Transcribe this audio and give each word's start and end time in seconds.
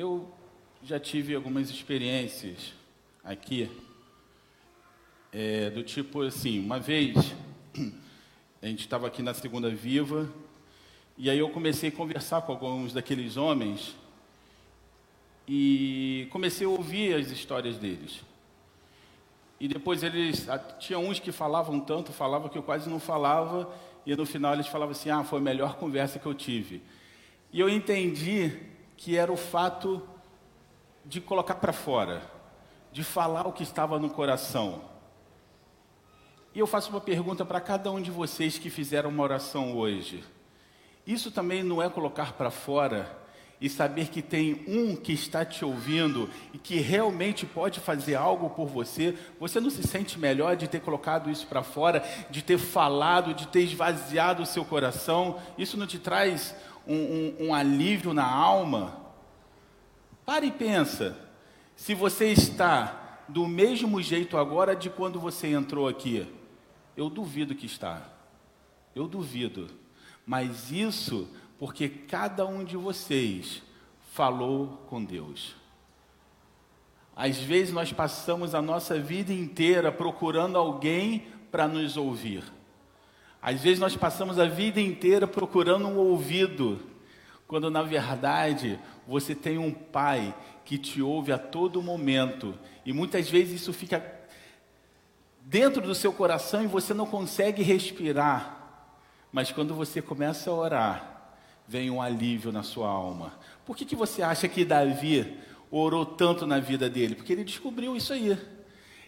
Eu 0.00 0.32
já 0.80 1.00
tive 1.00 1.34
algumas 1.34 1.70
experiências 1.70 2.72
aqui, 3.24 3.68
é, 5.32 5.70
do 5.70 5.82
tipo 5.82 6.22
assim, 6.22 6.60
uma 6.60 6.78
vez 6.78 7.16
a 8.62 8.66
gente 8.68 8.82
estava 8.82 9.08
aqui 9.08 9.22
na 9.22 9.34
Segunda 9.34 9.68
Viva, 9.68 10.32
e 11.16 11.28
aí 11.28 11.40
eu 11.40 11.50
comecei 11.50 11.88
a 11.88 11.92
conversar 11.92 12.42
com 12.42 12.52
alguns 12.52 12.92
daqueles 12.92 13.36
homens 13.36 13.96
e 15.48 16.28
comecei 16.30 16.64
a 16.64 16.70
ouvir 16.70 17.14
as 17.14 17.32
histórias 17.32 17.76
deles. 17.76 18.20
E 19.58 19.66
depois 19.66 20.04
eles, 20.04 20.46
tinha 20.78 21.00
uns 21.00 21.18
que 21.18 21.32
falavam 21.32 21.80
tanto, 21.80 22.12
falavam 22.12 22.48
que 22.48 22.56
eu 22.56 22.62
quase 22.62 22.88
não 22.88 23.00
falava, 23.00 23.68
e 24.06 24.14
no 24.14 24.24
final 24.24 24.54
eles 24.54 24.68
falavam 24.68 24.92
assim: 24.92 25.10
ah, 25.10 25.24
foi 25.24 25.40
a 25.40 25.42
melhor 25.42 25.74
conversa 25.82 26.20
que 26.20 26.26
eu 26.26 26.34
tive. 26.34 26.80
E 27.52 27.58
eu 27.58 27.68
entendi 27.68 28.77
que 28.98 29.16
era 29.16 29.32
o 29.32 29.36
fato 29.36 30.02
de 31.04 31.20
colocar 31.20 31.54
para 31.54 31.72
fora, 31.72 32.20
de 32.92 33.04
falar 33.04 33.46
o 33.46 33.52
que 33.52 33.62
estava 33.62 33.96
no 33.96 34.10
coração. 34.10 34.82
E 36.52 36.58
eu 36.58 36.66
faço 36.66 36.90
uma 36.90 37.00
pergunta 37.00 37.44
para 37.44 37.60
cada 37.60 37.92
um 37.92 38.02
de 38.02 38.10
vocês 38.10 38.58
que 38.58 38.68
fizeram 38.68 39.08
uma 39.08 39.22
oração 39.22 39.76
hoje. 39.76 40.24
Isso 41.06 41.30
também 41.30 41.62
não 41.62 41.80
é 41.80 41.88
colocar 41.88 42.32
para 42.32 42.50
fora 42.50 43.16
e 43.60 43.68
saber 43.68 44.08
que 44.08 44.20
tem 44.20 44.64
um 44.66 44.96
que 44.96 45.12
está 45.12 45.44
te 45.44 45.64
ouvindo 45.64 46.28
e 46.52 46.58
que 46.58 46.80
realmente 46.80 47.46
pode 47.46 47.78
fazer 47.78 48.16
algo 48.16 48.50
por 48.50 48.66
você, 48.66 49.16
você 49.38 49.60
não 49.60 49.70
se 49.70 49.82
sente 49.82 50.18
melhor 50.18 50.56
de 50.56 50.68
ter 50.68 50.80
colocado 50.80 51.30
isso 51.30 51.46
para 51.46 51.62
fora, 51.62 52.04
de 52.30 52.42
ter 52.42 52.58
falado, 52.58 53.32
de 53.32 53.46
ter 53.46 53.62
esvaziado 53.62 54.42
o 54.42 54.46
seu 54.46 54.64
coração? 54.64 55.38
Isso 55.56 55.76
não 55.76 55.86
te 55.86 55.98
traz 55.98 56.54
um, 56.88 56.94
um, 56.94 57.46
um 57.48 57.54
alívio 57.54 58.14
na 58.14 58.26
alma? 58.26 58.96
Pare 60.24 60.46
e 60.46 60.52
pensa. 60.52 61.16
Se 61.76 61.94
você 61.94 62.32
está 62.32 63.22
do 63.28 63.46
mesmo 63.46 64.00
jeito 64.02 64.36
agora 64.36 64.74
de 64.74 64.90
quando 64.90 65.20
você 65.20 65.48
entrou 65.48 65.86
aqui, 65.86 66.26
eu 66.96 67.08
duvido 67.08 67.54
que 67.54 67.66
está. 67.66 68.02
Eu 68.94 69.06
duvido. 69.06 69.68
Mas 70.26 70.72
isso 70.72 71.28
porque 71.58 71.88
cada 71.88 72.46
um 72.46 72.64
de 72.64 72.76
vocês 72.76 73.62
falou 74.12 74.82
com 74.88 75.04
Deus. 75.04 75.54
Às 77.14 77.38
vezes 77.38 77.72
nós 77.72 77.92
passamos 77.92 78.54
a 78.54 78.62
nossa 78.62 78.98
vida 78.98 79.32
inteira 79.32 79.90
procurando 79.90 80.56
alguém 80.56 81.26
para 81.50 81.66
nos 81.66 81.96
ouvir. 81.96 82.44
Às 83.40 83.60
vezes 83.60 83.78
nós 83.78 83.96
passamos 83.96 84.38
a 84.38 84.46
vida 84.46 84.80
inteira 84.80 85.26
procurando 85.26 85.86
um 85.86 85.96
ouvido, 85.96 86.80
quando 87.46 87.70
na 87.70 87.82
verdade 87.82 88.78
você 89.06 89.34
tem 89.34 89.58
um 89.58 89.72
pai 89.72 90.34
que 90.64 90.76
te 90.76 91.00
ouve 91.00 91.32
a 91.32 91.38
todo 91.38 91.80
momento. 91.80 92.54
E 92.84 92.92
muitas 92.92 93.30
vezes 93.30 93.62
isso 93.62 93.72
fica 93.72 94.04
dentro 95.40 95.80
do 95.80 95.94
seu 95.94 96.12
coração 96.12 96.62
e 96.62 96.66
você 96.66 96.92
não 96.92 97.06
consegue 97.06 97.62
respirar. 97.62 98.56
Mas 99.32 99.52
quando 99.52 99.74
você 99.74 100.02
começa 100.02 100.50
a 100.50 100.54
orar, 100.54 101.32
vem 101.66 101.90
um 101.90 102.02
alívio 102.02 102.50
na 102.50 102.62
sua 102.62 102.88
alma. 102.88 103.32
Por 103.64 103.76
que, 103.76 103.84
que 103.84 103.96
você 103.96 104.22
acha 104.22 104.48
que 104.48 104.64
Davi 104.64 105.38
orou 105.70 106.04
tanto 106.04 106.46
na 106.46 106.58
vida 106.58 106.88
dele? 106.88 107.14
Porque 107.14 107.32
ele 107.32 107.44
descobriu 107.44 107.96
isso 107.96 108.12
aí. 108.12 108.36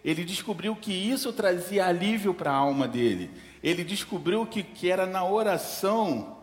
Ele 0.05 0.25
descobriu 0.25 0.75
que 0.75 0.93
isso 0.93 1.33
trazia 1.33 1.87
alívio 1.87 2.33
para 2.33 2.51
a 2.51 2.57
alma 2.57 2.89
dele. 2.89 3.31
Ele 3.63 3.85
descobriu 3.85 4.47
que, 4.47 4.63
que 4.63 4.91
era 4.91 5.07
na 5.07 5.25
oração 5.25 6.39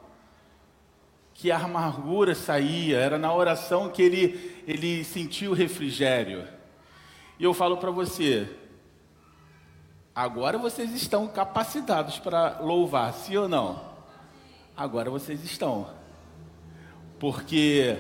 que 1.34 1.52
a 1.52 1.58
amargura 1.58 2.34
saía, 2.34 2.98
era 2.98 3.18
na 3.18 3.32
oração 3.32 3.90
que 3.90 4.02
ele, 4.02 4.64
ele 4.68 5.04
sentiu 5.04 5.52
o 5.52 5.54
refrigério. 5.54 6.48
E 7.40 7.44
eu 7.44 7.54
falo 7.54 7.78
para 7.78 7.92
você, 7.92 8.50
agora 10.16 10.58
vocês 10.58 10.92
estão 10.94 11.28
capacitados 11.28 12.18
para 12.18 12.60
louvar, 12.60 13.14
sim 13.14 13.38
ou 13.38 13.48
não? 13.48 13.80
Agora 14.76 15.12
vocês 15.12 15.44
estão. 15.44 15.88
Porque 17.20 17.98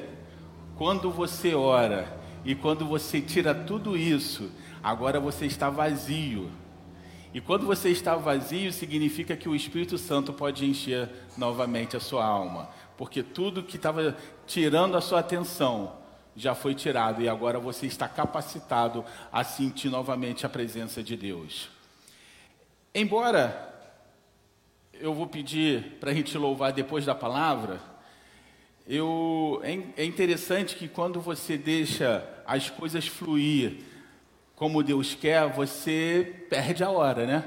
quando 0.75 1.11
você 1.11 1.53
ora 1.53 2.19
e 2.43 2.55
quando 2.55 2.87
você 2.87 3.21
tira 3.21 3.53
tudo 3.53 3.95
isso, 3.95 4.51
agora 4.87 5.19
você 5.19 5.45
está 5.45 5.69
vazio. 5.69 6.49
E 7.33 7.41
quando 7.41 7.65
você 7.65 7.89
está 7.89 8.15
vazio, 8.15 8.71
significa 8.71 9.35
que 9.35 9.49
o 9.49 9.53
Espírito 9.53 9.97
Santo 9.97 10.31
pode 10.31 10.65
encher 10.65 11.09
novamente 11.37 11.97
a 11.97 11.99
sua 11.99 12.25
alma. 12.25 12.69
Porque 12.95 13.21
tudo 13.21 13.63
que 13.63 13.75
estava 13.75 14.15
tirando 14.45 14.95
a 14.95 15.01
sua 15.01 15.19
atenção 15.19 15.97
já 16.37 16.55
foi 16.55 16.73
tirado 16.73 17.21
e 17.21 17.27
agora 17.27 17.59
você 17.59 17.85
está 17.85 18.07
capacitado 18.07 19.03
a 19.29 19.43
sentir 19.43 19.89
novamente 19.89 20.45
a 20.45 20.49
presença 20.49 21.03
de 21.03 21.17
Deus. 21.17 21.69
Embora 22.95 23.73
eu 24.93 25.13
vou 25.13 25.27
pedir 25.27 25.97
para 25.99 26.11
a 26.11 26.13
gente 26.13 26.37
louvar 26.37 26.71
depois 26.71 27.05
da 27.05 27.13
palavra, 27.13 27.81
eu, 28.87 29.59
é, 29.63 30.01
é 30.01 30.05
interessante 30.05 30.77
que 30.77 30.87
quando 30.87 31.19
você 31.19 31.57
deixa 31.57 32.25
as 32.45 32.69
coisas 32.69 33.05
fluir 33.05 33.86
como 34.57 34.81
Deus 34.81 35.13
quer, 35.13 35.47
você 35.47 36.45
perde 36.49 36.83
a 36.83 36.89
hora, 36.89 37.27
né? 37.27 37.43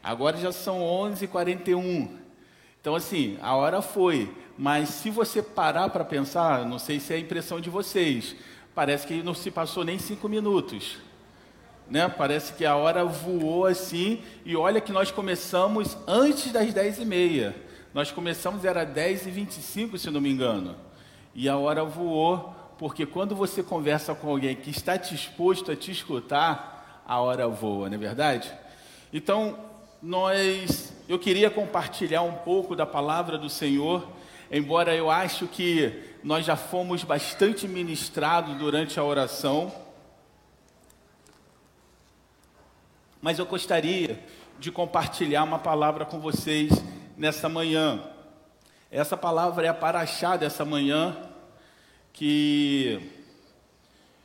Agora 0.00 0.36
já 0.36 0.52
são 0.52 0.78
11h41. 0.78 2.08
Então, 2.80 2.94
assim, 2.94 3.36
a 3.42 3.56
hora 3.56 3.82
foi. 3.82 4.32
Mas 4.56 4.90
se 4.90 5.10
você 5.10 5.42
parar 5.42 5.88
para 5.90 6.04
pensar, 6.04 6.64
não 6.64 6.78
sei 6.78 7.00
se 7.00 7.12
é 7.12 7.16
a 7.16 7.18
impressão 7.18 7.60
de 7.60 7.68
vocês, 7.68 8.36
parece 8.76 9.08
que 9.08 9.24
não 9.24 9.34
se 9.34 9.50
passou 9.50 9.82
nem 9.82 9.98
cinco 9.98 10.28
minutos. 10.28 10.98
Né? 11.90 12.08
Parece 12.08 12.52
que 12.52 12.64
a 12.64 12.76
hora 12.76 13.04
voou 13.04 13.66
assim. 13.66 14.22
E 14.44 14.54
olha 14.54 14.80
que 14.80 14.92
nós 14.92 15.10
começamos 15.10 15.98
antes 16.06 16.52
das 16.52 16.72
10h30. 16.72 17.54
Nós 17.92 18.12
começamos, 18.12 18.64
era 18.64 18.84
10 18.84 19.26
e 19.26 19.30
25 19.32 19.98
se 19.98 20.10
não 20.10 20.20
me 20.20 20.30
engano. 20.30 20.76
E 21.34 21.48
a 21.48 21.56
hora 21.56 21.84
voou, 21.84 22.54
porque 22.82 23.06
quando 23.06 23.36
você 23.36 23.62
conversa 23.62 24.12
com 24.12 24.28
alguém 24.28 24.56
que 24.56 24.68
está 24.68 24.96
disposto 24.96 25.70
a 25.70 25.76
te 25.76 25.92
escutar, 25.92 27.00
a 27.06 27.20
hora 27.20 27.46
voa, 27.46 27.88
não 27.88 27.94
é 27.94 27.98
verdade? 27.98 28.52
Então, 29.12 29.56
nós, 30.02 30.92
eu 31.08 31.16
queria 31.16 31.48
compartilhar 31.48 32.22
um 32.22 32.32
pouco 32.32 32.74
da 32.74 32.84
palavra 32.84 33.38
do 33.38 33.48
Senhor, 33.48 34.04
embora 34.50 34.96
eu 34.96 35.12
acho 35.12 35.46
que 35.46 36.16
nós 36.24 36.44
já 36.44 36.56
fomos 36.56 37.04
bastante 37.04 37.68
ministrados 37.68 38.56
durante 38.56 38.98
a 38.98 39.04
oração. 39.04 39.72
Mas 43.20 43.38
eu 43.38 43.46
gostaria 43.46 44.18
de 44.58 44.72
compartilhar 44.72 45.44
uma 45.44 45.60
palavra 45.60 46.04
com 46.04 46.18
vocês 46.18 46.72
nessa 47.16 47.48
manhã. 47.48 48.02
Essa 48.90 49.16
palavra 49.16 49.66
é 49.66 49.68
a 49.68 49.74
paraxá 49.74 50.36
dessa 50.36 50.64
manhã, 50.64 51.30
que, 52.12 53.00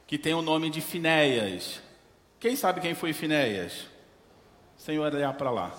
que 0.05 0.17
tem 0.17 0.33
o 0.33 0.41
nome 0.41 0.69
de 0.69 0.81
Finéias. 0.81 1.81
Quem 2.39 2.55
sabe 2.55 2.81
quem 2.81 2.93
foi 2.93 3.13
Finéias? 3.13 3.87
Senhor, 4.77 5.13
olhar 5.13 5.33
para 5.33 5.49
lá. 5.49 5.75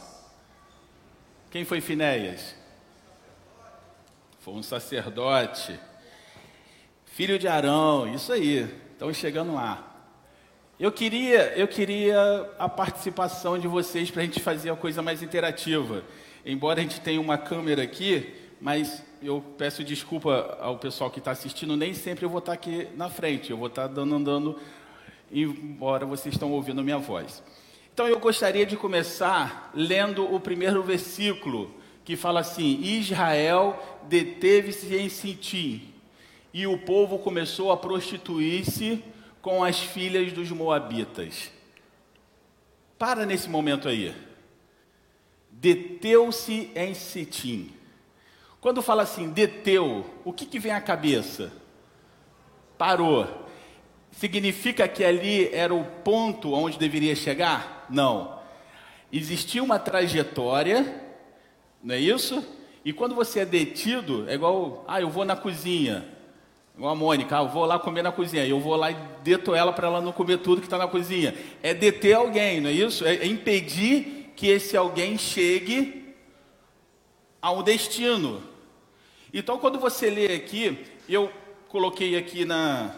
Quem 1.51 1.65
foi 1.65 1.81
Finéias? 1.81 2.55
Foi 4.41 4.55
um 4.55 4.63
sacerdote, 4.63 5.79
filho 7.05 7.39
de 7.39 7.47
Arão, 7.49 8.13
isso 8.13 8.33
aí. 8.33 8.69
Estão 8.93 9.13
chegando 9.13 9.55
lá. 9.55 9.85
Eu 10.79 10.93
queria, 10.93 11.53
eu 11.57 11.67
queria 11.67 12.51
a 12.59 12.69
participação 12.69 13.59
de 13.59 13.67
vocês 13.67 14.11
para 14.11 14.23
a 14.23 14.25
gente 14.25 14.41
fazer 14.41 14.71
a 14.71 14.77
coisa 14.77 15.03
mais 15.03 15.23
interativa. 15.23 16.05
Embora 16.47 16.81
a 16.81 16.83
gente 16.83 17.01
tenha 17.01 17.21
uma 17.21 17.37
câmera 17.37 17.83
aqui, 17.83 18.33
mas 18.61 19.03
eu 19.23 19.43
peço 19.57 19.85
desculpa 19.85 20.59
ao 20.61 20.79
pessoal 20.79 21.11
que 21.11 21.19
está 21.19 21.31
assistindo, 21.31 21.77
nem 21.77 21.95
sempre 21.95 22.25
eu 22.25 22.31
vou 22.31 22.39
estar 22.39 22.53
tá 22.53 22.55
aqui 22.55 22.89
na 22.97 23.09
frente, 23.09 23.51
eu 23.51 23.57
vou 23.57 23.69
estar 23.69 23.89
tá 23.89 23.95
dando, 23.95 24.15
andando, 24.15 24.59
embora 25.31 26.07
vocês 26.07 26.35
estão 26.35 26.53
ouvindo 26.53 26.81
a 26.81 26.85
minha 26.85 26.99
voz. 26.99 27.43
Então 27.93 28.07
eu 28.07 28.19
gostaria 28.19 28.65
de 28.65 28.77
começar 28.77 29.71
lendo 29.75 30.33
o 30.33 30.39
primeiro 30.39 30.83
versículo, 30.83 31.75
que 32.05 32.17
fala 32.17 32.41
assim: 32.41 32.81
Israel 32.83 33.77
deteve-se 34.09 34.95
em 34.95 35.09
Sintim, 35.09 35.93
e 36.53 36.67
o 36.67 36.79
povo 36.79 37.19
começou 37.19 37.73
a 37.73 37.77
prostituir-se 37.77 39.03
com 39.43 39.63
as 39.65 39.81
filhas 39.81 40.33
dos 40.33 40.51
Moabitas. 40.51 41.51
Para 42.99 43.25
nesse 43.25 43.49
momento 43.49 43.89
aí. 43.89 44.15
Deteu-se 45.51 46.71
em 46.75 46.95
Sitim. 46.95 47.78
Quando 48.61 48.83
fala 48.83 49.03
assim, 49.03 49.31
deteu, 49.31 50.05
o 50.25 50.33
que, 50.33 50.45
que 50.45 50.59
vem 50.59 50.73
à 50.73 50.81
cabeça? 50.81 51.53
Parou. 52.77 53.27
Significa 54.11 54.89
que 54.89 55.05
ali 55.05 55.49
era 55.55 55.73
o 55.73 55.85
ponto 55.85 56.53
onde 56.53 56.79
deveria 56.79 57.15
chegar? 57.15 57.87
Não. 57.89 58.37
Existia 59.13 59.63
uma 59.63 59.79
trajetória, 59.79 61.03
não 61.83 61.95
é 61.95 61.99
isso? 61.99 62.45
E 62.85 62.93
quando 62.93 63.15
você 63.15 63.41
é 63.41 63.45
detido, 63.45 64.29
é 64.29 64.35
igual, 64.35 64.85
ah, 64.89 65.01
eu 65.01 65.09
vou 65.09 65.25
na 65.25 65.37
cozinha. 65.37 66.07
Igual 66.77 66.93
a 66.93 66.97
Mônica, 66.97 67.39
ah, 67.39 67.43
eu 67.43 67.49
vou 67.49 67.65
lá 67.65 67.79
comer 67.79 68.03
na 68.03 68.11
cozinha, 68.11 68.47
eu 68.47 68.59
vou 68.59 68.75
lá 68.75 68.91
e 68.91 68.97
deto 69.23 69.55
ela 69.55 69.73
para 69.73 69.87
ela 69.87 70.01
não 70.01 70.13
comer 70.13 70.39
tudo 70.39 70.61
que 70.61 70.67
está 70.67 70.79
na 70.79 70.89
cozinha. 70.89 71.35
É 71.63 71.73
deter 71.73 72.15
alguém, 72.15 72.61
não 72.61 72.71
é 72.71 72.73
isso? 72.73 73.05
É, 73.07 73.17
é 73.17 73.27
impedir 73.27 74.33
que 74.35 74.49
esse 74.49 74.77
alguém 74.77 75.17
chegue 75.17 75.98
a 77.41 77.51
um 77.51 77.63
destino. 77.63 78.43
Então, 79.33 79.59
quando 79.59 79.79
você 79.79 80.11
lê 80.11 80.35
aqui, 80.35 80.87
eu 81.09 81.31
coloquei 81.69 82.17
aqui 82.17 82.45
na, 82.45 82.95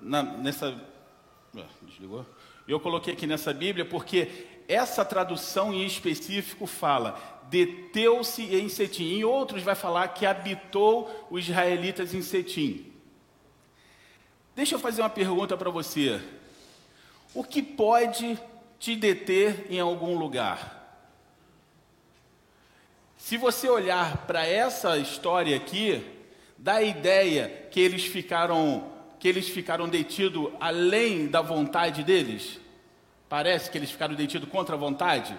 na 0.00 0.22
nessa, 0.22 0.74
ah, 1.56 1.66
desligou? 1.82 2.26
Eu 2.66 2.80
coloquei 2.80 3.12
aqui 3.12 3.26
nessa 3.26 3.52
Bíblia 3.52 3.84
porque 3.84 4.46
essa 4.68 5.04
tradução 5.04 5.72
em 5.72 5.84
específico 5.84 6.66
fala 6.66 7.40
deteu-se 7.48 8.42
em 8.56 8.68
Setim. 8.68 9.04
Em 9.04 9.24
outros 9.24 9.62
vai 9.62 9.74
falar 9.74 10.08
que 10.08 10.24
habitou 10.24 11.28
os 11.30 11.44
israelitas 11.44 12.14
em 12.14 12.22
Setim. 12.22 12.90
Deixa 14.54 14.74
eu 14.74 14.78
fazer 14.78 15.02
uma 15.02 15.10
pergunta 15.10 15.56
para 15.56 15.70
você. 15.70 16.20
O 17.34 17.44
que 17.44 17.62
pode 17.62 18.38
te 18.78 18.96
deter 18.96 19.66
em 19.70 19.80
algum 19.80 20.18
lugar? 20.18 20.81
Se 23.22 23.36
você 23.36 23.68
olhar 23.68 24.26
para 24.26 24.44
essa 24.44 24.98
história 24.98 25.56
aqui, 25.56 26.04
dá 26.58 26.74
a 26.74 26.82
ideia 26.82 27.68
que 27.70 27.78
eles 27.78 28.04
ficaram 28.04 28.90
que 29.20 29.28
eles 29.28 29.48
ficaram 29.48 29.88
detidos 29.88 30.50
além 30.58 31.28
da 31.28 31.40
vontade 31.40 32.02
deles? 32.02 32.58
Parece 33.28 33.70
que 33.70 33.78
eles 33.78 33.92
ficaram 33.92 34.16
detidos 34.16 34.48
contra 34.48 34.74
a 34.74 34.78
vontade? 34.78 35.38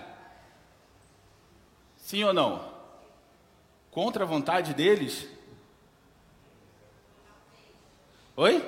Sim 1.98 2.24
ou 2.24 2.32
não? 2.32 2.64
Contra 3.92 4.24
a 4.24 4.28
vontade 4.28 4.74
deles? 4.74 5.28
Oi? 8.38 8.66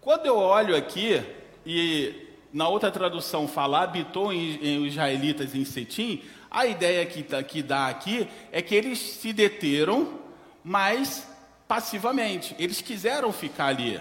Quando 0.00 0.24
eu 0.24 0.38
olho 0.38 0.74
aqui, 0.74 1.22
e 1.66 2.28
na 2.50 2.66
outra 2.66 2.90
tradução 2.90 3.46
fala 3.46 3.82
habitou 3.82 4.32
em, 4.32 4.56
em 4.64 4.86
israelitas 4.86 5.54
em 5.54 5.66
Setim, 5.66 6.24
a 6.50 6.66
ideia 6.66 7.04
que, 7.06 7.22
tá, 7.22 7.42
que 7.42 7.62
dá 7.62 7.88
aqui 7.88 8.28
é 8.50 8.60
que 8.60 8.74
eles 8.74 8.98
se 8.98 9.32
deteram, 9.32 10.18
mas 10.64 11.26
passivamente. 11.68 12.56
Eles 12.58 12.80
quiseram 12.80 13.32
ficar 13.32 13.66
ali. 13.66 14.00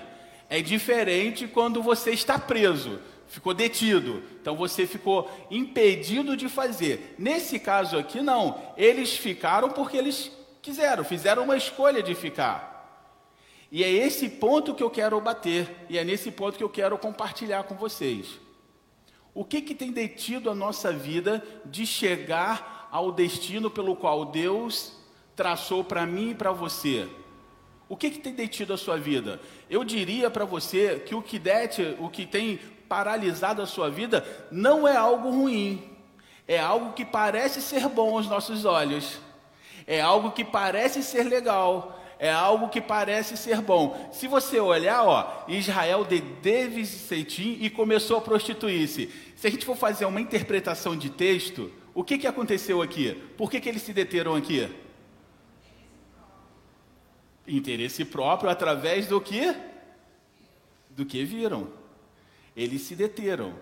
É 0.50 0.62
diferente 0.62 1.48
quando 1.48 1.82
você 1.84 2.12
está 2.12 2.40
preso 2.40 3.00
ficou 3.30 3.54
detido. 3.54 4.22
Então 4.42 4.56
você 4.56 4.86
ficou 4.86 5.30
impedido 5.50 6.36
de 6.36 6.50
fazer. 6.50 7.16
Nesse 7.18 7.60
caso 7.60 7.98
aqui, 7.98 8.22
não. 8.22 8.60
Eles 8.76 9.16
ficaram 9.16 9.70
porque 9.70 9.96
eles 9.96 10.32
quiseram, 10.62 11.04
fizeram 11.04 11.44
uma 11.44 11.56
escolha 11.56 12.04
de 12.04 12.14
ficar. 12.14 12.68
E 13.72 13.84
é 13.84 13.90
esse 13.90 14.28
ponto 14.28 14.74
que 14.74 14.82
eu 14.82 14.90
quero 14.90 15.22
bater, 15.22 15.86
e 15.88 15.98
é 15.98 16.04
nesse 16.04 16.32
ponto 16.32 16.58
que 16.58 16.64
eu 16.64 16.70
quero 16.70 16.98
compartilhar 16.98 17.64
com 17.64 17.76
vocês. 17.76 18.40
O 19.40 19.46
que, 19.46 19.62
que 19.62 19.74
tem 19.74 19.90
detido 19.90 20.50
a 20.50 20.54
nossa 20.54 20.92
vida 20.92 21.42
de 21.64 21.88
chegar 21.88 22.90
ao 22.92 23.10
destino 23.10 23.72
pelo 23.72 23.96
qual 23.96 24.26
Deus 24.26 24.92
traçou 25.34 25.82
para 25.82 26.06
mim 26.06 26.32
e 26.32 26.36
para 26.36 26.52
você? 26.52 27.08
O 27.88 27.96
que, 27.96 28.10
que 28.10 28.20
tem 28.20 28.34
detido 28.34 28.74
a 28.74 28.78
sua 28.78 28.98
vida? 28.98 29.40
Eu 29.70 29.86
diria 29.86 30.30
para 30.30 30.44
você 30.44 31.02
que 31.06 31.16
o 31.16 31.22
que 31.22 31.40
dete, 31.40 31.96
o 32.00 32.10
que 32.10 32.26
tem 32.26 32.60
paralisado 32.90 33.62
a 33.62 33.66
sua 33.66 33.90
vida, 33.90 34.28
não 34.52 34.86
é 34.86 34.98
algo 34.98 35.30
ruim. 35.30 35.90
É 36.46 36.60
algo 36.60 36.92
que 36.92 37.06
parece 37.06 37.62
ser 37.62 37.88
bom 37.88 38.18
aos 38.18 38.28
nossos 38.28 38.66
olhos. 38.66 39.22
É 39.88 40.02
algo 40.02 40.32
que 40.32 40.44
parece 40.44 41.02
ser 41.02 41.24
legal. 41.24 41.98
É 42.22 42.30
algo 42.30 42.68
que 42.68 42.82
parece 42.82 43.38
ser 43.38 43.62
bom. 43.62 44.10
Se 44.12 44.28
você 44.28 44.60
olhar, 44.60 45.06
ó, 45.06 45.46
Israel 45.48 46.04
de 46.04 46.20
Devisetim 46.20 47.58
e 47.62 47.70
começou 47.70 48.18
a 48.18 48.22
prostituir-se. 48.22 49.29
Se 49.40 49.48
a 49.48 49.50
gente 49.50 49.66
for 49.66 49.78
fazer 49.78 50.04
uma 50.04 50.20
interpretação 50.20 50.98
de 50.98 51.10
texto, 51.10 51.72
o 51.94 52.04
que, 52.04 52.18
que 52.18 52.28
aconteceu 52.28 52.82
aqui? 52.82 53.14
Por 53.38 53.50
que, 53.50 53.62
que 53.62 53.70
eles 53.70 53.82
se 53.82 53.94
deteram 53.94 54.36
aqui? 54.36 54.70
Interesse 57.48 58.04
próprio 58.04 58.50
através 58.50 59.08
do 59.08 59.22
que? 59.22 59.56
Do 60.90 61.06
que 61.06 61.24
viram. 61.24 61.70
Eles 62.54 62.82
se 62.82 62.98
deteram. 62.98 63.54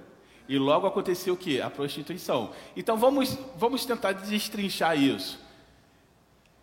E 0.50 0.58
logo 0.58 0.88
aconteceu 0.88 1.36
o 1.36 1.38
que? 1.38 1.62
A 1.62 1.70
prostituição. 1.70 2.52
Então 2.76 2.98
vamos, 2.98 3.38
vamos 3.56 3.86
tentar 3.86 4.14
destrinchar 4.14 5.00
isso. 5.00 5.40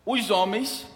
Os 0.04 0.28
homens 0.28 0.88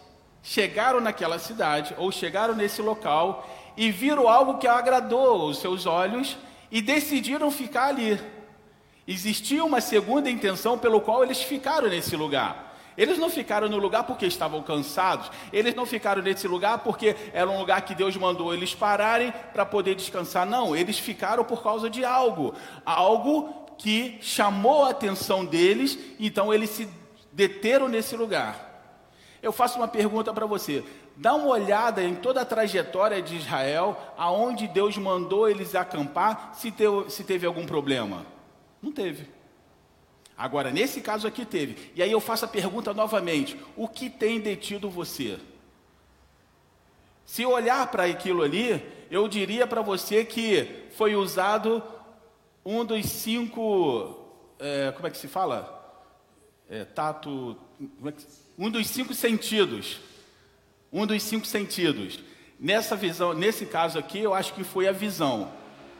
chegaram 0.42 1.00
naquela 1.00 1.38
cidade, 1.38 1.94
ou 1.96 2.10
chegaram 2.10 2.56
nesse 2.56 2.82
local, 2.82 3.48
e 3.76 3.92
viram 3.92 4.28
algo 4.28 4.58
que 4.58 4.66
agradou 4.66 5.48
os 5.48 5.58
seus 5.58 5.86
olhos 5.86 6.36
e 6.70 6.82
decidiram 6.82 7.50
ficar 7.50 7.88
ali. 7.88 8.18
Existia 9.06 9.64
uma 9.64 9.80
segunda 9.80 10.30
intenção 10.30 10.78
pelo 10.78 11.00
qual 11.00 11.24
eles 11.24 11.42
ficaram 11.42 11.88
nesse 11.88 12.14
lugar. 12.14 12.68
Eles 12.98 13.16
não 13.16 13.30
ficaram 13.30 13.68
no 13.68 13.78
lugar 13.78 14.02
porque 14.02 14.26
estavam 14.26 14.60
cansados, 14.60 15.30
eles 15.52 15.72
não 15.72 15.86
ficaram 15.86 16.20
nesse 16.20 16.48
lugar 16.48 16.78
porque 16.78 17.14
era 17.32 17.48
um 17.48 17.58
lugar 17.60 17.82
que 17.82 17.94
Deus 17.94 18.16
mandou 18.16 18.52
eles 18.52 18.74
pararem 18.74 19.32
para 19.52 19.64
poder 19.64 19.94
descansar. 19.94 20.44
Não, 20.44 20.74
eles 20.74 20.98
ficaram 20.98 21.44
por 21.44 21.62
causa 21.62 21.88
de 21.88 22.04
algo, 22.04 22.54
algo 22.84 23.54
que 23.78 24.18
chamou 24.20 24.84
a 24.84 24.90
atenção 24.90 25.44
deles, 25.44 25.96
então 26.18 26.52
eles 26.52 26.70
se 26.70 26.88
deteram 27.32 27.88
nesse 27.88 28.16
lugar. 28.16 28.68
Eu 29.40 29.52
faço 29.52 29.78
uma 29.78 29.86
pergunta 29.86 30.34
para 30.34 30.44
você. 30.44 30.84
Dá 31.20 31.34
uma 31.34 31.48
olhada 31.48 32.00
em 32.00 32.14
toda 32.14 32.42
a 32.42 32.44
trajetória 32.44 33.20
de 33.20 33.34
Israel, 33.34 33.98
aonde 34.16 34.68
Deus 34.68 34.96
mandou 34.96 35.48
eles 35.48 35.74
acampar, 35.74 36.54
se 36.54 36.70
teve, 36.70 37.10
se 37.10 37.24
teve 37.24 37.44
algum 37.44 37.66
problema. 37.66 38.24
Não 38.80 38.92
teve. 38.92 39.26
Agora, 40.36 40.70
nesse 40.70 41.00
caso 41.00 41.26
aqui 41.26 41.44
teve. 41.44 41.90
E 41.96 42.04
aí 42.04 42.12
eu 42.12 42.20
faço 42.20 42.44
a 42.44 42.48
pergunta 42.48 42.94
novamente: 42.94 43.58
o 43.76 43.88
que 43.88 44.08
tem 44.08 44.38
detido 44.38 44.88
você? 44.88 45.40
Se 47.26 47.44
olhar 47.44 47.90
para 47.90 48.04
aquilo 48.04 48.44
ali, 48.44 48.80
eu 49.10 49.26
diria 49.26 49.66
para 49.66 49.82
você 49.82 50.24
que 50.24 50.86
foi 50.92 51.16
usado 51.16 51.82
um 52.64 52.84
dos 52.84 53.06
cinco. 53.06 54.24
É, 54.60 54.92
como 54.92 55.08
é 55.08 55.10
que 55.10 55.18
se 55.18 55.26
fala? 55.26 56.00
É, 56.70 56.84
tato. 56.84 57.56
É 58.04 58.12
que, 58.12 58.24
um 58.56 58.70
dos 58.70 58.86
cinco 58.86 59.12
sentidos. 59.14 59.98
Um 60.92 61.06
dos 61.06 61.22
cinco 61.22 61.46
sentidos. 61.46 62.18
Nessa 62.58 62.96
visão, 62.96 63.34
nesse 63.34 63.66
caso 63.66 63.98
aqui, 63.98 64.18
eu 64.18 64.34
acho 64.34 64.54
que 64.54 64.64
foi 64.64 64.88
a 64.88 64.92
visão. 64.92 65.52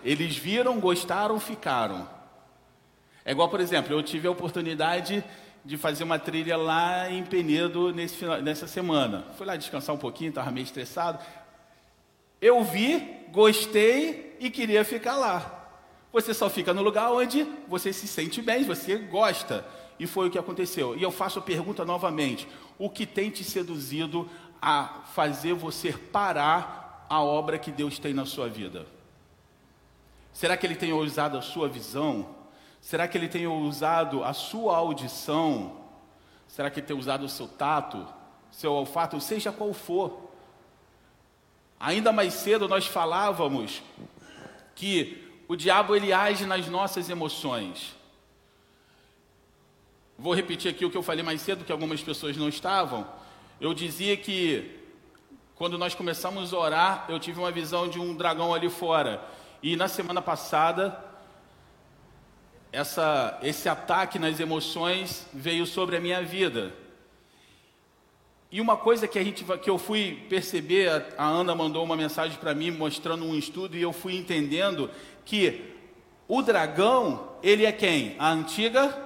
Eles 0.04 0.36
viram, 0.36 0.80
gostaram, 0.80 1.38
ficaram. 1.38 2.08
É 3.24 3.32
igual, 3.32 3.48
por 3.48 3.60
exemplo, 3.60 3.92
eu 3.92 4.02
tive 4.02 4.26
a 4.26 4.30
oportunidade 4.30 5.22
de 5.64 5.76
fazer 5.76 6.04
uma 6.04 6.18
trilha 6.18 6.56
lá 6.56 7.10
em 7.10 7.22
Penedo 7.22 7.92
nesse, 7.92 8.24
nessa 8.42 8.66
semana. 8.66 9.26
Fui 9.36 9.46
lá 9.46 9.54
descansar 9.54 9.94
um 9.94 9.98
pouquinho, 9.98 10.30
estava 10.30 10.50
meio 10.50 10.64
estressado. 10.64 11.18
Eu 12.40 12.64
vi, 12.64 13.26
gostei 13.30 14.36
e 14.40 14.48
queria 14.50 14.84
ficar 14.84 15.16
lá. 15.16 15.54
Você 16.12 16.32
só 16.32 16.48
fica 16.48 16.72
no 16.72 16.82
lugar 16.82 17.12
onde 17.12 17.46
você 17.66 17.92
se 17.92 18.08
sente 18.08 18.40
bem, 18.40 18.64
você 18.64 18.96
gosta. 18.96 19.64
E 20.00 20.06
foi 20.06 20.28
o 20.28 20.30
que 20.30 20.38
aconteceu. 20.38 20.96
E 20.96 21.02
eu 21.02 21.10
faço 21.10 21.38
a 21.38 21.42
pergunta 21.42 21.84
novamente: 21.84 22.48
o 22.78 22.88
que 22.88 23.04
tem 23.04 23.28
te 23.28 23.44
seduzido 23.44 24.28
a 24.60 25.02
fazer 25.14 25.54
você 25.54 25.92
parar 25.92 27.06
a 27.08 27.22
obra 27.22 27.58
que 27.58 27.70
Deus 27.70 27.98
tem 27.98 28.12
na 28.12 28.26
sua 28.26 28.48
vida? 28.48 28.86
Será 30.32 30.56
que 30.56 30.66
Ele 30.66 30.76
tem 30.76 30.92
usado 30.92 31.36
a 31.38 31.42
sua 31.42 31.68
visão? 31.68 32.38
Será 32.80 33.08
que 33.08 33.18
ele 33.18 33.28
tem 33.28 33.46
usado 33.46 34.24
a 34.24 34.32
sua 34.32 34.76
audição? 34.76 35.76
Será 36.46 36.70
que 36.70 36.80
ele 36.80 36.86
tem 36.86 36.96
usado 36.96 37.24
o 37.24 37.28
seu 37.28 37.46
tato, 37.46 38.06
seu 38.50 38.72
olfato, 38.72 39.20
seja 39.20 39.52
qual 39.52 39.72
for? 39.74 40.30
Ainda 41.78 42.12
mais 42.12 42.34
cedo 42.34 42.68
nós 42.68 42.86
falávamos 42.86 43.82
que 44.74 45.42
o 45.46 45.56
diabo 45.56 45.94
ele 45.94 46.12
age 46.12 46.46
nas 46.46 46.66
nossas 46.66 47.10
emoções. 47.10 47.94
Vou 50.18 50.34
repetir 50.34 50.70
aqui 50.70 50.84
o 50.84 50.90
que 50.90 50.96
eu 50.96 51.02
falei 51.02 51.22
mais 51.22 51.40
cedo, 51.40 51.64
que 51.64 51.72
algumas 51.72 52.02
pessoas 52.02 52.36
não 52.36 52.48
estavam. 52.48 53.06
Eu 53.60 53.74
dizia 53.74 54.16
que 54.16 54.78
quando 55.56 55.76
nós 55.76 55.92
começamos 55.92 56.54
a 56.54 56.58
orar, 56.58 57.06
eu 57.08 57.18
tive 57.18 57.40
uma 57.40 57.50
visão 57.50 57.88
de 57.88 57.98
um 57.98 58.14
dragão 58.14 58.54
ali 58.54 58.70
fora. 58.70 59.20
E 59.60 59.74
na 59.74 59.88
semana 59.88 60.22
passada, 60.22 60.96
essa, 62.70 63.36
esse 63.42 63.68
ataque 63.68 64.16
nas 64.16 64.38
emoções 64.38 65.26
veio 65.34 65.66
sobre 65.66 65.96
a 65.96 66.00
minha 66.00 66.22
vida. 66.22 66.72
E 68.48 68.60
uma 68.60 68.76
coisa 68.76 69.08
que, 69.08 69.18
a 69.18 69.24
gente, 69.24 69.44
que 69.60 69.68
eu 69.68 69.76
fui 69.76 70.24
perceber, 70.28 71.12
a 71.18 71.24
Ana 71.24 71.52
mandou 71.52 71.82
uma 71.82 71.96
mensagem 71.96 72.38
para 72.38 72.54
mim 72.54 72.70
mostrando 72.70 73.24
um 73.24 73.36
estudo 73.36 73.76
e 73.76 73.82
eu 73.82 73.92
fui 73.92 74.16
entendendo 74.16 74.88
que 75.24 75.74
o 76.28 76.42
dragão, 76.42 77.32
ele 77.42 77.66
é 77.66 77.72
quem? 77.72 78.14
A 78.20 78.30
antiga? 78.30 78.96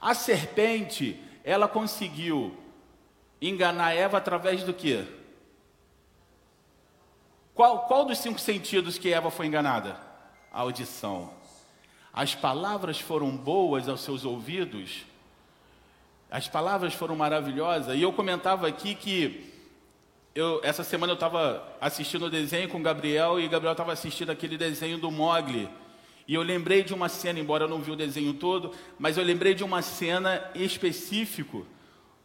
A 0.00 0.14
serpente, 0.14 1.20
ela 1.42 1.66
conseguiu 1.66 2.56
enganar 3.48 3.94
Eva 3.94 4.18
através 4.18 4.62
do 4.62 4.72
quê? 4.72 5.04
Qual, 7.54 7.86
qual 7.86 8.04
dos 8.04 8.18
cinco 8.18 8.40
sentidos 8.40 8.98
que 8.98 9.12
Eva 9.12 9.30
foi 9.30 9.46
enganada? 9.46 9.96
A 10.52 10.60
audição. 10.60 11.32
As 12.12 12.34
palavras 12.34 13.00
foram 13.00 13.36
boas 13.36 13.88
aos 13.88 14.00
seus 14.00 14.24
ouvidos, 14.24 15.04
as 16.30 16.48
palavras 16.48 16.94
foram 16.94 17.16
maravilhosas, 17.16 17.96
e 17.96 18.02
eu 18.02 18.12
comentava 18.12 18.66
aqui 18.66 18.94
que 18.94 19.52
eu, 20.34 20.60
essa 20.64 20.82
semana 20.82 21.12
eu 21.12 21.14
estava 21.14 21.76
assistindo 21.80 22.26
o 22.26 22.30
desenho 22.30 22.68
com 22.68 22.78
o 22.78 22.82
Gabriel 22.82 23.38
e 23.38 23.46
Gabriel 23.46 23.72
estava 23.72 23.92
assistindo 23.92 24.30
aquele 24.30 24.58
desenho 24.58 24.98
do 24.98 25.10
Mogli. 25.10 25.68
E 26.26 26.34
eu 26.34 26.42
lembrei 26.42 26.82
de 26.82 26.92
uma 26.92 27.08
cena, 27.08 27.38
embora 27.38 27.64
eu 27.64 27.68
não 27.68 27.80
vi 27.80 27.92
o 27.92 27.96
desenho 27.96 28.34
todo, 28.34 28.72
mas 28.98 29.16
eu 29.16 29.22
lembrei 29.22 29.54
de 29.54 29.62
uma 29.62 29.80
cena 29.80 30.50
específico, 30.54 31.64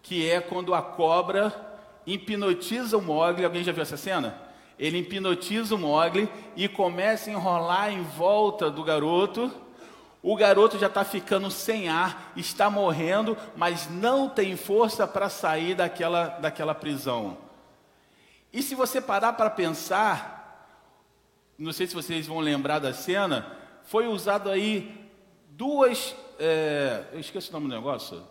que 0.01 0.29
é 0.29 0.39
quando 0.39 0.73
a 0.73 0.81
cobra 0.81 1.53
hipnotiza 2.05 2.97
o 2.97 3.01
Mogli. 3.01 3.45
Alguém 3.45 3.63
já 3.63 3.71
viu 3.71 3.83
essa 3.83 3.97
cena? 3.97 4.41
Ele 4.77 4.99
hipnotiza 4.99 5.75
o 5.75 5.77
Mogli 5.77 6.29
e 6.55 6.67
começa 6.67 7.29
a 7.29 7.33
enrolar 7.33 7.91
em 7.91 8.01
volta 8.01 8.71
do 8.71 8.83
garoto. 8.83 9.51
O 10.21 10.35
garoto 10.35 10.77
já 10.77 10.87
está 10.87 11.03
ficando 11.05 11.49
sem 11.49 11.87
ar, 11.87 12.33
está 12.35 12.69
morrendo, 12.69 13.37
mas 13.55 13.89
não 13.89 14.27
tem 14.27 14.55
força 14.57 15.07
para 15.07 15.29
sair 15.29 15.75
daquela, 15.75 16.27
daquela 16.39 16.75
prisão. 16.75 17.37
E 18.51 18.61
se 18.61 18.75
você 18.75 18.99
parar 18.99 19.33
para 19.33 19.49
pensar, 19.49 20.75
não 21.57 21.71
sei 21.71 21.87
se 21.87 21.93
vocês 21.93 22.25
vão 22.25 22.39
lembrar 22.39 22.79
da 22.79 22.93
cena, 22.93 23.55
foi 23.83 24.07
usado 24.07 24.49
aí 24.49 25.09
duas. 25.49 26.15
É, 26.37 27.05
eu 27.13 27.19
esqueci 27.19 27.49
o 27.49 27.53
nome 27.53 27.67
do 27.67 27.75
negócio. 27.75 28.23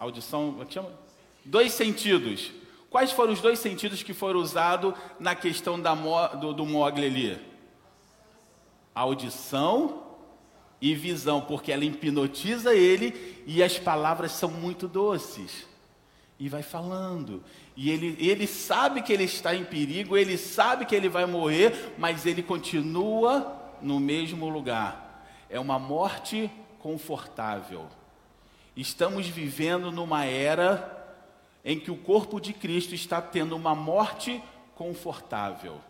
Audição, 0.00 0.52
como 0.52 0.62
é 0.62 0.64
que 0.64 0.72
chama? 0.72 0.90
Dois 1.44 1.72
sentidos. 1.72 2.50
Quais 2.88 3.12
foram 3.12 3.34
os 3.34 3.40
dois 3.42 3.58
sentidos 3.58 4.02
que 4.02 4.14
foram 4.14 4.40
usados 4.40 4.94
na 5.20 5.34
questão 5.34 5.78
da, 5.78 5.94
do, 5.94 6.54
do 6.54 6.64
Mogli 6.64 7.06
ali? 7.06 7.38
Audição 8.94 10.02
e 10.80 10.94
visão, 10.94 11.42
porque 11.42 11.70
ela 11.70 11.84
hipnotiza 11.84 12.74
ele 12.74 13.44
e 13.46 13.62
as 13.62 13.78
palavras 13.78 14.32
são 14.32 14.50
muito 14.50 14.88
doces. 14.88 15.68
E 16.38 16.48
vai 16.48 16.62
falando, 16.62 17.44
e 17.76 17.90
ele, 17.90 18.16
ele 18.18 18.46
sabe 18.46 19.02
que 19.02 19.12
ele 19.12 19.24
está 19.24 19.54
em 19.54 19.64
perigo, 19.64 20.16
ele 20.16 20.38
sabe 20.38 20.86
que 20.86 20.96
ele 20.96 21.10
vai 21.10 21.26
morrer, 21.26 21.92
mas 21.98 22.24
ele 22.24 22.42
continua 22.42 23.54
no 23.82 24.00
mesmo 24.00 24.48
lugar. 24.48 25.26
É 25.50 25.60
uma 25.60 25.78
morte 25.78 26.50
confortável. 26.78 27.86
Estamos 28.76 29.26
vivendo 29.26 29.90
numa 29.90 30.24
era 30.24 30.96
em 31.64 31.78
que 31.78 31.90
o 31.90 31.96
corpo 31.96 32.40
de 32.40 32.52
Cristo 32.52 32.94
está 32.94 33.20
tendo 33.20 33.54
uma 33.56 33.74
morte 33.74 34.42
confortável, 34.74 35.80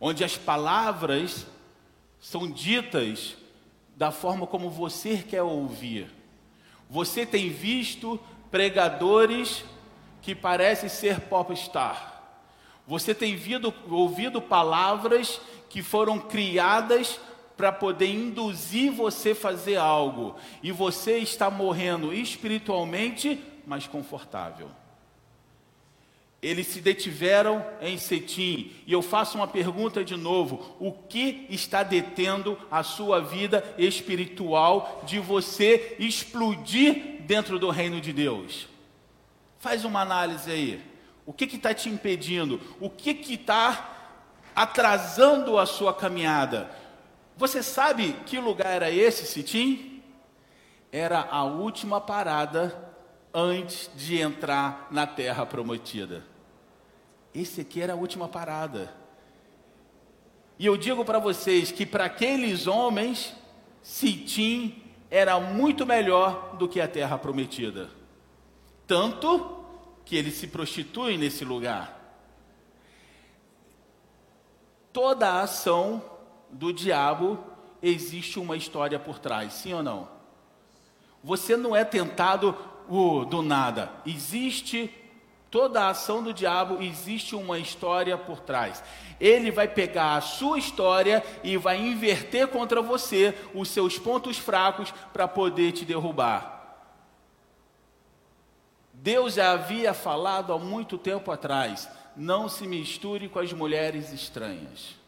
onde 0.00 0.24
as 0.24 0.36
palavras 0.36 1.46
são 2.18 2.50
ditas 2.50 3.36
da 3.96 4.10
forma 4.10 4.46
como 4.46 4.70
você 4.70 5.18
quer 5.18 5.42
ouvir. 5.42 6.10
Você 6.88 7.26
tem 7.26 7.50
visto 7.50 8.18
pregadores 8.50 9.64
que 10.22 10.34
parece 10.34 10.88
ser 10.88 11.20
popstar. 11.20 12.22
Você 12.86 13.14
tem 13.14 13.36
vido, 13.36 13.72
ouvido 13.88 14.40
palavras 14.40 15.40
que 15.68 15.82
foram 15.82 16.18
criadas 16.18 17.20
para 17.60 17.70
poder 17.70 18.06
induzir 18.06 18.90
você 18.90 19.32
a 19.32 19.36
fazer 19.36 19.76
algo, 19.76 20.34
e 20.62 20.72
você 20.72 21.18
está 21.18 21.50
morrendo 21.50 22.10
espiritualmente, 22.10 23.38
mas 23.66 23.86
confortável. 23.86 24.70
Eles 26.40 26.68
se 26.68 26.80
detiveram 26.80 27.62
em 27.82 27.98
Cetim, 27.98 28.72
e 28.86 28.94
eu 28.94 29.02
faço 29.02 29.36
uma 29.36 29.46
pergunta 29.46 30.02
de 30.02 30.16
novo: 30.16 30.74
o 30.80 30.90
que 30.90 31.44
está 31.50 31.82
detendo 31.82 32.56
a 32.70 32.82
sua 32.82 33.20
vida 33.20 33.62
espiritual 33.76 35.02
de 35.04 35.18
você 35.18 35.96
explodir 35.98 37.20
dentro 37.26 37.58
do 37.58 37.68
reino 37.68 38.00
de 38.00 38.10
Deus? 38.10 38.68
Faz 39.58 39.84
uma 39.84 40.00
análise 40.00 40.50
aí. 40.50 40.82
O 41.26 41.34
que 41.34 41.44
está 41.44 41.74
te 41.74 41.90
impedindo? 41.90 42.58
O 42.80 42.88
que 42.88 43.10
está 43.34 44.14
atrasando 44.56 45.58
a 45.58 45.66
sua 45.66 45.92
caminhada? 45.92 46.79
Você 47.40 47.60
sabe 47.60 48.12
que 48.24 48.38
lugar 48.38 48.70
era 48.70 48.88
esse, 48.88 49.26
Sitim? 49.26 50.00
Era 50.92 51.26
a 51.28 51.42
última 51.42 52.00
parada 52.00 52.88
antes 53.34 53.90
de 53.96 54.20
entrar 54.20 54.86
na 54.92 55.08
terra 55.08 55.44
prometida. 55.44 56.24
Esse 57.34 57.62
aqui 57.62 57.80
era 57.80 57.94
a 57.94 57.96
última 57.96 58.28
parada. 58.28 58.94
E 60.56 60.66
eu 60.66 60.76
digo 60.76 61.04
para 61.04 61.18
vocês 61.18 61.72
que 61.72 61.84
para 61.84 62.04
aqueles 62.04 62.68
homens, 62.68 63.34
Sitim 63.82 64.84
era 65.10 65.40
muito 65.40 65.84
melhor 65.84 66.54
do 66.56 66.68
que 66.68 66.80
a 66.80 66.86
terra 66.86 67.18
prometida 67.18 67.98
tanto 68.90 69.64
que 70.04 70.16
eles 70.16 70.34
se 70.34 70.48
prostituem 70.48 71.16
nesse 71.16 71.44
lugar. 71.44 71.96
Toda 74.92 75.28
a 75.28 75.42
ação 75.42 76.02
do 76.52 76.72
diabo 76.72 77.38
existe 77.82 78.38
uma 78.38 78.56
história 78.56 78.98
por 78.98 79.18
trás, 79.18 79.52
sim 79.52 79.72
ou 79.72 79.82
não? 79.82 80.08
Você 81.22 81.56
não 81.56 81.74
é 81.74 81.84
tentado 81.84 82.56
uh, 82.88 83.24
do 83.24 83.42
nada. 83.42 83.90
Existe 84.06 84.92
toda 85.50 85.82
a 85.82 85.88
ação 85.88 86.22
do 86.22 86.32
diabo, 86.32 86.82
existe 86.82 87.34
uma 87.34 87.58
história 87.58 88.16
por 88.16 88.40
trás. 88.40 88.82
Ele 89.20 89.50
vai 89.50 89.68
pegar 89.68 90.16
a 90.16 90.20
sua 90.20 90.58
história 90.58 91.24
e 91.42 91.56
vai 91.56 91.78
inverter 91.78 92.48
contra 92.48 92.80
você 92.80 93.36
os 93.54 93.68
seus 93.68 93.98
pontos 93.98 94.38
fracos 94.38 94.92
para 95.12 95.28
poder 95.28 95.72
te 95.72 95.84
derrubar. 95.84 96.58
Deus 98.92 99.34
já 99.34 99.52
havia 99.52 99.94
falado 99.94 100.52
há 100.52 100.58
muito 100.58 100.96
tempo 100.96 101.30
atrás: 101.30 101.88
não 102.16 102.48
se 102.48 102.66
misture 102.66 103.28
com 103.28 103.38
as 103.38 103.52
mulheres 103.52 104.12
estranhas. 104.12 104.99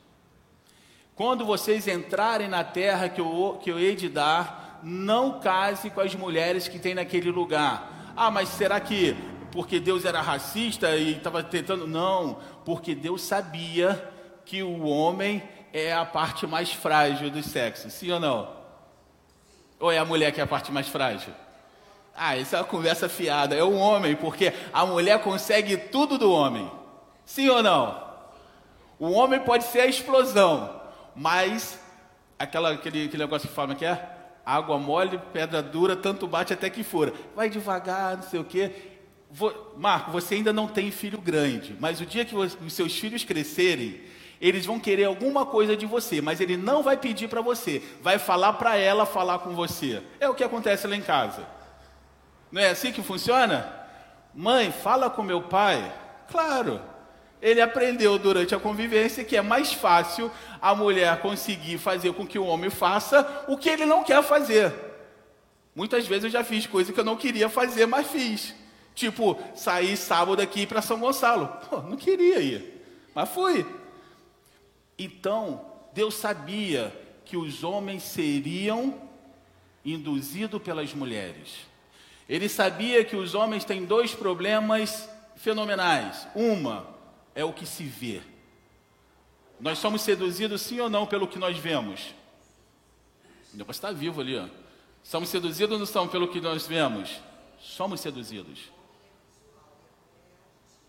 Quando 1.15 1.45
vocês 1.45 1.87
entrarem 1.87 2.49
na 2.49 2.65
terra 2.65 3.09
que 3.09 3.21
eu, 3.21 3.59
que 3.63 3.71
eu 3.71 3.79
hei 3.79 3.95
de 3.95 4.09
dar, 4.09 4.81
não 4.83 5.41
case 5.41 5.91
com 5.91 6.01
as 6.01 6.15
mulheres 6.15 6.69
que 6.69 6.79
tem 6.79 6.95
naquele 6.95 7.31
lugar. 7.31 8.13
Ah, 8.17 8.31
mas 8.31 8.49
será 8.49 8.81
que 8.81 9.17
porque 9.53 9.79
Deus 9.79 10.05
era 10.05 10.21
racista 10.21 10.97
e 10.97 11.13
estava 11.13 11.43
tentando? 11.43 11.87
Não, 11.87 12.39
porque 12.65 12.95
Deus 12.95 13.23
sabia 13.23 14.11
que 14.45 14.63
o 14.63 14.85
homem 14.87 15.43
é 15.73 15.93
a 15.93 16.05
parte 16.05 16.47
mais 16.47 16.73
frágil 16.73 17.31
do 17.31 17.43
sexo, 17.43 17.91
sim 17.91 18.11
ou 18.11 18.19
não? 18.19 18.49
Ou 19.79 19.93
é 19.93 19.99
a 19.99 20.05
mulher 20.05 20.33
que 20.33 20.41
é 20.41 20.45
a 20.45 20.47
parte 20.47 20.73
mais 20.73 20.89
frágil? 20.89 21.33
Ah, 22.15 22.37
isso 22.37 22.55
é 22.55 22.59
uma 22.59 22.65
conversa 22.65 23.09
fiada. 23.09 23.55
É 23.55 23.65
o 23.65 23.75
homem, 23.75 24.15
porque 24.15 24.53
a 24.73 24.85
mulher 24.85 25.21
consegue 25.21 25.77
tudo 25.77 26.19
do 26.19 26.31
homem. 26.31 26.71
Sim 27.25 27.49
ou 27.49 27.63
não? 27.63 28.03
O 28.99 29.11
homem 29.11 29.41
pode 29.41 29.65
ser 29.65 29.81
a 29.81 29.87
explosão, 29.87 30.82
mas 31.15 31.79
aquela, 32.39 32.73
aquele, 32.73 33.07
aquele 33.07 33.23
negócio 33.23 33.49
que 33.49 33.55
fala 33.55 33.75
que 33.75 33.85
é 33.85 34.09
água 34.45 34.79
mole, 34.79 35.21
pedra 35.33 35.63
dura, 35.63 35.95
tanto 35.97 36.27
bate 36.27 36.53
até 36.53 36.69
que 36.69 36.83
fura. 36.83 37.13
Vai 37.35 37.49
devagar, 37.49 38.17
não 38.17 38.25
sei 38.25 38.41
o 38.41 38.45
quê. 38.45 38.73
Vou, 39.31 39.75
Marco, 39.79 40.11
você 40.11 40.35
ainda 40.35 40.53
não 40.53 40.69
tem 40.69 40.91
filho 40.91 41.19
grande, 41.19 41.77
mas 41.81 42.01
o 42.01 42.07
dia 42.07 42.25
que 42.25 42.37
os 42.37 42.57
seus 42.73 42.99
filhos 42.99 43.25
crescerem, 43.25 44.01
eles 44.41 44.67
vão 44.67 44.79
querer 44.79 45.05
alguma 45.05 45.47
coisa 45.47 45.77
de 45.77 45.87
você, 45.87 46.21
mas 46.21 46.41
ele 46.41 46.57
não 46.57 46.83
vai 46.83 46.97
pedir 46.97 47.29
para 47.29 47.41
você, 47.41 47.83
vai 48.03 48.19
falar 48.19 48.55
para 48.55 48.77
ela 48.77 49.07
falar 49.07 49.39
com 49.39 49.55
você. 49.55 50.03
É 50.21 50.29
o 50.29 50.35
que 50.35 50.45
acontece 50.45 50.87
lá 50.87 50.97
em 50.97 51.01
casa. 51.01 51.47
Não 52.51 52.61
é 52.61 52.71
assim 52.71 52.93
que 52.93 53.03
funciona? 53.03 53.73
Mãe, 54.35 54.71
fala 54.71 55.09
com 55.09 55.23
meu 55.23 55.43
pai. 55.43 55.93
Claro, 56.29 56.81
ele 57.43 57.61
aprendeu 57.61 58.17
durante 58.21 58.55
a 58.55 58.61
convivência 58.61 59.25
que 59.25 59.37
é 59.37 59.43
mais 59.43 59.73
fácil 59.73 60.31
a 60.61 60.77
mulher 60.77 61.21
conseguir 61.21 61.77
fazer 61.77 62.13
com 62.13 62.25
que 62.25 62.39
o 62.39 62.47
homem 62.47 62.71
faça 62.71 63.45
o 63.49 63.59
que 63.59 63.69
ele 63.69 63.85
não 63.85 64.05
quer 64.05 64.23
fazer. 64.23 64.73
Muitas 65.75 66.07
vezes 66.07 66.25
eu 66.25 66.31
já 66.31 66.45
fiz 66.45 66.67
coisa 66.69 66.93
que 66.93 67.01
eu 67.01 67.05
não 67.05 67.17
queria 67.17 67.49
fazer, 67.49 67.85
mas 67.87 68.07
fiz. 68.07 68.55
Tipo, 68.95 69.37
sair 69.57 69.97
sábado 69.97 70.41
aqui 70.41 70.67
para 70.67 70.81
São 70.81 71.01
Gonçalo. 71.01 71.49
Pô, 71.69 71.79
não 71.79 71.97
queria 71.97 72.39
ir, 72.39 72.81
mas 73.13 73.29
fui. 73.29 73.67
Então, 74.97 75.67
Deus 75.93 76.15
sabia 76.15 76.95
que 77.25 77.37
os 77.37 77.65
homens 77.65 78.05
seriam 78.05 78.95
induzidos 79.85 80.63
pelas 80.63 80.95
mulheres. 80.95 81.67
Ele 82.29 82.49
sabia 82.49 83.05
que 83.05 83.17
os 83.17 83.35
homens 83.35 83.65
têm 83.65 83.85
dois 83.85 84.15
problemas 84.15 85.09
fenomenais. 85.35 86.29
Uma 86.37 86.93
é 87.35 87.45
o 87.45 87.53
que 87.53 87.67
se 87.67 87.85
vê. 87.85 88.21
Nós 89.61 89.79
somos 89.79 90.03
seduzidos 90.03 90.61
sim 90.61 90.81
ou 90.81 90.91
não 90.91 91.07
pelo 91.07 91.29
que 91.29 91.39
nós 91.39 91.57
vemos? 91.57 92.15
Depois 93.53 93.77
está 93.77 93.93
vivo 93.93 94.21
ali, 94.21 94.37
ó. 94.37 94.47
Somos 95.03 95.29
seduzidos 95.29 95.73
ou 95.73 95.79
não 95.79 95.87
somos 95.87 96.11
pelo 96.11 96.29
que 96.29 96.41
nós 96.41 96.67
vemos? 96.67 97.21
Somos 97.61 98.01
seduzidos. 98.01 98.73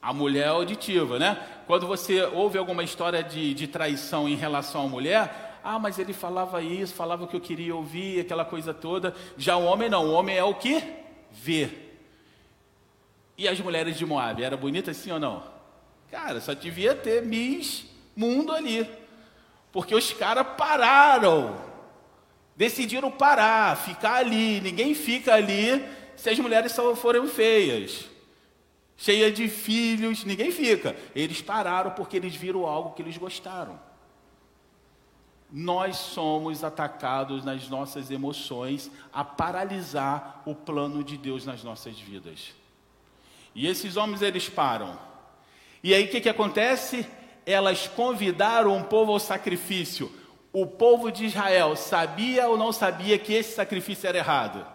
A 0.02 0.12
mulher 0.12 0.48
é 0.48 0.50
auditiva, 0.50 1.18
né? 1.18 1.36
Quando 1.66 1.88
você 1.88 2.24
ouve 2.24 2.58
alguma 2.58 2.84
história 2.84 3.24
de, 3.24 3.54
de 3.54 3.68
traição 3.68 4.28
em 4.28 4.36
relação 4.36 4.86
à 4.86 4.88
mulher, 4.88 5.60
ah, 5.64 5.80
mas 5.80 5.98
ele 5.98 6.12
falava 6.12 6.62
isso, 6.62 6.94
falava 6.94 7.24
o 7.24 7.28
que 7.28 7.36
eu 7.38 7.42
queria 7.42 7.74
ouvir, 7.74 8.20
aquela 8.20 8.44
coisa 8.44 8.74
toda. 8.74 9.16
Já 9.38 9.56
o 9.56 9.64
homem 9.64 9.90
não, 9.90 10.06
o 10.06 10.12
homem 10.12 10.36
é 10.36 10.44
o 10.44 10.56
que? 10.56 10.84
Vê. 11.32 11.70
E 13.38 13.48
as 13.48 13.60
mulheres 13.62 13.98
de 13.98 14.06
Moab, 14.06 14.44
era 14.44 14.58
bonita 14.58 14.92
assim 14.92 15.12
ou 15.12 15.20
não? 15.20 15.44
Cara, 16.14 16.40
só 16.40 16.54
devia 16.54 16.94
ter 16.94 17.24
Miss 17.24 17.86
Mundo 18.16 18.54
ali. 18.54 18.88
Porque 19.72 19.96
os 19.96 20.14
caras 20.14 20.46
pararam. 20.56 21.56
Decidiram 22.56 23.10
parar, 23.10 23.76
ficar 23.76 24.18
ali. 24.18 24.62
Ninguém 24.62 24.94
fica 24.94 25.34
ali 25.34 25.84
se 26.16 26.30
as 26.30 26.38
mulheres 26.38 26.72
só 26.72 26.96
forem 26.96 27.28
feias 27.28 28.14
cheia 29.04 29.32
de 29.32 29.50
filhos, 29.50 30.24
ninguém 30.24 30.50
fica. 30.50 30.96
Eles 31.14 31.42
pararam 31.42 31.92
porque 31.92 32.16
eles 32.16 32.36
viram 32.36 32.66
algo 32.66 32.94
que 32.94 33.02
eles 33.02 33.18
gostaram. 33.18 33.78
Nós 35.52 35.98
somos 35.98 36.64
atacados 36.64 37.44
nas 37.44 37.68
nossas 37.68 38.10
emoções 38.10 38.90
a 39.12 39.26
paralisar 39.26 40.42
o 40.46 40.56
plano 40.56 41.04
de 41.04 41.18
Deus 41.18 41.46
nas 41.46 41.64
nossas 41.64 42.00
vidas. 42.00 42.54
E 43.54 43.68
esses 43.68 43.98
homens 43.98 44.22
eles 44.22 44.48
param. 44.48 44.98
E 45.84 45.94
aí 45.94 46.06
o 46.06 46.08
que, 46.08 46.22
que 46.22 46.30
acontece? 46.30 47.06
Elas 47.46 47.88
convidaram 47.88 48.78
o 48.78 48.86
povo 48.86 49.12
ao 49.12 49.20
sacrifício. 49.20 50.10
O 50.54 50.66
povo 50.66 51.12
de 51.12 51.26
Israel 51.26 51.76
sabia 51.76 52.48
ou 52.48 52.58
não 52.58 52.72
sabia 52.72 53.20
que 53.20 53.34
esse 53.34 53.54
sacrifício 53.54 54.08
era 54.08 54.18
errado? 54.18 54.74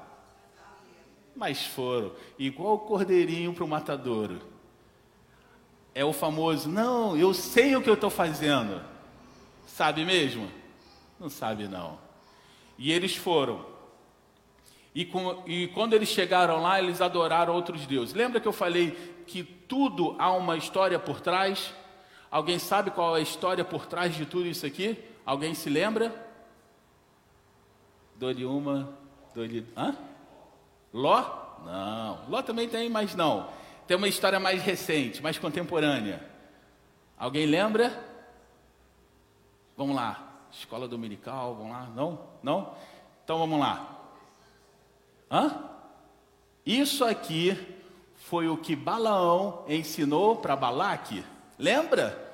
mas 1.38 1.64
foram, 1.64 2.10
igual 2.36 2.74
o 2.74 2.78
cordeirinho 2.80 3.54
para 3.54 3.62
o 3.62 3.68
matadouro. 3.68 4.40
É 5.94 6.04
o 6.04 6.12
famoso, 6.12 6.68
não, 6.68 7.16
eu 7.16 7.32
sei 7.32 7.76
o 7.76 7.82
que 7.82 7.88
eu 7.88 7.94
estou 7.94 8.10
fazendo. 8.10 8.82
Sabe 9.64 10.04
mesmo? 10.04 10.50
Não 11.18 11.30
sabe 11.30 11.68
não. 11.68 11.96
E 12.76 12.90
eles 12.90 13.14
foram. 13.14 13.64
E, 14.94 15.04
com, 15.04 15.42
e 15.46 15.68
quando 15.68 15.92
eles 15.92 16.08
chegaram 16.08 16.62
lá, 16.62 16.80
eles 16.80 17.00
adoraram 17.00 17.54
outros 17.54 17.86
deuses. 17.86 18.14
Lembra 18.14 18.40
que 18.40 18.48
eu 18.48 18.52
falei 18.52 18.90
que 19.26 19.42
tudo 19.42 20.16
há 20.18 20.32
uma 20.32 20.56
história 20.56 20.98
por 20.98 21.20
trás? 21.20 21.72
Alguém 22.30 22.58
sabe 22.58 22.90
qual 22.90 23.16
é 23.16 23.20
a 23.20 23.22
história 23.22 23.64
por 23.64 23.86
trás 23.86 24.14
de 24.14 24.26
tudo 24.26 24.46
isso 24.46 24.66
aqui? 24.66 24.98
Alguém 25.24 25.54
se 25.54 25.70
lembra? 25.70 26.26
Dou-lhe 28.16 28.44
uma, 28.44 28.92
dou-lhe. 29.34 29.66
Hã? 29.76 29.94
Ló? 30.92 31.24
Não. 31.64 32.28
Ló 32.28 32.42
também 32.42 32.68
tem, 32.68 32.88
mas 32.88 33.14
não. 33.14 33.48
Tem 33.86 33.96
uma 33.96 34.08
história 34.08 34.40
mais 34.40 34.62
recente, 34.62 35.22
mais 35.22 35.38
contemporânea. 35.38 36.22
Alguém 37.16 37.46
lembra? 37.46 38.04
Vamos 39.76 39.94
lá. 39.94 40.24
Escola 40.50 40.88
dominical, 40.88 41.54
vamos 41.54 41.72
lá? 41.72 41.88
Não? 41.94 42.20
Não? 42.42 42.74
Então 43.24 43.38
vamos 43.38 43.60
lá. 43.60 43.97
Hã? 45.30 45.64
Isso 46.64 47.04
aqui 47.04 47.58
foi 48.14 48.48
o 48.48 48.56
que 48.56 48.76
Balaão 48.76 49.64
ensinou 49.68 50.36
para 50.36 50.54
Balaque. 50.54 51.24
Lembra? 51.58 52.26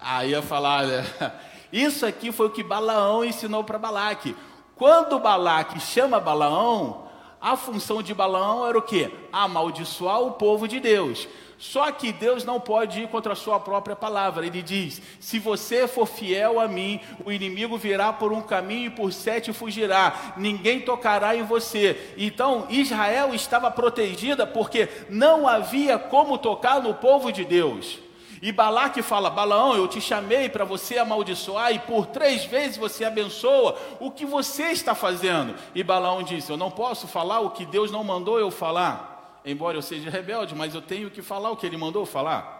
Ah, 0.00 0.24
ia 0.24 0.42
falar. 0.42 0.86
Né? 0.86 1.04
Isso 1.72 2.06
aqui 2.06 2.32
foi 2.32 2.46
o 2.46 2.50
que 2.50 2.62
Balaão 2.62 3.24
ensinou 3.24 3.64
para 3.64 3.78
Balaque. 3.78 4.36
Quando 4.74 5.18
Balaque 5.18 5.80
chama 5.80 6.20
Balaão, 6.20 7.05
a 7.40 7.56
função 7.56 8.02
de 8.02 8.14
Balaão 8.14 8.66
era 8.66 8.78
o 8.78 8.82
quê? 8.82 9.10
Amaldiçoar 9.32 10.20
o 10.20 10.32
povo 10.32 10.66
de 10.66 10.80
Deus. 10.80 11.28
Só 11.58 11.90
que 11.90 12.12
Deus 12.12 12.44
não 12.44 12.60
pode 12.60 13.02
ir 13.02 13.08
contra 13.08 13.32
a 13.32 13.36
sua 13.36 13.58
própria 13.58 13.96
palavra. 13.96 14.46
Ele 14.46 14.62
diz: 14.62 15.00
Se 15.18 15.38
você 15.38 15.88
for 15.88 16.06
fiel 16.06 16.60
a 16.60 16.68
mim, 16.68 17.00
o 17.24 17.32
inimigo 17.32 17.78
virá 17.78 18.12
por 18.12 18.32
um 18.32 18.42
caminho 18.42 18.88
e 18.88 18.90
por 18.90 19.12
sete 19.12 19.52
fugirá. 19.52 20.34
Ninguém 20.36 20.80
tocará 20.80 21.34
em 21.34 21.42
você. 21.42 22.14
Então 22.18 22.66
Israel 22.68 23.34
estava 23.34 23.70
protegida 23.70 24.46
porque 24.46 24.88
não 25.08 25.48
havia 25.48 25.98
como 25.98 26.36
tocar 26.36 26.82
no 26.82 26.94
povo 26.94 27.32
de 27.32 27.44
Deus. 27.44 28.05
E 28.42 28.52
Balaque 28.52 29.02
fala: 29.02 29.30
Balaão, 29.30 29.76
eu 29.76 29.88
te 29.88 30.00
chamei 30.00 30.48
para 30.48 30.64
você 30.64 30.98
amaldiçoar, 30.98 31.72
e 31.72 31.78
por 31.78 32.06
três 32.06 32.44
vezes 32.44 32.76
você 32.76 33.04
abençoa. 33.04 33.78
O 34.00 34.10
que 34.10 34.26
você 34.26 34.70
está 34.70 34.94
fazendo? 34.94 35.54
E 35.74 35.82
Balaão 35.82 36.22
disse: 36.22 36.50
Eu 36.50 36.56
não 36.56 36.70
posso 36.70 37.06
falar 37.06 37.40
o 37.40 37.50
que 37.50 37.64
Deus 37.64 37.90
não 37.90 38.04
mandou 38.04 38.38
eu 38.38 38.50
falar, 38.50 39.40
embora 39.44 39.76
eu 39.76 39.82
seja 39.82 40.10
rebelde, 40.10 40.54
mas 40.54 40.74
eu 40.74 40.82
tenho 40.82 41.10
que 41.10 41.22
falar 41.22 41.50
o 41.50 41.56
que 41.56 41.66
ele 41.66 41.76
mandou 41.76 42.04
falar. 42.04 42.56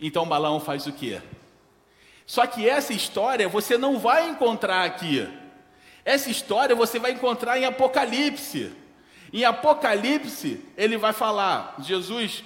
Então 0.00 0.26
Balaão 0.26 0.60
faz 0.60 0.86
o 0.86 0.92
quê? 0.92 1.20
Só 2.24 2.46
que 2.46 2.68
essa 2.68 2.92
história 2.92 3.48
você 3.48 3.76
não 3.76 3.98
vai 3.98 4.28
encontrar 4.28 4.84
aqui. 4.84 5.28
Essa 6.04 6.30
história 6.30 6.74
você 6.74 6.98
vai 6.98 7.12
encontrar 7.12 7.58
em 7.58 7.64
Apocalipse. 7.64 8.72
Em 9.32 9.44
Apocalipse, 9.44 10.64
ele 10.76 10.96
vai 10.96 11.12
falar: 11.12 11.74
Jesus 11.80 12.44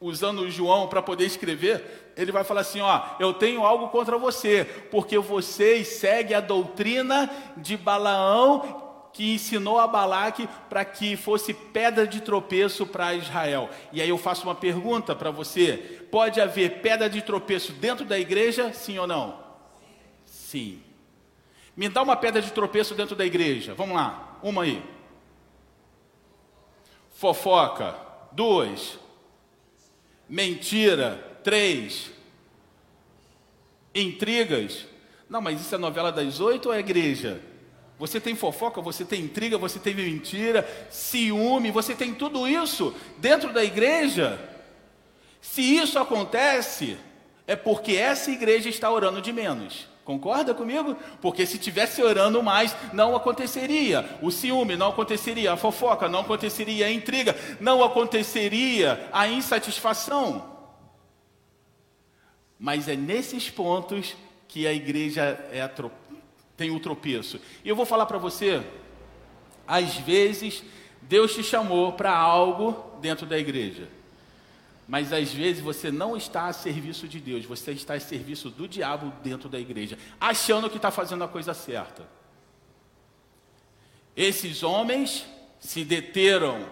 usando 0.00 0.50
João 0.50 0.88
para 0.88 1.02
poder 1.02 1.26
escrever, 1.26 2.12
ele 2.16 2.32
vai 2.32 2.42
falar 2.42 2.62
assim: 2.62 2.80
ó, 2.80 3.02
eu 3.20 3.34
tenho 3.34 3.64
algo 3.64 3.88
contra 3.88 4.16
você, 4.16 4.64
porque 4.90 5.18
vocês 5.18 5.88
seguem 5.88 6.36
a 6.36 6.40
doutrina 6.40 7.30
de 7.56 7.76
Balaão 7.76 8.88
que 9.12 9.34
ensinou 9.34 9.78
a 9.78 9.86
Balaque 9.86 10.48
para 10.68 10.84
que 10.84 11.16
fosse 11.16 11.52
pedra 11.52 12.06
de 12.06 12.20
tropeço 12.20 12.86
para 12.86 13.14
Israel. 13.14 13.68
E 13.92 14.00
aí 14.00 14.08
eu 14.08 14.16
faço 14.16 14.44
uma 14.44 14.54
pergunta 14.54 15.14
para 15.14 15.30
você: 15.30 15.76
pode 16.10 16.40
haver 16.40 16.80
pedra 16.80 17.10
de 17.10 17.20
tropeço 17.20 17.72
dentro 17.72 18.04
da 18.04 18.18
igreja, 18.18 18.72
sim 18.72 18.98
ou 18.98 19.06
não? 19.06 19.38
Sim. 20.24 20.82
Me 21.76 21.88
dá 21.88 22.02
uma 22.02 22.16
pedra 22.16 22.40
de 22.40 22.52
tropeço 22.52 22.94
dentro 22.94 23.14
da 23.14 23.24
igreja. 23.24 23.74
Vamos 23.74 23.96
lá, 23.96 24.38
uma 24.42 24.62
aí. 24.62 24.82
Fofoca. 27.10 28.08
Duas 28.32 28.98
mentira. 30.30 31.26
Três, 31.42 32.10
intrigas. 33.94 34.86
Não, 35.28 35.40
mas 35.40 35.60
isso 35.60 35.74
é 35.74 35.78
novela 35.78 36.12
das 36.12 36.38
oito 36.38 36.68
ou 36.68 36.74
é 36.74 36.78
igreja? 36.78 37.40
Você 37.98 38.18
tem 38.18 38.34
fofoca, 38.34 38.80
você 38.80 39.04
tem 39.04 39.22
intriga, 39.22 39.58
você 39.58 39.78
tem 39.78 39.94
mentira, 39.94 40.66
ciúme, 40.90 41.70
você 41.70 41.94
tem 41.94 42.14
tudo 42.14 42.48
isso 42.48 42.94
dentro 43.18 43.52
da 43.52 43.62
igreja. 43.62 44.40
Se 45.40 45.60
isso 45.60 45.98
acontece, 45.98 46.96
é 47.46 47.54
porque 47.54 47.92
essa 47.92 48.30
igreja 48.30 48.68
está 48.70 48.90
orando 48.90 49.20
de 49.20 49.32
menos. 49.32 49.89
Concorda 50.10 50.52
comigo? 50.52 50.96
Porque 51.20 51.46
se 51.46 51.56
tivesse 51.56 52.02
orando 52.02 52.42
mais, 52.42 52.74
não 52.92 53.14
aconteceria 53.14 54.18
o 54.20 54.28
ciúme, 54.32 54.74
não 54.76 54.88
aconteceria 54.88 55.52
a 55.52 55.56
fofoca, 55.56 56.08
não 56.08 56.22
aconteceria 56.22 56.86
a 56.86 56.90
intriga, 56.90 57.36
não 57.60 57.84
aconteceria 57.84 59.08
a 59.12 59.28
insatisfação. 59.28 60.58
Mas 62.58 62.88
é 62.88 62.96
nesses 62.96 63.48
pontos 63.48 64.16
que 64.48 64.66
a 64.66 64.72
igreja 64.72 65.22
é 65.52 65.62
a 65.62 65.68
tem 66.56 66.72
o 66.72 66.80
tropeço. 66.80 67.40
E 67.64 67.68
eu 67.68 67.76
vou 67.76 67.86
falar 67.86 68.06
para 68.06 68.18
você, 68.18 68.60
às 69.64 69.94
vezes 69.98 70.64
Deus 71.02 71.32
te 71.32 71.44
chamou 71.44 71.92
para 71.92 72.10
algo 72.10 72.98
dentro 73.00 73.26
da 73.26 73.38
igreja. 73.38 73.88
Mas 74.90 75.12
às 75.12 75.32
vezes 75.32 75.62
você 75.62 75.90
não 75.90 76.16
está 76.16 76.48
a 76.48 76.52
serviço 76.52 77.06
de 77.06 77.20
Deus, 77.20 77.46
você 77.46 77.70
está 77.70 77.94
a 77.94 78.00
serviço 78.00 78.50
do 78.50 78.66
diabo 78.66 79.12
dentro 79.22 79.48
da 79.48 79.58
igreja, 79.58 79.96
achando 80.20 80.68
que 80.68 80.76
está 80.76 80.90
fazendo 80.90 81.22
a 81.22 81.28
coisa 81.28 81.54
certa. 81.54 82.06
Esses 84.16 84.64
homens 84.64 85.24
se 85.60 85.84
deteram, 85.84 86.66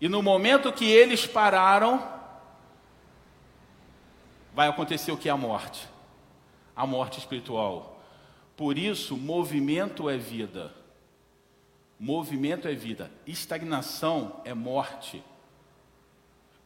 e 0.00 0.08
no 0.08 0.22
momento 0.22 0.72
que 0.72 0.84
eles 0.84 1.26
pararam, 1.26 2.08
vai 4.54 4.68
acontecer 4.68 5.10
o 5.10 5.16
que 5.16 5.28
é 5.28 5.32
a 5.32 5.36
morte 5.36 5.88
a 6.76 6.86
morte 6.86 7.18
espiritual. 7.18 7.98
Por 8.54 8.76
isso, 8.76 9.16
movimento 9.16 10.10
é 10.10 10.18
vida. 10.18 10.74
Movimento 11.98 12.68
é 12.68 12.74
vida, 12.74 13.10
estagnação 13.26 14.42
é 14.44 14.52
morte. 14.52 15.24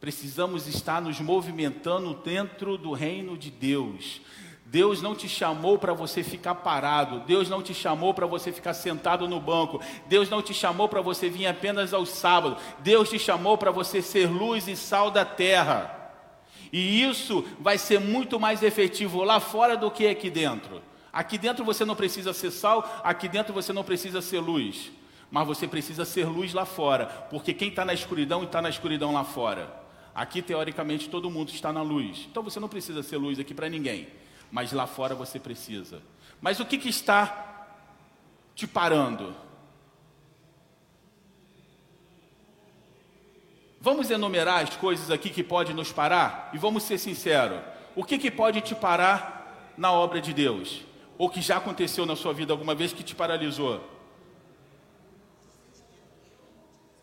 Precisamos 0.01 0.67
estar 0.67 0.99
nos 0.99 1.19
movimentando 1.21 2.15
dentro 2.15 2.75
do 2.75 2.91
reino 2.91 3.37
de 3.37 3.51
Deus. 3.51 4.19
Deus 4.65 4.99
não 4.99 5.13
te 5.13 5.29
chamou 5.29 5.77
para 5.77 5.93
você 5.93 6.23
ficar 6.23 6.55
parado. 6.55 7.19
Deus 7.19 7.47
não 7.47 7.61
te 7.61 7.71
chamou 7.71 8.11
para 8.11 8.25
você 8.25 8.51
ficar 8.51 8.73
sentado 8.73 9.27
no 9.27 9.39
banco. 9.39 9.79
Deus 10.07 10.27
não 10.27 10.41
te 10.41 10.55
chamou 10.55 10.89
para 10.89 11.01
você 11.01 11.29
vir 11.29 11.45
apenas 11.45 11.93
aos 11.93 12.09
sábados. 12.09 12.57
Deus 12.79 13.11
te 13.11 13.19
chamou 13.19 13.59
para 13.59 13.69
você 13.69 14.01
ser 14.01 14.25
luz 14.27 14.67
e 14.67 14.75
sal 14.75 15.11
da 15.11 15.23
terra. 15.23 15.95
E 16.73 17.03
isso 17.03 17.45
vai 17.59 17.77
ser 17.77 17.99
muito 17.99 18.39
mais 18.39 18.63
efetivo 18.63 19.23
lá 19.23 19.39
fora 19.39 19.77
do 19.77 19.91
que 19.91 20.07
aqui 20.07 20.31
dentro. 20.31 20.81
Aqui 21.13 21.37
dentro 21.37 21.63
você 21.63 21.85
não 21.85 21.95
precisa 21.95 22.33
ser 22.33 22.49
sal, 22.49 23.01
aqui 23.03 23.29
dentro 23.29 23.53
você 23.53 23.71
não 23.71 23.83
precisa 23.83 24.19
ser 24.19 24.39
luz. 24.39 24.89
Mas 25.29 25.45
você 25.45 25.67
precisa 25.67 26.05
ser 26.05 26.25
luz 26.25 26.53
lá 26.53 26.65
fora, 26.65 27.05
porque 27.29 27.53
quem 27.53 27.69
está 27.69 27.85
na 27.85 27.93
escuridão 27.93 28.43
está 28.43 28.63
na 28.63 28.69
escuridão 28.69 29.13
lá 29.13 29.23
fora. 29.23 29.80
Aqui, 30.13 30.41
teoricamente, 30.41 31.09
todo 31.09 31.29
mundo 31.29 31.49
está 31.49 31.71
na 31.71 31.81
luz. 31.81 32.27
Então 32.29 32.43
você 32.43 32.59
não 32.59 32.67
precisa 32.67 33.01
ser 33.01 33.17
luz 33.17 33.39
aqui 33.39 33.53
para 33.53 33.69
ninguém. 33.69 34.07
Mas 34.51 34.73
lá 34.73 34.85
fora 34.85 35.15
você 35.15 35.39
precisa. 35.39 36.01
Mas 36.41 36.59
o 36.59 36.65
que, 36.65 36.77
que 36.77 36.89
está 36.89 37.67
te 38.53 38.67
parando? 38.67 39.33
Vamos 43.79 44.11
enumerar 44.11 44.63
as 44.63 44.75
coisas 44.75 45.09
aqui 45.09 45.29
que 45.29 45.43
podem 45.43 45.73
nos 45.73 45.91
parar? 45.91 46.51
E 46.53 46.57
vamos 46.57 46.83
ser 46.83 46.97
sinceros. 46.97 47.61
O 47.95 48.03
que, 48.03 48.17
que 48.17 48.29
pode 48.29 48.61
te 48.61 48.75
parar 48.75 49.73
na 49.77 49.91
obra 49.91 50.21
de 50.21 50.33
Deus? 50.33 50.83
Ou 51.17 51.29
que 51.29 51.41
já 51.41 51.57
aconteceu 51.57 52.05
na 52.05 52.15
sua 52.15 52.33
vida 52.33 52.53
alguma 52.53 52.75
vez 52.75 52.93
que 52.93 53.03
te 53.03 53.15
paralisou? 53.15 53.81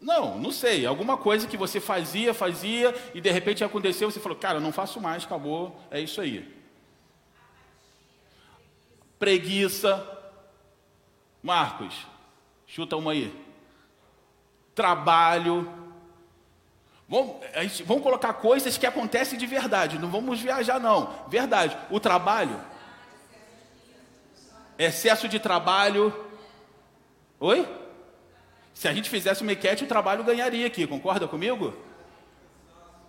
Não, 0.00 0.38
não 0.38 0.52
sei. 0.52 0.86
Alguma 0.86 1.16
coisa 1.16 1.46
que 1.46 1.56
você 1.56 1.80
fazia, 1.80 2.32
fazia 2.32 2.94
e 3.14 3.20
de 3.20 3.30
repente 3.30 3.64
aconteceu, 3.64 4.10
você 4.10 4.20
falou, 4.20 4.38
cara, 4.38 4.60
não 4.60 4.72
faço 4.72 5.00
mais, 5.00 5.24
acabou, 5.24 5.80
é 5.90 6.00
isso 6.00 6.20
aí. 6.20 6.56
Preguiça. 9.18 10.14
Marcos, 11.42 12.06
chuta 12.66 12.96
uma 12.96 13.12
aí. 13.12 13.34
Trabalho. 14.74 15.68
Vamos, 17.08 17.36
vamos 17.86 18.02
colocar 18.02 18.34
coisas 18.34 18.76
que 18.76 18.86
acontecem 18.86 19.38
de 19.38 19.46
verdade, 19.46 19.98
não 19.98 20.10
vamos 20.10 20.40
viajar, 20.40 20.78
não. 20.78 21.26
Verdade. 21.28 21.76
O 21.90 21.98
trabalho. 21.98 22.60
Excesso 24.78 25.26
de 25.26 25.40
trabalho. 25.40 26.14
Oi? 27.40 27.66
Se 28.78 28.86
a 28.86 28.94
gente 28.94 29.10
fizesse 29.10 29.42
uma 29.42 29.50
enquete, 29.50 29.82
o 29.82 29.88
trabalho 29.88 30.22
ganharia 30.22 30.64
aqui, 30.64 30.86
concorda 30.86 31.26
comigo? 31.26 31.74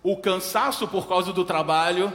O 0.02 0.16
cansaço 0.16 0.88
por 0.88 1.06
causa 1.06 1.32
do 1.32 1.44
trabalho. 1.44 2.12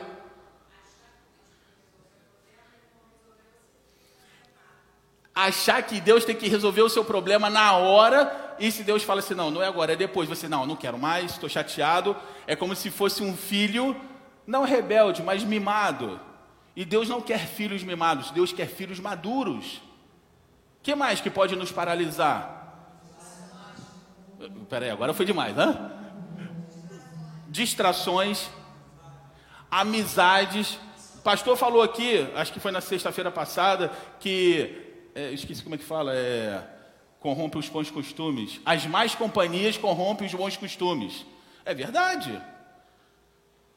Achar 5.33 5.81
que 5.83 6.01
Deus 6.01 6.25
tem 6.25 6.35
que 6.35 6.49
resolver 6.49 6.81
o 6.81 6.89
seu 6.89 7.05
problema 7.05 7.49
na 7.49 7.71
hora, 7.77 8.57
e 8.59 8.69
se 8.69 8.83
Deus 8.83 9.03
fala 9.03 9.21
assim, 9.21 9.33
não, 9.33 9.49
não 9.49 9.63
é 9.63 9.67
agora, 9.67 9.93
é 9.93 9.95
depois, 9.95 10.27
você, 10.27 10.49
não, 10.49 10.65
não 10.65 10.75
quero 10.75 10.99
mais, 10.99 11.31
estou 11.31 11.47
chateado. 11.47 12.13
É 12.45 12.57
como 12.57 12.75
se 12.75 12.91
fosse 12.91 13.23
um 13.23 13.37
filho, 13.37 13.95
não 14.45 14.65
rebelde, 14.65 15.23
mas 15.23 15.45
mimado. 15.45 16.19
E 16.75 16.83
Deus 16.83 17.07
não 17.07 17.21
quer 17.21 17.39
filhos 17.39 17.85
mimados, 17.85 18.31
Deus 18.31 18.51
quer 18.51 18.67
filhos 18.67 18.99
maduros. 18.99 19.77
O 19.77 20.83
que 20.83 20.93
mais 20.93 21.21
que 21.21 21.29
pode 21.29 21.55
nos 21.55 21.71
paralisar? 21.71 22.64
Peraí, 24.69 24.89
agora 24.89 25.13
foi 25.13 25.25
demais, 25.25 25.55
né? 25.55 25.91
Distrações, 27.47 28.49
amizades. 29.69 30.77
O 31.17 31.21
pastor 31.21 31.57
falou 31.57 31.81
aqui, 31.81 32.27
acho 32.35 32.53
que 32.53 32.59
foi 32.59 32.71
na 32.71 32.81
sexta-feira 32.81 33.31
passada, 33.31 33.91
que. 34.19 34.83
É, 35.15 35.31
esqueci 35.31 35.63
como 35.63 35.75
é 35.75 35.77
que 35.77 35.83
fala, 35.85 36.13
é, 36.13 36.61
corrompe 37.19 37.57
os 37.57 37.69
bons 37.69 37.89
costumes. 37.89 38.59
As 38.65 38.85
más 38.85 39.15
companhias 39.15 39.77
corrompem 39.77 40.27
os 40.27 40.33
bons 40.33 40.57
costumes. 40.57 41.25
É 41.63 41.73
verdade. 41.73 42.31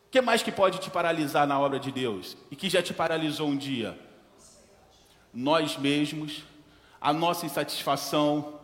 O 0.06 0.10
que 0.10 0.20
mais 0.20 0.42
que 0.42 0.50
pode 0.50 0.78
te 0.78 0.90
paralisar 0.90 1.46
na 1.46 1.58
obra 1.60 1.78
de 1.78 1.92
Deus? 1.92 2.36
E 2.50 2.56
que 2.56 2.68
já 2.68 2.82
te 2.82 2.92
paralisou 2.92 3.48
um 3.48 3.56
dia? 3.56 3.98
Nós 5.32 5.76
mesmos, 5.76 6.42
a 7.00 7.12
nossa 7.12 7.46
insatisfação, 7.46 8.57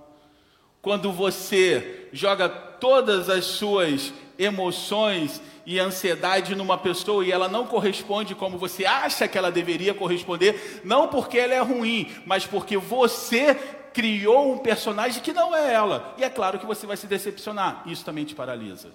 quando 0.85 1.11
você 1.11 2.09
joga 2.13 2.47
todas 2.47 3.31
as 3.31 3.47
suas 3.47 4.13
emoções 4.39 5.41
e 5.65 5.79
ansiedade 5.79 6.55
numa 6.55 6.77
pessoa 6.77 7.25
e 7.25 7.33
ela 7.33 7.49
não 7.49 7.67
corresponde 7.67 8.35
como 8.35 8.59
você 8.59 8.85
acha 8.85 9.27
que 9.27 9.39
ela 9.39 9.51
deveria 9.51 9.95
corresponder, 9.95 10.83
não 10.85 11.09
porque 11.09 11.39
ela 11.39 11.55
é 11.55 11.61
ruim, 11.61 12.15
mas 12.27 12.45
porque 12.45 12.77
você 12.77 13.55
criou 13.95 14.53
um 14.53 14.59
personagem 14.59 15.23
que 15.23 15.33
não 15.33 15.57
é 15.57 15.73
ela. 15.73 16.15
E 16.19 16.23
é 16.23 16.29
claro 16.29 16.59
que 16.59 16.67
você 16.67 16.87
vai 16.87 16.99
se 16.99 17.07
decepcionar. 17.07 17.83
Isso 17.87 18.05
também 18.05 18.27
te 18.27 18.35
paralisa. 18.35 18.91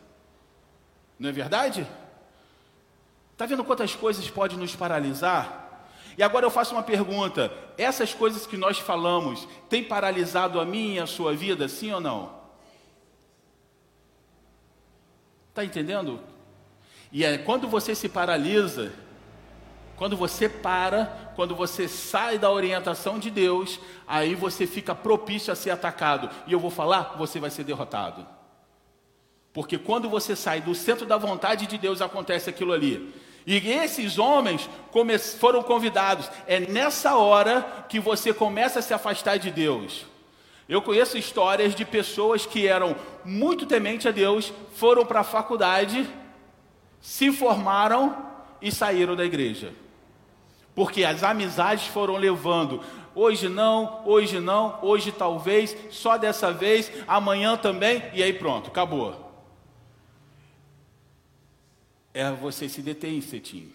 Não 1.18 1.30
é 1.30 1.32
verdade? 1.32 1.88
Está 3.34 3.48
vendo 3.48 3.64
quantas 3.64 3.96
coisas 3.96 4.30
podem 4.30 4.60
nos 4.60 4.76
paralisar? 4.76 5.69
E 6.20 6.24
agora 6.24 6.46
eu 6.46 6.52
faço 6.52 6.76
uma 6.76 6.84
pergunta: 6.84 7.50
essas 7.78 8.14
coisas 8.14 8.46
que 8.46 8.58
nós 8.58 8.78
falamos 8.78 9.48
têm 9.70 9.82
paralisado 9.82 10.60
a 10.60 10.66
minha 10.66 10.96
e 10.96 11.00
a 11.00 11.08
sua 11.08 11.34
vida, 11.34 11.70
sim 11.70 11.94
ou 11.94 12.02
não? 12.02 12.38
Está 15.48 15.64
entendendo? 15.64 16.20
E 17.10 17.24
é 17.24 17.38
quando 17.38 17.70
você 17.70 17.96
se 17.96 18.10
paralisa, 18.10 18.92
quando 19.96 20.18
você 20.18 20.50
para, 20.50 21.32
quando 21.38 21.56
você 21.56 21.88
sai 21.88 22.38
da 22.38 22.52
orientação 22.52 23.18
de 23.18 23.32
Deus, 23.32 23.80
aí 24.06 24.36
você 24.36 24.68
fica 24.68 24.94
propício 24.94 25.54
a 25.54 25.56
ser 25.56 25.70
atacado. 25.70 26.30
E 26.46 26.52
eu 26.52 26.60
vou 26.60 26.70
falar, 26.70 27.16
você 27.18 27.40
vai 27.40 27.50
ser 27.50 27.64
derrotado. 27.64 28.28
Porque 29.54 29.78
quando 29.78 30.10
você 30.10 30.36
sai 30.36 30.60
do 30.60 30.76
centro 30.76 31.06
da 31.06 31.16
vontade 31.16 31.66
de 31.66 31.78
Deus, 31.78 32.02
acontece 32.02 32.50
aquilo 32.50 32.74
ali. 32.74 33.29
E 33.46 33.58
esses 33.58 34.18
homens 34.18 34.70
foram 35.40 35.64
convidados. 35.64 36.30
É 36.48 36.60
nessa 36.60 37.16
hora 37.16 37.86
que 37.88 38.00
você 38.00 38.34
começa 38.34 38.80
a 38.80 38.82
se 38.82 38.94
afastar 38.94 39.38
de 39.38 39.52
Deus. 39.52 40.06
Eu 40.68 40.82
conheço 40.82 41.18
histórias 41.18 41.74
de 41.74 41.84
pessoas 41.84 42.46
que 42.46 42.68
eram 42.68 42.96
muito 43.26 43.66
tementes 43.66 44.06
a 44.06 44.12
Deus, 44.12 44.54
foram 44.76 45.04
para 45.04 45.22
a 45.22 45.24
faculdade, 45.24 46.08
se 47.02 47.32
formaram 47.32 48.16
e 48.62 48.72
saíram 48.72 49.16
da 49.16 49.26
igreja. 49.26 49.74
Porque 50.76 51.04
as 51.04 51.24
amizades 51.24 51.88
foram 51.88 52.18
levando. 52.18 52.82
Hoje 53.16 53.50
não, 53.50 54.04
hoje 54.06 54.40
não, 54.40 54.78
hoje 54.84 55.12
talvez, 55.12 55.76
só 55.90 56.18
dessa 56.18 56.54
vez, 56.54 56.92
amanhã 57.08 57.58
também, 57.58 58.04
e 58.14 58.22
aí 58.22 58.32
pronto, 58.32 58.70
acabou 58.70 59.29
é 62.14 62.30
você 62.32 62.68
se 62.68 62.82
deter 62.82 63.12
em 63.12 63.22
cetim. 63.22 63.72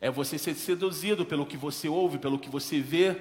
É 0.00 0.10
você 0.10 0.38
ser 0.38 0.54
seduzido 0.54 1.26
pelo 1.26 1.44
que 1.44 1.56
você 1.56 1.88
ouve, 1.88 2.18
pelo 2.18 2.38
que 2.38 2.48
você 2.48 2.80
vê. 2.80 3.16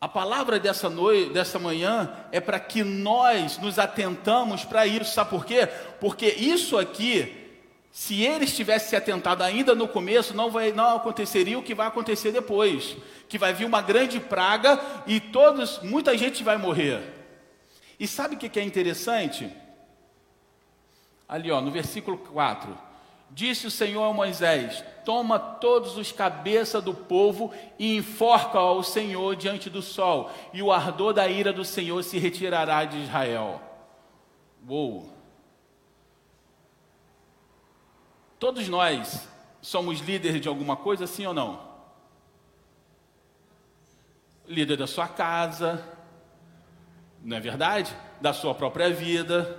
A 0.00 0.06
palavra 0.06 0.60
dessa 0.60 0.88
noite, 0.90 1.32
dessa 1.32 1.58
manhã, 1.58 2.14
é 2.30 2.40
para 2.40 2.60
que 2.60 2.84
nós 2.84 3.58
nos 3.58 3.78
atentamos 3.78 4.64
para 4.64 4.86
isso. 4.86 5.12
Sabe 5.12 5.30
por 5.30 5.44
quê? 5.44 5.66
Porque 5.98 6.26
isso 6.26 6.78
aqui, 6.78 7.34
se 7.90 8.22
eles 8.22 8.54
tivessem 8.54 8.90
se 8.90 8.96
atentado 8.96 9.42
ainda 9.42 9.74
no 9.74 9.88
começo, 9.88 10.34
não, 10.34 10.50
vai, 10.50 10.70
não 10.70 10.96
aconteceria 10.96 11.58
o 11.58 11.62
que 11.62 11.74
vai 11.74 11.86
acontecer 11.86 12.30
depois. 12.30 12.96
Que 13.28 13.38
vai 13.38 13.54
vir 13.54 13.64
uma 13.64 13.80
grande 13.80 14.20
praga 14.20 14.78
e 15.06 15.18
todos, 15.18 15.80
muita 15.82 16.16
gente 16.16 16.44
vai 16.44 16.58
morrer. 16.58 17.02
E 17.98 18.06
sabe 18.06 18.36
o 18.36 18.38
que 18.38 18.60
é 18.60 18.62
interessante? 18.62 19.50
Ali, 21.28 21.50
ó, 21.50 21.60
no 21.60 21.70
versículo 21.70 22.16
4. 22.16 22.88
Disse 23.30 23.66
o 23.66 23.70
Senhor 23.70 24.02
a 24.04 24.12
Moisés: 24.12 24.82
Toma 25.04 25.38
todos 25.38 25.96
os 25.98 26.10
cabeças 26.10 26.82
do 26.82 26.94
povo 26.94 27.52
e 27.78 27.96
enforca 27.96 28.58
ao 28.58 28.82
Senhor 28.82 29.36
diante 29.36 29.68
do 29.68 29.82
sol, 29.82 30.30
e 30.52 30.62
o 30.62 30.72
ardor 30.72 31.12
da 31.12 31.28
ira 31.28 31.52
do 31.52 31.64
Senhor 31.64 32.02
se 32.02 32.18
retirará 32.18 32.84
de 32.84 32.98
Israel. 32.98 33.60
Uou! 34.66 35.12
Todos 38.38 38.68
nós 38.68 39.28
somos 39.60 40.00
líderes 40.00 40.40
de 40.40 40.48
alguma 40.48 40.76
coisa, 40.76 41.06
sim 41.06 41.26
ou 41.26 41.34
não? 41.34 41.68
Líder 44.46 44.76
da 44.76 44.86
sua 44.86 45.08
casa, 45.08 45.84
não 47.22 47.36
é 47.36 47.40
verdade? 47.40 47.94
Da 48.20 48.32
sua 48.32 48.54
própria 48.54 48.90
vida. 48.90 49.58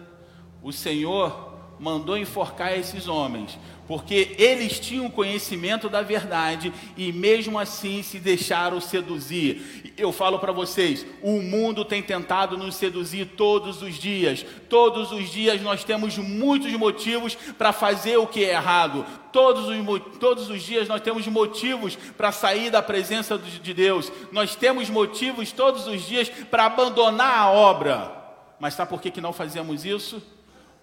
O 0.63 0.71
Senhor 0.71 1.48
mandou 1.79 2.17
enforcar 2.17 2.77
esses 2.77 3.07
homens, 3.07 3.57
porque 3.87 4.35
eles 4.37 4.79
tinham 4.79 5.09
conhecimento 5.09 5.89
da 5.89 6.01
verdade 6.03 6.71
e 6.95 7.11
mesmo 7.11 7.57
assim 7.57 8.03
se 8.03 8.19
deixaram 8.19 8.79
seduzir. 8.79 9.93
Eu 9.97 10.11
falo 10.11 10.37
para 10.37 10.51
vocês, 10.51 11.05
o 11.23 11.41
mundo 11.41 11.83
tem 11.83 12.03
tentado 12.03 12.57
nos 12.57 12.75
seduzir 12.75 13.25
todos 13.35 13.81
os 13.81 13.95
dias. 13.95 14.45
Todos 14.69 15.11
os 15.11 15.29
dias 15.29 15.59
nós 15.61 15.83
temos 15.83 16.17
muitos 16.17 16.71
motivos 16.73 17.35
para 17.57 17.73
fazer 17.73 18.17
o 18.17 18.27
que 18.27 18.45
é 18.45 18.51
errado. 18.51 19.05
Todos 19.31 19.67
os, 19.67 20.17
todos 20.19 20.49
os 20.49 20.61
dias 20.61 20.87
nós 20.87 21.01
temos 21.01 21.25
motivos 21.27 21.95
para 22.15 22.31
sair 22.31 22.69
da 22.69 22.83
presença 22.83 23.37
de 23.37 23.73
Deus. 23.73 24.11
Nós 24.31 24.55
temos 24.55 24.89
motivos 24.89 25.51
todos 25.51 25.87
os 25.87 26.03
dias 26.03 26.29
para 26.29 26.65
abandonar 26.65 27.39
a 27.39 27.49
obra. 27.49 28.11
Mas 28.59 28.73
sabe 28.73 28.89
por 28.89 29.01
que, 29.01 29.09
que 29.09 29.21
não 29.21 29.33
fazemos 29.33 29.83
isso? 29.85 30.21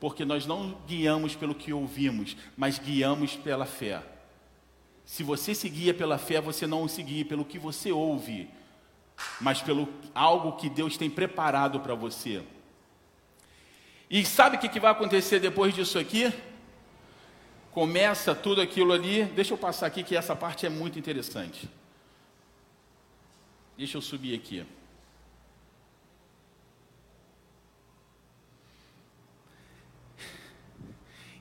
Porque 0.01 0.25
nós 0.25 0.47
não 0.47 0.77
guiamos 0.87 1.35
pelo 1.35 1.55
que 1.55 1.73
ouvimos, 1.73 2.37
mas 2.57 2.79
guiamos 2.79 3.37
pela 3.37 3.65
fé. 3.65 4.03
Se 5.05 5.23
você 5.23 5.55
se 5.55 5.69
guia 5.69 5.95
pela 5.95 6.19
fé, 6.19 6.41
você 6.41 6.67
não 6.67 6.87
se 6.89 7.03
guia 7.03 7.25
pelo 7.25 7.45
que 7.45 7.59
você 7.59 7.93
ouve, 7.93 8.51
mas 9.41 9.63
pelo 9.63 9.89
algo 10.15 10.53
que 10.57 10.69
Deus 10.69 10.97
tem 10.97 11.09
preparado 11.09 11.81
para 11.81 11.95
você. 11.95 12.43
E 14.11 14.25
sabe 14.25 14.57
o 14.57 14.59
que, 14.59 14.69
que 14.69 14.81
vai 14.81 14.93
acontecer 14.93 15.41
depois 15.41 15.75
disso 15.75 15.99
aqui? 15.99 16.33
Começa 17.73 18.35
tudo 18.35 18.61
aquilo 18.61 18.93
ali. 18.93 19.25
Deixa 19.25 19.55
eu 19.55 19.59
passar 19.59 19.87
aqui 19.87 20.03
que 20.03 20.17
essa 20.17 20.35
parte 20.35 20.65
é 20.65 20.69
muito 20.69 20.99
interessante. 20.99 21.69
Deixa 23.77 23.97
eu 23.97 24.03
subir 24.03 24.35
aqui. 24.35 24.65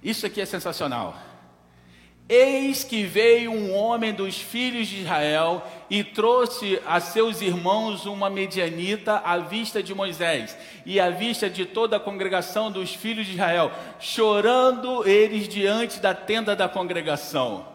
Isso 0.06 0.24
aqui 0.28 0.40
é 0.40 0.46
sensacional. 0.46 1.18
Eis 2.30 2.84
que 2.84 3.04
veio 3.04 3.52
um 3.52 3.74
homem 3.74 4.14
dos 4.14 4.40
filhos 4.40 4.88
de 4.88 5.02
Israel 5.02 5.66
e 5.90 6.04
trouxe 6.04 6.80
a 6.86 7.00
seus 7.00 7.42
irmãos 7.42 8.06
uma 8.06 8.30
medianita 8.30 9.18
à 9.18 9.40
vista 9.40 9.82
de 9.82 9.96
Moisés 9.96 10.56
e 10.86 11.00
à 11.00 11.10
vista 11.10 11.50
de 11.50 11.66
toda 11.66 11.98
a 11.98 12.00
congregação 12.00 12.72
dos 12.72 12.94
filhos 12.94 13.26
de 13.26 13.34
Israel, 13.34 13.72
chorando 14.00 15.08
eles 15.08 15.48
diante 15.48 16.00
da 16.00 16.14
tenda 16.14 16.56
da 16.56 16.70
congregação. 16.70 17.68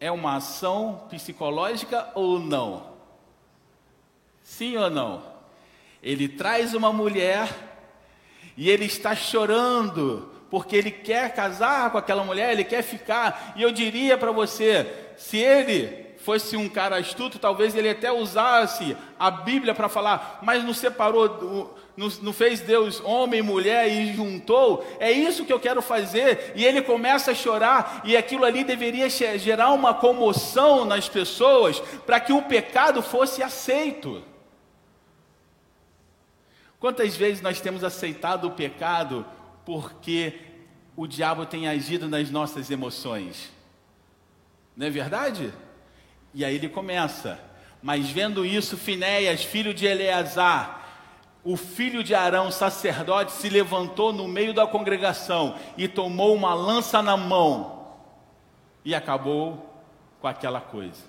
É 0.00 0.10
uma 0.10 0.36
ação 0.36 1.06
psicológica 1.10 2.10
ou 2.14 2.38
não? 2.38 2.86
Sim 4.42 4.78
ou 4.78 4.88
não? 4.88 5.22
Ele 6.02 6.26
traz 6.26 6.72
uma 6.72 6.90
mulher 6.90 7.48
e 8.58 8.68
ele 8.68 8.86
está 8.86 9.14
chorando 9.14 10.37
porque 10.50 10.76
ele 10.76 10.90
quer 10.90 11.34
casar 11.34 11.90
com 11.90 11.98
aquela 11.98 12.24
mulher, 12.24 12.52
ele 12.52 12.64
quer 12.64 12.82
ficar. 12.82 13.52
E 13.56 13.62
eu 13.62 13.70
diria 13.70 14.16
para 14.16 14.32
você, 14.32 14.86
se 15.16 15.36
ele 15.36 16.06
fosse 16.18 16.56
um 16.56 16.68
cara 16.68 16.98
astuto, 16.98 17.38
talvez 17.38 17.74
ele 17.74 17.88
até 17.88 18.10
usasse 18.12 18.96
a 19.18 19.30
Bíblia 19.30 19.74
para 19.74 19.88
falar, 19.88 20.40
mas 20.42 20.64
não 20.64 20.74
separou, 20.74 21.74
não, 21.96 22.32
fez 22.32 22.60
Deus 22.60 23.00
homem 23.00 23.40
e 23.40 23.42
mulher 23.42 23.88
e 23.88 24.12
juntou. 24.14 24.86
É 25.00 25.10
isso 25.10 25.44
que 25.44 25.52
eu 25.52 25.58
quero 25.58 25.82
fazer. 25.82 26.52
E 26.54 26.64
ele 26.64 26.82
começa 26.82 27.30
a 27.32 27.34
chorar, 27.34 28.02
e 28.04 28.16
aquilo 28.16 28.44
ali 28.44 28.62
deveria 28.62 29.08
gerar 29.08 29.70
uma 29.72 29.94
comoção 29.94 30.84
nas 30.84 31.08
pessoas 31.08 31.80
para 32.06 32.20
que 32.20 32.32
o 32.32 32.42
pecado 32.42 33.02
fosse 33.02 33.42
aceito. 33.42 34.22
Quantas 36.78 37.16
vezes 37.16 37.42
nós 37.42 37.60
temos 37.60 37.82
aceitado 37.82 38.46
o 38.46 38.52
pecado 38.52 39.26
porque 39.68 40.32
o 40.96 41.06
diabo 41.06 41.44
tem 41.44 41.68
agido 41.68 42.08
nas 42.08 42.30
nossas 42.30 42.70
emoções. 42.70 43.52
Não 44.74 44.86
é 44.86 44.88
verdade? 44.90 45.52
E 46.32 46.42
aí 46.42 46.54
ele 46.54 46.70
começa. 46.70 47.38
Mas 47.82 48.08
vendo 48.08 48.46
isso, 48.46 48.78
Finéias, 48.78 49.44
filho 49.44 49.74
de 49.74 49.84
Eleazar, 49.84 50.88
o 51.44 51.54
filho 51.54 52.02
de 52.02 52.14
Arão, 52.14 52.50
sacerdote, 52.50 53.30
se 53.30 53.50
levantou 53.50 54.10
no 54.10 54.26
meio 54.26 54.54
da 54.54 54.66
congregação 54.66 55.54
e 55.76 55.86
tomou 55.86 56.34
uma 56.34 56.54
lança 56.54 57.02
na 57.02 57.14
mão 57.14 57.94
e 58.86 58.94
acabou 58.94 59.84
com 60.18 60.28
aquela 60.28 60.62
coisa. 60.62 61.04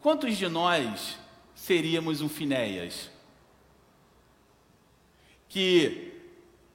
Quantos 0.00 0.38
de 0.38 0.48
nós 0.48 1.18
seríamos 1.54 2.22
um 2.22 2.30
Finéias? 2.30 3.10
Que 5.46 6.09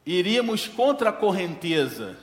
iríamos 0.06 0.68
contra 0.68 1.10
a 1.10 1.14
correnteza, 1.14 2.18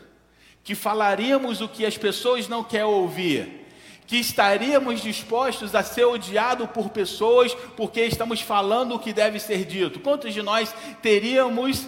que 0.62 0.74
falaríamos 0.74 1.60
o 1.60 1.68
que 1.68 1.84
as 1.84 1.98
pessoas 1.98 2.48
não 2.48 2.62
querem 2.62 2.86
ouvir, 2.86 3.66
que 4.06 4.16
estaríamos 4.16 5.00
dispostos 5.00 5.74
a 5.74 5.82
ser 5.82 6.04
odiados 6.04 6.68
por 6.70 6.90
pessoas 6.90 7.54
porque 7.76 8.02
estamos 8.02 8.40
falando 8.40 8.94
o 8.94 8.98
que 8.98 9.12
deve 9.12 9.40
ser 9.40 9.64
dito. 9.64 10.00
Quantos 10.00 10.34
de 10.34 10.42
nós 10.42 10.74
teríamos 11.00 11.86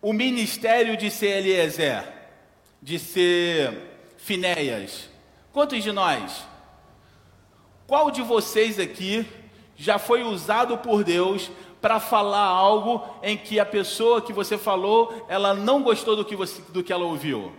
o 0.00 0.12
ministério 0.12 0.96
de 0.96 1.10
ser 1.10 1.38
Eliezer, 1.38 2.04
de 2.80 2.98
ser 2.98 4.14
Finéias? 4.16 5.10
Quantos 5.52 5.82
de 5.82 5.92
nós? 5.92 6.46
Qual 7.86 8.10
de 8.10 8.22
vocês 8.22 8.78
aqui 8.78 9.26
já 9.76 9.98
foi 9.98 10.22
usado 10.22 10.78
por 10.78 11.02
Deus 11.02 11.50
para 11.80 11.98
falar 11.98 12.44
algo 12.44 13.02
em 13.22 13.36
que 13.36 13.58
a 13.58 13.64
pessoa 13.64 14.20
que 14.20 14.32
você 14.32 14.58
falou, 14.58 15.24
ela 15.28 15.54
não 15.54 15.82
gostou 15.82 16.14
do 16.14 16.24
que, 16.24 16.36
você, 16.36 16.60
do 16.68 16.82
que 16.82 16.92
ela 16.92 17.04
ouviu. 17.04 17.52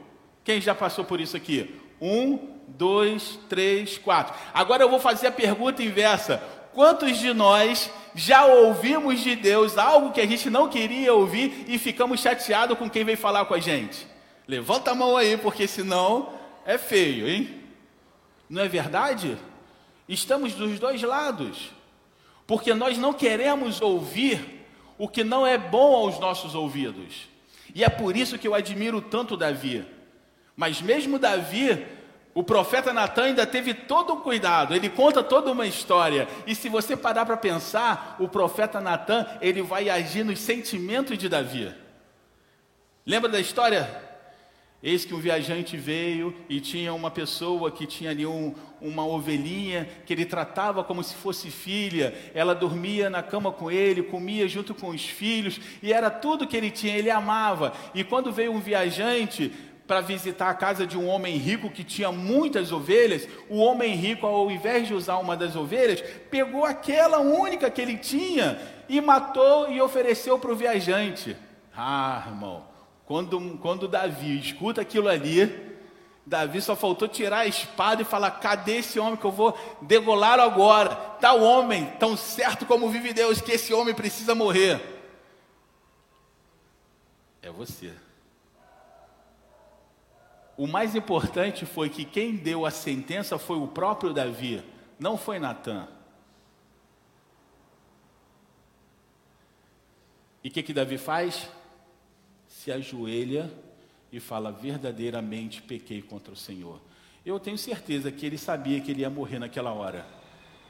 Quem 0.44 0.62
já 0.62 0.76
passou 0.76 1.04
por 1.04 1.20
isso 1.20 1.36
aqui? 1.36 1.80
Um, 2.00 2.40
dois, 2.68 3.40
três, 3.50 3.98
quatro. 3.98 4.36
Agora 4.54 4.84
eu 4.84 4.90
vou 4.90 5.00
fazer 5.00 5.28
a 5.28 5.32
pergunta 5.32 5.84
inversa. 5.84 6.42
Quantos 6.74 7.18
de 7.18 7.34
nós 7.34 7.92
já 8.16 8.46
ouvimos 8.46 9.20
de 9.20 9.36
Deus 9.36 9.78
algo 9.78 10.12
que 10.12 10.22
a 10.22 10.28
gente 10.28 10.50
não 10.50 10.70
queria 10.70 11.14
ouvir 11.14 11.66
e 11.68 11.78
ficamos 11.78 12.22
chateados 12.22 12.78
com 12.78 12.90
quem 12.90 13.04
veio 13.04 13.18
falar 13.18 13.46
com 13.46 13.54
a 13.54 13.60
gente? 13.60 14.08
Levanta 14.48 14.92
a 14.92 14.96
mão 14.96 15.18
aí, 15.18 15.38
porque 15.38 15.68
senão 15.68 16.30
é 16.66 16.78
feio, 16.78 17.28
hein? 17.28 17.62
Não 18.50 18.62
é 18.62 18.68
verdade? 18.68 19.38
Estamos 20.08 20.54
dos 20.54 20.80
dois 20.80 21.02
lados 21.02 21.72
porque 22.52 22.74
nós 22.74 22.98
não 22.98 23.14
queremos 23.14 23.80
ouvir 23.80 24.66
o 24.98 25.08
que 25.08 25.24
não 25.24 25.48
é 25.48 25.58
bom 25.58 25.96
aos 25.96 26.20
nossos 26.20 26.54
ouvidos. 26.54 27.30
E 27.74 27.82
é 27.82 27.88
por 27.88 28.18
isso 28.18 28.38
que 28.38 28.46
eu 28.46 28.54
admiro 28.54 29.00
tanto 29.00 29.38
Davi. 29.38 29.86
Mas 30.54 30.82
mesmo 30.82 31.18
Davi, 31.18 31.88
o 32.34 32.44
profeta 32.44 32.92
Natan 32.92 33.24
ainda 33.24 33.48
teve 33.48 33.74
todo 33.74 34.12
o 34.12 34.18
cuidado, 34.18 34.76
ele 34.76 34.90
conta 34.90 35.24
toda 35.24 35.50
uma 35.50 35.66
história. 35.66 36.28
E 36.46 36.54
se 36.54 36.68
você 36.68 36.98
parar 36.98 37.26
para 37.26 37.38
pensar, 37.38 38.18
o 38.20 38.28
profeta 38.28 38.82
Natan, 38.82 39.26
ele 39.40 39.62
vai 39.62 39.90
agir 39.90 40.26
nos 40.26 40.42
sentimentos 40.42 41.18
de 41.18 41.30
Davi. 41.30 41.74
Lembra 43.06 43.30
da 43.30 43.40
história? 43.40 44.11
Eis 44.84 45.06
que 45.06 45.14
um 45.14 45.20
viajante 45.20 45.78
veio 45.78 46.34
e 46.50 46.60
tinha 46.60 46.92
uma 46.92 47.12
pessoa 47.12 47.70
que 47.70 47.86
tinha 47.86 48.10
ali 48.10 48.26
um, 48.26 48.56
uma 48.82 49.06
ovelhinha 49.06 49.88
que 50.08 50.12
ele 50.12 50.26
tratava 50.26 50.84
como 50.84 51.04
se 51.04 51.14
fosse 51.14 51.52
filha. 51.52 52.16
Ela 52.34 52.56
dormia 52.56 53.08
na 53.08 53.22
cama 53.22 53.52
com 53.52 53.70
ele, 53.70 54.02
comia 54.02 54.48
junto 54.48 54.74
com 54.74 54.90
os 54.90 55.06
filhos 55.06 55.62
e 55.84 55.94
era 55.94 56.10
tudo 56.10 56.48
que 56.48 56.58
ele 56.58 56.72
tinha, 56.72 56.98
ele 56.98 57.12
amava. 57.12 57.74
E 57.94 58.04
quando 58.04 58.32
veio 58.32 58.52
um 58.52 58.60
viajante 58.60 59.52
para 59.86 60.02
visitar 60.02 60.50
a 60.50 60.56
casa 60.56 60.88
de 60.88 60.98
um 60.98 61.08
homem 61.08 61.38
rico 61.38 61.70
que 61.70 61.84
tinha 61.84 62.12
muitas 62.12 62.72
ovelhas, 62.72 63.28
o 63.50 63.58
homem 63.58 63.94
rico, 63.94 64.26
ao 64.26 64.50
invés 64.50 64.88
de 64.88 64.96
usar 64.96 65.18
uma 65.18 65.38
das 65.38 65.56
ovelhas, 65.56 66.02
pegou 66.32 66.66
aquela 66.66 67.20
única 67.20 67.70
que 67.70 67.82
ele 67.82 67.98
tinha 67.98 68.58
e 68.90 69.00
matou 69.00 69.72
e 69.72 69.80
ofereceu 69.80 70.40
para 70.40 70.52
o 70.52 70.56
viajante. 70.56 71.38
Ah, 71.76 72.24
irmão. 72.26 72.71
Quando, 73.12 73.58
quando 73.58 73.90
Davi 73.90 74.40
escuta 74.40 74.80
aquilo 74.80 75.10
ali, 75.10 75.76
Davi 76.26 76.62
só 76.62 76.78
faltou 76.78 77.10
tirar 77.10 77.40
a 77.40 77.46
espada 77.46 78.02
e 78.02 78.06
falar: 78.06 78.32
cadê 78.40 78.78
esse 78.78 78.98
homem 79.02 79.18
que 79.18 79.26
eu 79.26 79.32
vou 79.34 79.54
degolar 79.82 80.40
agora? 80.40 80.96
Tal 81.20 81.42
homem, 81.42 81.88
tão 82.00 82.16
certo 82.16 82.66
como 82.66 82.90
vive 82.90 83.12
Deus, 83.12 83.42
que 83.42 83.52
esse 83.52 83.74
homem 83.74 83.94
precisa 83.94 84.34
morrer. 84.34 84.80
É 87.42 87.52
você. 87.52 87.94
O 90.56 90.66
mais 90.66 90.96
importante 90.96 91.66
foi 91.66 91.90
que 91.90 92.06
quem 92.06 92.38
deu 92.38 92.66
a 92.66 92.72
sentença 92.72 93.38
foi 93.38 93.58
o 93.58 93.68
próprio 93.68 94.14
Davi, 94.14 94.64
não 94.98 95.18
foi 95.18 95.38
Natan. 95.38 95.86
E 100.42 100.48
o 100.48 100.52
que, 100.52 100.64
que 100.64 100.72
Davi 100.72 100.98
faz? 100.98 101.50
Se 102.62 102.72
ajoelha 102.72 103.52
e 104.12 104.20
fala: 104.20 104.52
verdadeiramente 104.52 105.64
pequei 105.64 106.02
contra 106.02 106.32
o 106.32 106.38
Senhor. 106.38 106.80
Eu 107.26 107.40
tenho 107.40 107.58
certeza 107.58 108.12
que 108.12 108.26
ele 108.26 108.38
sabia 108.38 108.80
que 108.80 108.92
ele 108.92 109.02
ia 109.02 109.10
morrer 109.10 109.40
naquela 109.40 109.74
hora. 109.74 110.06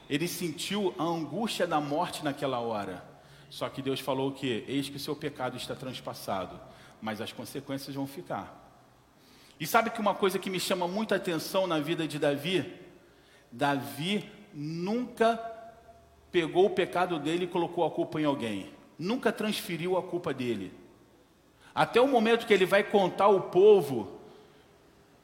Ele 0.08 0.26
sentiu 0.26 0.94
a 0.98 1.04
angústia 1.04 1.66
da 1.66 1.80
morte 1.80 2.24
naquela 2.24 2.60
hora. 2.60 3.04
Só 3.50 3.68
que 3.68 3.82
Deus 3.82 4.00
falou 4.00 4.32
que 4.32 4.64
eis 4.66 4.88
que 4.88 4.96
o 4.96 5.00
seu 5.00 5.14
pecado 5.14 5.56
está 5.56 5.74
transpassado, 5.74 6.58
mas 7.00 7.20
as 7.20 7.32
consequências 7.32 7.94
vão 7.94 8.06
ficar. 8.06 8.58
E 9.60 9.66
sabe 9.66 9.90
que 9.90 10.00
uma 10.00 10.14
coisa 10.14 10.38
que 10.38 10.50
me 10.50 10.58
chama 10.58 10.88
muita 10.88 11.16
atenção 11.16 11.66
na 11.66 11.78
vida 11.78 12.08
de 12.08 12.18
Davi? 12.18 12.64
Davi 13.50 14.24
nunca 14.54 15.36
pegou 16.30 16.66
o 16.66 16.70
pecado 16.70 17.18
dele 17.18 17.44
e 17.44 17.48
colocou 17.48 17.84
a 17.84 17.90
culpa 17.90 18.18
em 18.18 18.24
alguém. 18.24 18.72
Nunca 18.98 19.30
transferiu 19.30 19.98
a 19.98 20.02
culpa 20.02 20.32
dele. 20.32 20.81
Até 21.74 22.00
o 22.00 22.08
momento 22.08 22.46
que 22.46 22.52
ele 22.52 22.66
vai 22.66 22.82
contar 22.82 23.24
ao 23.24 23.40
povo 23.40 24.20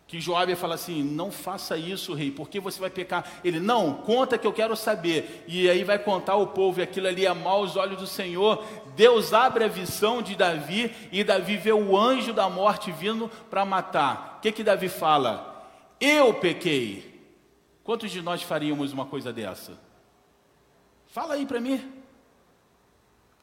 que 0.09 0.19
Joabe 0.19 0.57
fala 0.57 0.75
assim: 0.75 1.05
não 1.05 1.31
faça 1.31 1.77
isso, 1.77 2.15
rei, 2.15 2.31
porque 2.31 2.59
você 2.59 2.81
vai 2.81 2.89
pecar. 2.89 3.31
Ele, 3.45 3.61
não, 3.61 3.93
conta 3.93 4.39
que 4.39 4.47
eu 4.47 4.53
quero 4.53 4.75
saber. 4.75 5.45
E 5.47 5.69
aí 5.69 5.85
vai 5.85 5.99
contar 5.99 6.33
ao 6.33 6.47
povo, 6.47 6.81
e 6.81 6.83
aquilo 6.83 7.07
ali 7.07 7.27
é 7.27 7.35
mau 7.35 7.59
aos 7.59 7.77
olhos 7.77 7.99
do 7.99 8.07
Senhor. 8.07 8.65
Deus 8.97 9.35
abre 9.35 9.65
a 9.65 9.69
visão 9.69 10.23
de 10.23 10.35
Davi, 10.35 10.91
e 11.13 11.23
Davi 11.23 11.59
vê 11.59 11.73
o 11.73 11.95
anjo 11.95 12.33
da 12.33 12.49
morte 12.49 12.91
vindo 12.91 13.31
para 13.51 13.67
matar. 13.67 14.37
O 14.39 14.41
que, 14.41 14.51
que 14.51 14.65
Davi 14.65 14.89
fala? 14.89 15.69
Eu 16.01 16.33
pequei. 16.33 17.23
Quantos 17.85 18.11
de 18.11 18.23
nós 18.23 18.43
faríamos 18.43 18.95
uma 18.95 19.05
coisa 19.05 19.31
dessa? 19.31 19.79
Fala 21.09 21.35
aí 21.35 21.45
para 21.45 21.61
mim. 21.61 21.98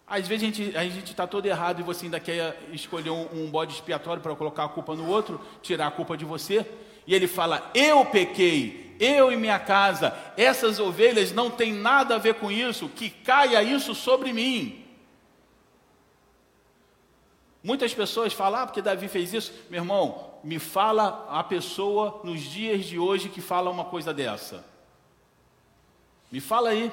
Às 0.08 0.28
vezes 0.28 0.44
a 0.44 0.46
gente 0.46 0.78
a 0.78 0.86
está 0.86 1.26
todo 1.26 1.46
errado 1.46 1.80
e 1.80 1.84
você 1.84 2.06
ainda 2.06 2.20
quer 2.20 2.60
escolher 2.72 3.10
um, 3.10 3.28
um 3.34 3.50
bode 3.50 3.74
expiatório 3.74 4.22
para 4.22 4.36
colocar 4.36 4.66
a 4.66 4.70
culpa 4.70 4.96
no 4.96 5.08
outro, 5.08 5.42
tirar 5.62 5.88
a 5.88 5.92
culpa 5.92 6.16
de 6.16 6.24
você. 6.24 6.66
E 7.08 7.16
ele 7.16 7.28
fala: 7.28 7.72
Eu 7.74 8.06
pequei, 8.06 8.96
eu 9.00 9.32
e 9.32 9.36
minha 9.36 9.58
casa, 9.58 10.16
essas 10.38 10.80
ovelhas 10.80 11.32
não 11.32 11.50
têm 11.50 11.74
nada 11.74 12.16
a 12.16 12.20
ver 12.20 12.36
com 12.36 12.52
isso, 12.52 12.88
que 12.90 13.10
caia 13.10 13.64
isso 13.64 13.96
sobre 13.96 14.32
mim. 14.32 14.86
Muitas 17.64 17.96
pessoas 17.96 18.32
falam, 18.32 18.62
ah, 18.62 18.68
porque 18.68 18.80
Davi 18.80 19.08
fez 19.08 19.34
isso. 19.34 19.52
Meu 19.72 19.82
irmão, 19.82 20.36
me 20.44 20.60
fala 20.60 21.26
a 21.32 21.44
pessoa 21.44 22.22
nos 22.24 22.42
dias 22.42 22.86
de 22.86 23.00
hoje 23.00 23.28
que 23.28 23.42
fala 23.42 23.72
uma 23.72 23.86
coisa 23.86 24.14
dessa. 24.14 24.64
Me 26.32 26.40
fala 26.40 26.70
aí. 26.70 26.92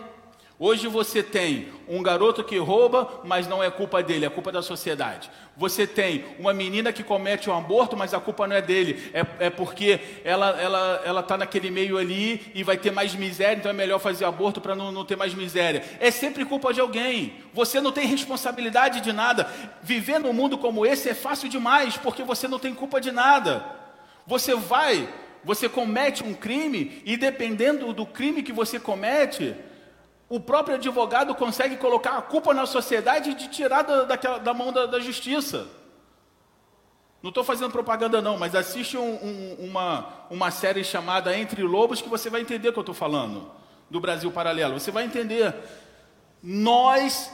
Hoje 0.65 0.87
você 0.87 1.25
tem 1.25 1.67
um 1.89 2.01
garoto 2.05 2.45
que 2.45 2.57
rouba, 2.57 3.21
mas 3.25 3.49
não 3.49 3.61
é 3.61 3.69
culpa 3.69 4.01
dele, 4.01 4.27
é 4.27 4.31
culpa 4.31 4.53
da 4.53 4.63
sociedade. 4.63 5.29
Você 5.57 5.89
tem 5.89 6.25
uma 6.39 6.55
menina 6.55 6.93
que 6.93 7.03
comete 7.03 7.51
um 7.51 7.59
aborto, 7.59 7.97
mas 7.97 8.15
a 8.15 8.21
culpa 8.21 8.47
não 8.47 8.55
é 8.55 8.63
dele, 8.63 9.11
é, 9.13 9.47
é 9.47 9.51
porque 9.51 9.99
ela 10.23 10.51
está 10.51 10.63
ela, 10.63 11.03
ela 11.05 11.23
tá 11.25 11.37
naquele 11.37 11.69
meio 11.69 11.99
ali 11.99 12.53
e 12.55 12.63
vai 12.63 12.77
ter 12.77 12.93
mais 12.93 13.13
miséria, 13.13 13.59
então 13.59 13.73
é 13.73 13.75
melhor 13.75 13.99
fazer 13.99 14.25
aborto 14.25 14.61
para 14.61 14.77
não, 14.77 14.93
não 14.93 15.05
ter 15.05 15.17
mais 15.17 15.35
miséria. 15.35 15.83
É 15.99 16.13
sempre 16.13 16.45
culpa 16.45 16.73
de 16.73 16.81
alguém. 16.81 17.33
Você 17.53 17.81
não 17.81 17.91
tem 17.91 18.07
responsabilidade 18.07 19.01
de 19.01 19.13
nada. 19.13 19.51
Viver 19.83 20.21
num 20.21 20.33
mundo 20.33 20.57
como 20.57 20.87
esse 20.87 21.09
é 21.09 21.15
fácil 21.15 21.49
demais, 21.49 21.97
porque 21.97 22.23
você 22.23 22.47
não 22.47 22.61
tem 22.61 22.73
culpa 22.73 23.01
de 23.01 23.11
nada. 23.11 23.67
Você 24.29 24.55
vai, 24.55 25.09
você 25.43 25.69
comete 25.69 26.23
um 26.23 26.33
crime, 26.33 27.03
e 27.05 27.17
dependendo 27.17 27.93
do 27.93 28.07
crime 28.07 28.45
que 28.45 28.53
você 28.53 28.79
comete, 28.79 29.57
o 30.33 30.41
próprio 30.41 30.77
advogado 30.77 31.35
consegue 31.35 31.77
colocar 31.77 32.17
a 32.17 32.23
culpa 32.23 32.55
na 32.55 32.65
sociedade 32.65 33.35
de 33.35 33.49
tirar 33.49 33.83
da, 33.83 34.05
daquela, 34.05 34.39
da 34.39 34.55
mão 34.55 34.73
da, 34.73 34.87
da 34.87 34.99
justiça. 34.99 35.67
Não 37.23 37.29
estou 37.29 37.45
fazendo 37.45 37.71
propaganda 37.71 38.23
não, 38.23 38.39
mas 38.39 38.55
assiste 38.55 38.97
um, 38.97 39.13
um, 39.13 39.57
uma, 39.59 40.07
uma 40.31 40.51
série 40.51 40.83
chamada 40.85 41.37
Entre 41.37 41.63
Lobos 41.63 42.01
que 42.01 42.09
você 42.09 42.31
vai 42.31 42.41
entender 42.41 42.71
o 42.71 42.73
que 42.73 42.79
eu 42.79 42.81
estou 42.81 42.95
falando, 42.95 43.51
do 43.91 44.01
Brasil 44.01 44.33
Paralelo. 44.33 44.81
Você 44.81 44.91
vai 44.91 45.05
entender. 45.05 45.55
Nós 46.43 47.31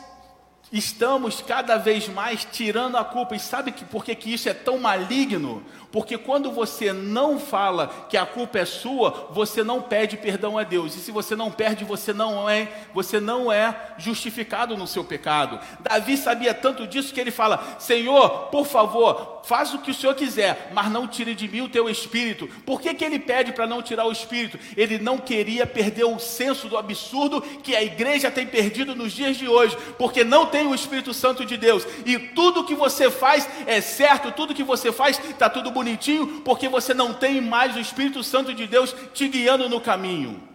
estamos 0.72 1.40
cada 1.40 1.76
vez 1.76 2.08
mais 2.08 2.44
tirando 2.44 2.96
a 2.96 3.04
culpa. 3.04 3.34
E 3.34 3.40
sabe 3.40 3.72
que, 3.72 3.84
por 3.84 4.04
que, 4.04 4.14
que 4.14 4.32
isso 4.32 4.48
é 4.48 4.54
tão 4.54 4.78
maligno? 4.78 5.62
Porque 5.90 6.18
quando 6.18 6.52
você 6.52 6.92
não 6.92 7.38
fala 7.38 8.06
que 8.08 8.16
a 8.16 8.26
culpa 8.26 8.58
é 8.58 8.64
sua, 8.64 9.28
você 9.30 9.64
não 9.64 9.80
pede 9.80 10.16
perdão 10.16 10.58
a 10.58 10.62
Deus. 10.62 10.94
E 10.94 11.00
se 11.00 11.10
você 11.10 11.34
não 11.34 11.50
perde, 11.50 11.84
você 11.84 12.12
não 12.12 12.48
é, 12.48 12.68
você 12.92 13.18
não 13.18 13.50
é 13.50 13.94
justificado 13.96 14.76
no 14.76 14.86
seu 14.86 15.02
pecado. 15.02 15.58
Davi 15.80 16.16
sabia 16.16 16.52
tanto 16.52 16.86
disso 16.86 17.14
que 17.14 17.20
ele 17.20 17.30
fala: 17.30 17.76
"Senhor, 17.78 18.48
por 18.50 18.66
favor, 18.66 19.37
faz 19.48 19.72
o 19.72 19.78
que 19.78 19.90
o 19.90 19.94
Senhor 19.94 20.14
quiser, 20.14 20.70
mas 20.74 20.90
não 20.90 21.08
tire 21.08 21.34
de 21.34 21.48
mim 21.48 21.62
o 21.62 21.68
teu 21.68 21.88
espírito". 21.88 22.48
Por 22.66 22.80
que 22.80 22.92
que 22.94 23.04
ele 23.04 23.18
pede 23.18 23.52
para 23.52 23.66
não 23.66 23.82
tirar 23.82 24.04
o 24.04 24.12
espírito? 24.12 24.58
Ele 24.76 24.98
não 24.98 25.18
queria 25.18 25.66
perder 25.66 26.04
o 26.04 26.18
senso 26.18 26.68
do 26.68 26.76
absurdo 26.76 27.40
que 27.40 27.74
a 27.74 27.82
igreja 27.82 28.30
tem 28.30 28.46
perdido 28.46 28.94
nos 28.94 29.12
dias 29.12 29.36
de 29.36 29.48
hoje, 29.48 29.76
porque 29.96 30.22
não 30.22 30.46
tem 30.46 30.66
o 30.66 30.74
Espírito 30.74 31.14
Santo 31.14 31.44
de 31.44 31.56
Deus. 31.56 31.86
E 32.04 32.18
tudo 32.18 32.64
que 32.64 32.74
você 32.74 33.10
faz 33.10 33.48
é 33.66 33.80
certo, 33.80 34.32
tudo 34.32 34.54
que 34.54 34.62
você 34.62 34.92
faz 34.92 35.18
está 35.18 35.48
tudo 35.48 35.70
bonitinho, 35.70 36.42
porque 36.44 36.68
você 36.68 36.92
não 36.92 37.14
tem 37.14 37.40
mais 37.40 37.74
o 37.74 37.80
Espírito 37.80 38.22
Santo 38.22 38.52
de 38.52 38.66
Deus 38.66 38.94
te 39.14 39.28
guiando 39.28 39.68
no 39.68 39.80
caminho. 39.80 40.47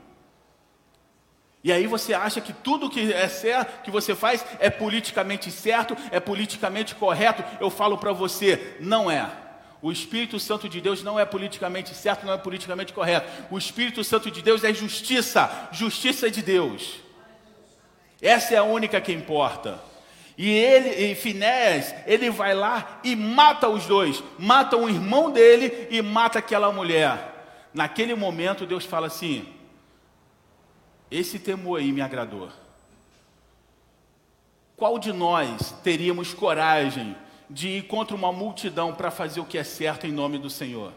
E 1.64 1.72
aí 1.72 1.88
você 1.88 2.14
acha 2.14 2.42
que 2.42 2.52
tudo 2.52 2.90
que 2.90 3.14
é 3.14 3.28
certo, 3.30 3.84
que 3.84 3.92
você 3.92 4.14
faz 4.14 4.46
é 4.60 4.70
politicamente 4.70 5.50
certo, 5.50 5.96
é 6.12 6.20
politicamente 6.20 6.94
correto. 6.94 7.44
Eu 7.62 7.70
falo 7.70 7.98
para 7.98 8.12
você, 8.12 8.76
não 8.82 9.10
é. 9.10 9.30
O 9.82 9.92
Espírito 9.92 10.40
Santo 10.40 10.68
de 10.68 10.82
Deus 10.82 11.04
não 11.04 11.20
é 11.20 11.26
politicamente 11.26 11.94
certo, 11.94 12.26
não 12.26 12.34
é 12.34 12.38
politicamente 12.38 12.92
correto. 12.92 13.30
O 13.50 13.58
Espírito 13.58 14.04
Santo 14.04 14.30
de 14.30 14.42
Deus 14.42 14.64
é 14.64 14.74
justiça, 14.74 15.70
justiça 15.72 16.30
de 16.30 16.42
Deus. 16.42 16.96
Essa 18.22 18.56
é 18.56 18.58
a 18.58 18.64
única 18.64 19.00
que 19.00 19.14
importa. 19.14 19.80
E 20.38 20.50
ele, 20.50 21.12
e 21.12 21.16
Finés, 21.16 21.94
ele 22.08 22.30
vai 22.30 22.54
lá 22.54 23.00
e 23.04 23.16
mata 23.16 23.70
os 23.70 23.86
dois, 23.86 24.24
mata 24.40 24.76
o 24.76 24.90
irmão 24.90 25.30
dele 25.32 25.88
e 25.92 26.02
mata 26.02 26.40
aquela 26.40 26.72
mulher. 26.72 27.70
Naquele 27.74 28.16
momento 28.16 28.66
Deus 28.66 28.86
fala 28.86 29.08
assim: 29.08 29.46
Esse 31.14 31.38
temor 31.38 31.80
aí 31.80 31.92
me 31.92 32.02
agradou. 32.02 32.50
Qual 34.76 34.98
de 34.98 35.14
nós 35.14 35.72
teríamos 35.84 36.34
coragem 36.34 37.16
de 37.50 37.68
ir 37.68 37.88
contra 37.88 38.16
uma 38.16 38.32
multidão 38.32 38.94
para 38.96 39.12
fazer 39.12 39.40
o 39.40 39.46
que 39.46 39.58
é 39.58 39.64
certo 39.64 40.08
em 40.08 40.12
nome 40.12 40.40
do 40.40 40.50
Senhor? 40.50 40.92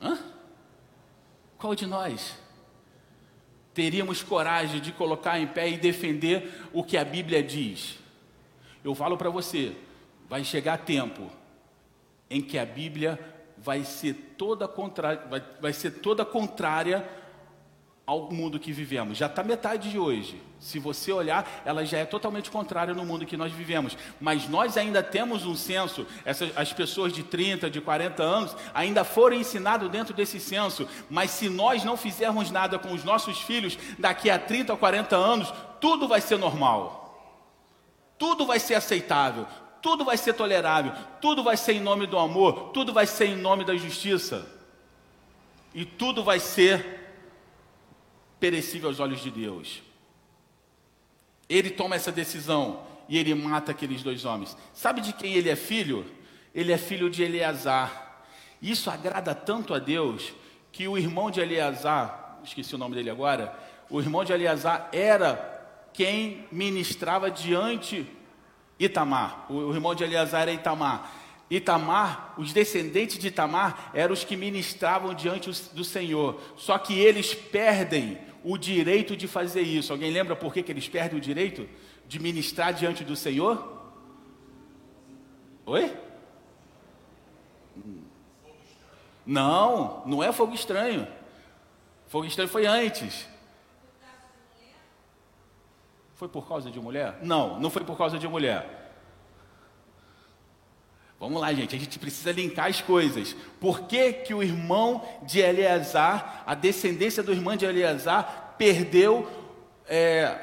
Hã? 0.00 0.18
Qual 1.58 1.74
de 1.74 1.86
nós? 1.86 2.42
teríamos 3.74 4.22
coragem 4.22 4.80
de 4.80 4.92
colocar 4.92 5.38
em 5.38 5.46
pé 5.46 5.68
e 5.70 5.76
defender 5.76 6.68
o 6.72 6.84
que 6.84 6.96
a 6.96 7.04
Bíblia 7.04 7.42
diz. 7.42 7.98
Eu 8.84 8.94
falo 8.94 9.16
para 9.16 9.30
você, 9.30 9.74
vai 10.28 10.44
chegar 10.44 10.78
tempo 10.78 11.30
em 12.28 12.40
que 12.40 12.58
a 12.58 12.66
Bíblia 12.66 13.18
vai 13.62 13.84
ser 13.84 14.34
toda 14.36 14.66
contrária, 14.66 15.22
vai, 15.30 15.42
vai 15.60 15.72
ser 15.72 15.92
toda 15.92 16.24
contrária 16.24 17.08
ao 18.04 18.30
mundo 18.30 18.58
que 18.58 18.72
vivemos. 18.72 19.16
Já 19.16 19.26
está 19.26 19.44
metade 19.44 19.90
de 19.90 19.98
hoje. 19.98 20.42
Se 20.58 20.78
você 20.78 21.12
olhar, 21.12 21.62
ela 21.64 21.84
já 21.84 21.98
é 21.98 22.04
totalmente 22.04 22.50
contrária 22.50 22.92
no 22.94 23.04
mundo 23.04 23.24
que 23.24 23.36
nós 23.36 23.52
vivemos. 23.52 23.96
Mas 24.20 24.48
nós 24.48 24.76
ainda 24.76 25.02
temos 25.02 25.46
um 25.46 25.54
senso, 25.54 26.06
essas, 26.24 26.56
as 26.56 26.72
pessoas 26.72 27.12
de 27.12 27.22
30, 27.22 27.70
de 27.70 27.80
40 27.80 28.22
anos, 28.22 28.56
ainda 28.74 29.04
foram 29.04 29.36
ensinadas 29.36 29.88
dentro 29.90 30.14
desse 30.14 30.40
senso. 30.40 30.88
Mas 31.08 31.30
se 31.30 31.48
nós 31.48 31.84
não 31.84 31.96
fizermos 31.96 32.50
nada 32.50 32.78
com 32.78 32.92
os 32.92 33.04
nossos 33.04 33.40
filhos, 33.40 33.78
daqui 33.98 34.28
a 34.28 34.38
30 34.38 34.72
ou 34.72 34.78
40 34.78 35.16
anos, 35.16 35.52
tudo 35.80 36.08
vai 36.08 36.20
ser 36.20 36.38
normal. 36.38 37.00
Tudo 38.18 38.46
vai 38.46 38.60
ser 38.60 38.74
aceitável, 38.74 39.46
tudo 39.82 40.04
vai 40.04 40.16
ser 40.16 40.34
tolerável, 40.34 40.92
tudo 41.20 41.42
vai 41.42 41.56
ser 41.56 41.72
em 41.72 41.80
nome 41.80 42.06
do 42.06 42.16
amor, 42.16 42.70
tudo 42.70 42.92
vai 42.92 43.04
ser 43.04 43.26
em 43.26 43.36
nome 43.36 43.64
da 43.64 43.76
justiça. 43.76 44.46
E 45.74 45.84
tudo 45.84 46.22
vai 46.22 46.38
ser 46.38 47.00
perecível 48.38 48.88
aos 48.88 49.00
olhos 49.00 49.20
de 49.20 49.30
Deus. 49.30 49.82
Ele 51.48 51.70
toma 51.70 51.96
essa 51.96 52.12
decisão 52.12 52.84
e 53.08 53.18
ele 53.18 53.34
mata 53.34 53.72
aqueles 53.72 54.02
dois 54.02 54.24
homens. 54.24 54.56
Sabe 54.72 55.00
de 55.00 55.12
quem 55.12 55.34
ele 55.34 55.50
é 55.50 55.56
filho? 55.56 56.06
Ele 56.54 56.72
é 56.72 56.78
filho 56.78 57.10
de 57.10 57.24
Eleazar. 57.24 58.22
Isso 58.60 58.88
agrada 58.88 59.34
tanto 59.34 59.74
a 59.74 59.80
Deus 59.80 60.32
que 60.70 60.86
o 60.86 60.96
irmão 60.96 61.30
de 61.30 61.40
Eleazar, 61.40 62.38
esqueci 62.44 62.74
o 62.74 62.78
nome 62.78 62.94
dele 62.94 63.10
agora, 63.10 63.58
o 63.90 64.00
irmão 64.00 64.24
de 64.24 64.32
Eleazar 64.32 64.88
era 64.92 65.50
quem 65.92 66.46
ministrava 66.52 67.30
diante 67.30 68.06
Itamar. 68.84 69.46
O 69.50 69.72
irmão 69.72 69.94
de 69.94 70.04
Eleazar 70.04 70.42
era 70.42 70.52
Itamar. 70.52 71.12
Itamar, 71.50 72.34
os 72.38 72.52
descendentes 72.52 73.18
de 73.18 73.28
Itamar 73.28 73.90
eram 73.92 74.14
os 74.14 74.24
que 74.24 74.36
ministravam 74.36 75.12
diante 75.12 75.50
do 75.74 75.84
Senhor. 75.84 76.40
Só 76.56 76.78
que 76.78 76.98
eles 76.98 77.34
perdem 77.34 78.18
o 78.42 78.56
direito 78.56 79.16
de 79.16 79.28
fazer 79.28 79.62
isso. 79.62 79.92
Alguém 79.92 80.10
lembra 80.10 80.34
por 80.34 80.52
que, 80.52 80.62
que 80.62 80.72
eles 80.72 80.88
perdem 80.88 81.18
o 81.18 81.20
direito 81.20 81.68
de 82.06 82.18
ministrar 82.18 82.72
diante 82.72 83.04
do 83.04 83.14
Senhor? 83.14 83.80
Oi? 85.66 85.94
Não, 89.24 90.02
não 90.06 90.22
é 90.22 90.32
fogo 90.32 90.54
estranho. 90.54 91.06
Fogo 92.08 92.26
estranho 92.26 92.48
foi 92.48 92.66
antes. 92.66 93.26
Foi 96.22 96.28
por 96.28 96.46
causa 96.46 96.70
de 96.70 96.78
mulher? 96.78 97.18
Não, 97.20 97.58
não 97.58 97.68
foi 97.68 97.82
por 97.82 97.98
causa 97.98 98.16
de 98.16 98.28
mulher. 98.28 98.94
Vamos 101.18 101.40
lá, 101.40 101.52
gente, 101.52 101.74
a 101.74 101.78
gente 101.80 101.98
precisa 101.98 102.30
linkar 102.30 102.66
as 102.66 102.80
coisas. 102.80 103.34
Por 103.58 103.88
que, 103.88 104.12
que 104.12 104.32
o 104.32 104.40
irmão 104.40 105.02
de 105.24 105.40
Eleazar, 105.40 106.44
a 106.46 106.54
descendência 106.54 107.24
do 107.24 107.32
irmão 107.32 107.56
de 107.56 107.64
Eleazar, 107.64 108.54
perdeu 108.56 109.28
é, 109.88 110.38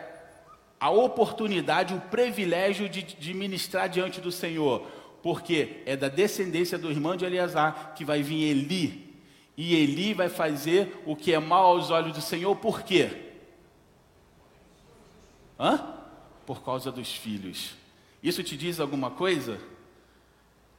a 0.78 0.90
oportunidade, 0.90 1.94
o 1.94 2.02
privilégio 2.02 2.90
de, 2.90 3.02
de 3.02 3.34
ministrar 3.34 3.88
diante 3.88 4.20
do 4.20 4.34
Senhor? 4.34 4.86
Porque 5.24 5.82
é 5.86 5.96
da 5.96 6.10
descendência 6.10 6.78
do 6.78 6.92
irmão 6.92 7.16
de 7.16 7.24
Eleazar 7.24 7.94
que 7.96 8.04
vai 8.04 8.22
vir 8.22 8.50
Eli. 8.50 9.16
E 9.56 9.78
Eli 9.78 10.14
vai 10.14 10.28
fazer 10.28 11.02
o 11.06 11.16
que 11.16 11.34
é 11.34 11.40
mal 11.40 11.68
aos 11.68 11.90
olhos 11.90 12.12
do 12.12 12.22
Senhor, 12.22 12.54
por 12.58 12.82
quê? 12.82 13.29
Hã? 15.60 15.95
Por 16.45 16.64
causa 16.64 16.91
dos 16.91 17.12
filhos. 17.14 17.76
Isso 18.24 18.43
te 18.43 18.55
diz 18.55 18.80
alguma 18.80 19.12
coisa? 19.12 19.60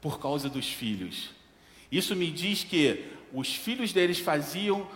por 0.01 0.19
causa 0.19 0.49
dos 0.49 0.69
filhos. 0.69 1.31
Isso 1.91 2.17
me 2.17 2.31
diz 2.31 2.65
que 2.65 3.05
os 3.33 3.55
filhos 3.55 3.93
deles 3.93 4.19
faziam 4.19 4.89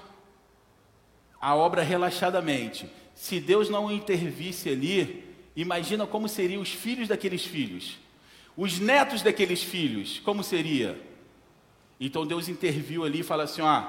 a 1.40 1.54
obra 1.54 1.82
relaxadamente. 1.82 2.88
se 3.14 3.38
Deus 3.38 3.68
não 3.68 3.92
intervisse 3.92 4.68
ali, 4.68 5.24
imagina 5.54 6.04
como 6.04 6.28
seriam 6.28 6.60
os 6.60 6.70
filhos 6.70 7.06
daqueles 7.06 7.44
filhos, 7.44 7.96
os 8.56 8.80
netos 8.80 9.22
daqueles 9.22 9.62
filhos, 9.62 10.18
como 10.24 10.42
seria? 10.42 11.00
Então 12.00 12.26
Deus 12.26 12.48
interviu 12.48 13.04
ali 13.04 13.20
e 13.20 13.22
fala 13.22 13.44
assim: 13.44 13.62
ó, 13.62 13.84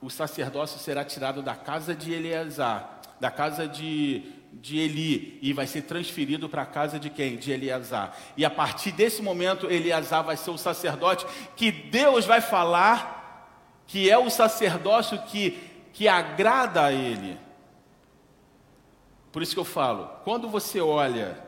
o 0.00 0.08
sacerdócio 0.08 0.78
será 0.78 1.04
tirado 1.04 1.42
da 1.42 1.56
casa 1.56 1.96
de 1.96 2.12
Eleazar, 2.12 3.00
da 3.18 3.28
casa 3.28 3.66
de, 3.66 4.22
de 4.52 4.78
Eli, 4.78 5.38
e 5.40 5.52
vai 5.52 5.66
ser 5.66 5.82
transferido 5.82 6.48
para 6.48 6.62
a 6.62 6.66
casa 6.66 6.98
de 6.98 7.08
quem? 7.08 7.36
De 7.36 7.52
Eleazar. 7.52 8.16
E 8.36 8.44
a 8.44 8.50
partir 8.50 8.92
desse 8.92 9.22
momento, 9.22 9.70
Eleazar 9.70 10.24
vai 10.24 10.36
ser 10.36 10.50
o 10.50 10.58
sacerdote 10.58 11.24
que 11.56 11.70
Deus 11.70 12.24
vai 12.24 12.40
falar 12.40 13.20
que 13.86 14.08
é 14.08 14.16
o 14.16 14.30
sacerdócio 14.30 15.20
que, 15.22 15.58
que 15.92 16.06
agrada 16.06 16.84
a 16.84 16.92
Ele. 16.92 17.36
Por 19.32 19.42
isso 19.42 19.52
que 19.52 19.60
eu 19.60 19.64
falo, 19.64 20.08
quando 20.22 20.48
você 20.48 20.80
olha 20.80 21.42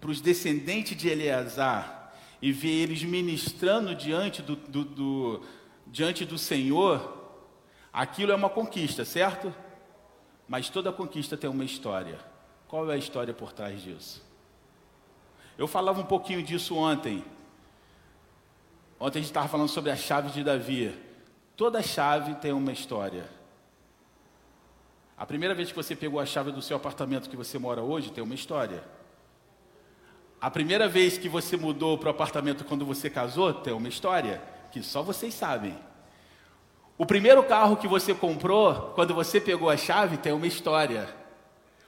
para 0.00 0.10
os 0.10 0.20
descendentes 0.20 0.96
de 0.96 1.08
Eleazar 1.08 2.12
e 2.40 2.52
vê 2.52 2.68
eles 2.68 3.02
ministrando 3.02 3.94
diante 3.94 4.40
do, 4.40 4.54
do, 4.54 4.84
do, 4.84 5.42
diante 5.86 6.24
do 6.24 6.38
Senhor, 6.38 7.36
aquilo 7.92 8.32
é 8.32 8.34
uma 8.36 8.48
conquista, 8.48 9.04
certo? 9.04 9.52
Mas 10.48 10.68
toda 10.68 10.92
conquista 10.92 11.36
tem 11.36 11.50
uma 11.50 11.64
história. 11.64 12.29
Qual 12.70 12.88
é 12.88 12.94
a 12.94 12.96
história 12.96 13.34
por 13.34 13.52
trás 13.52 13.82
disso? 13.82 14.24
Eu 15.58 15.66
falava 15.66 16.00
um 16.00 16.04
pouquinho 16.04 16.40
disso 16.40 16.76
ontem. 16.76 17.24
Ontem 19.00 19.18
a 19.18 19.22
gente 19.22 19.30
estava 19.32 19.48
falando 19.48 19.68
sobre 19.68 19.90
a 19.90 19.96
chave 19.96 20.30
de 20.30 20.44
Davi. 20.44 20.96
Toda 21.56 21.82
chave 21.82 22.36
tem 22.36 22.52
uma 22.52 22.70
história. 22.70 23.28
A 25.18 25.26
primeira 25.26 25.52
vez 25.52 25.70
que 25.70 25.74
você 25.74 25.96
pegou 25.96 26.20
a 26.20 26.24
chave 26.24 26.52
do 26.52 26.62
seu 26.62 26.76
apartamento 26.76 27.28
que 27.28 27.36
você 27.36 27.58
mora 27.58 27.82
hoje 27.82 28.12
tem 28.12 28.22
uma 28.22 28.36
história. 28.36 28.84
A 30.40 30.48
primeira 30.48 30.86
vez 30.86 31.18
que 31.18 31.28
você 31.28 31.56
mudou 31.56 31.98
para 31.98 32.06
o 32.06 32.12
apartamento 32.12 32.64
quando 32.64 32.86
você 32.86 33.10
casou 33.10 33.52
tem 33.52 33.72
uma 33.72 33.88
história 33.88 34.40
que 34.70 34.80
só 34.80 35.02
vocês 35.02 35.34
sabem. 35.34 35.76
O 36.96 37.04
primeiro 37.04 37.42
carro 37.42 37.76
que 37.76 37.88
você 37.88 38.14
comprou 38.14 38.92
quando 38.94 39.12
você 39.12 39.40
pegou 39.40 39.68
a 39.68 39.76
chave 39.76 40.18
tem 40.18 40.32
uma 40.32 40.46
história. 40.46 41.18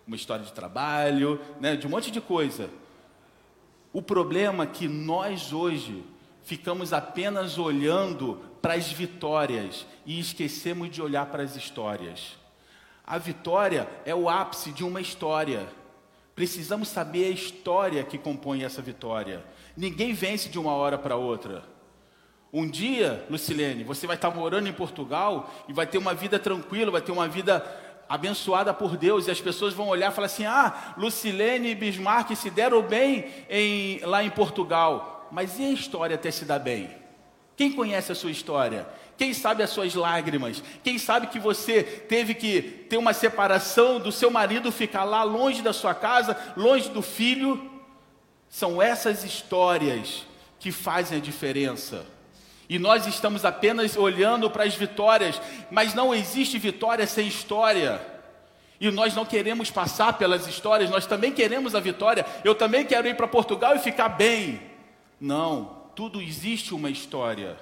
Uma 0.07 0.17
história 0.17 0.45
de 0.45 0.53
trabalho, 0.53 1.41
né, 1.61 1.77
de 1.77 1.87
um 1.87 1.91
monte 1.91 2.11
de 2.11 2.21
coisa. 2.21 2.69
O 3.93 4.03
problema 4.03 4.65
é 4.65 4.67
que 4.67 4.89
nós 4.89 5.53
hoje 5.53 6.05
ficamos 6.43 6.93
apenas 6.93 7.59
olhando 7.59 8.41
para 8.61 8.75
as 8.75 8.91
vitórias 8.91 9.87
e 10.07 10.19
esquecemos 10.19 10.91
de 10.91 11.03
olhar 11.03 11.27
para 11.27 11.43
as 11.43 11.57
histórias. 11.57 12.37
A 13.05 13.19
vitória 13.19 13.89
é 14.05 14.15
o 14.15 14.29
ápice 14.29 14.73
de 14.73 14.85
uma 14.85 15.01
história. 15.01 15.67
Precisamos 16.35 16.89
saber 16.89 17.27
a 17.27 17.31
história 17.31 18.03
que 18.05 18.17
compõe 18.17 18.65
essa 18.65 18.81
vitória. 18.81 19.45
Ninguém 19.77 20.15
vence 20.15 20.49
de 20.49 20.59
uma 20.59 20.73
hora 20.73 20.97
para 20.97 21.17
outra. 21.17 21.65
Um 22.53 22.69
dia, 22.69 23.25
Lucilene, 23.31 23.83
você 23.83 24.07
vai 24.07 24.17
estar 24.17 24.31
morando 24.31 24.69
em 24.69 24.73
Portugal 24.73 25.51
e 25.69 25.73
vai 25.73 25.87
ter 25.87 25.99
uma 25.99 26.15
vida 26.15 26.39
tranquila, 26.39 26.91
vai 26.91 27.01
ter 27.01 27.13
uma 27.13 27.27
vida 27.27 27.61
abençoada 28.13 28.75
por 28.75 28.95
Deus, 28.95 29.27
e 29.27 29.31
as 29.31 29.41
pessoas 29.41 29.73
vão 29.73 29.89
olhar 29.89 30.13
e 30.13 30.15
falar 30.15 30.27
assim: 30.27 30.45
ah, 30.45 30.93
Lucilene 30.99 31.71
e 31.71 31.75
Bismarck 31.75 32.37
se 32.37 32.51
deram 32.51 32.83
bem 32.83 33.25
em, 33.49 34.01
lá 34.01 34.23
em 34.23 34.29
Portugal. 34.29 35.27
Mas 35.33 35.59
e 35.59 35.65
a 35.65 35.71
história 35.71 36.17
até 36.17 36.31
se 36.31 36.45
dar 36.45 36.59
bem? 36.59 36.91
Quem 37.57 37.73
conhece 37.73 38.13
a 38.13 38.15
sua 38.15 38.31
história? 38.31 38.87
Quem 39.17 39.33
sabe 39.33 39.63
as 39.63 39.71
suas 39.71 39.95
lágrimas? 39.95 40.63
Quem 40.85 40.99
sabe 40.99 41.29
que 41.29 41.41
você 41.41 41.83
teve 41.83 42.35
que 42.35 42.61
ter 42.61 42.99
uma 42.99 43.15
separação 43.15 43.99
do 43.99 44.13
seu 44.13 44.31
marido, 44.31 44.71
ficar 44.71 45.05
lá 45.05 45.23
longe 45.23 45.63
da 45.63 45.73
sua 45.73 45.95
casa, 45.95 46.37
longe 46.55 46.91
do 46.91 47.01
filho? 47.01 47.71
São 48.47 48.83
essas 48.83 49.25
histórias 49.25 50.27
que 50.61 50.71
fazem 50.71 51.17
a 51.17 51.21
diferença. 51.21 52.05
E 52.73 52.79
nós 52.79 53.07
estamos 53.07 53.45
apenas 53.45 53.99
olhando 53.99 54.51
para 54.51 54.65
as 54.65 54.75
vitórias, 54.75 55.39
mas 55.71 55.93
não 55.93 56.15
existe 56.15 56.57
vitória 56.57 57.07
sem 57.07 57.29
história. 57.29 58.01
E 58.81 58.91
nós 58.91 59.15
não 59.15 59.27
queremos 59.27 59.71
passar 59.71 60.15
pelas 60.15 60.47
histórias, 60.47 60.89
nós 60.89 61.05
também 61.05 61.33
queremos 61.33 61.75
a 61.75 61.81
vitória. 61.81 62.25
Eu 62.43 62.55
também 62.55 62.87
quero 62.87 63.07
ir 63.07 63.15
para 63.15 63.29
Portugal 63.29 63.77
e 63.77 63.79
ficar 63.79 64.09
bem. 64.09 64.59
Não, 65.21 65.83
tudo 65.95 66.23
existe 66.23 66.73
uma 66.73 66.89
história. 66.89 67.59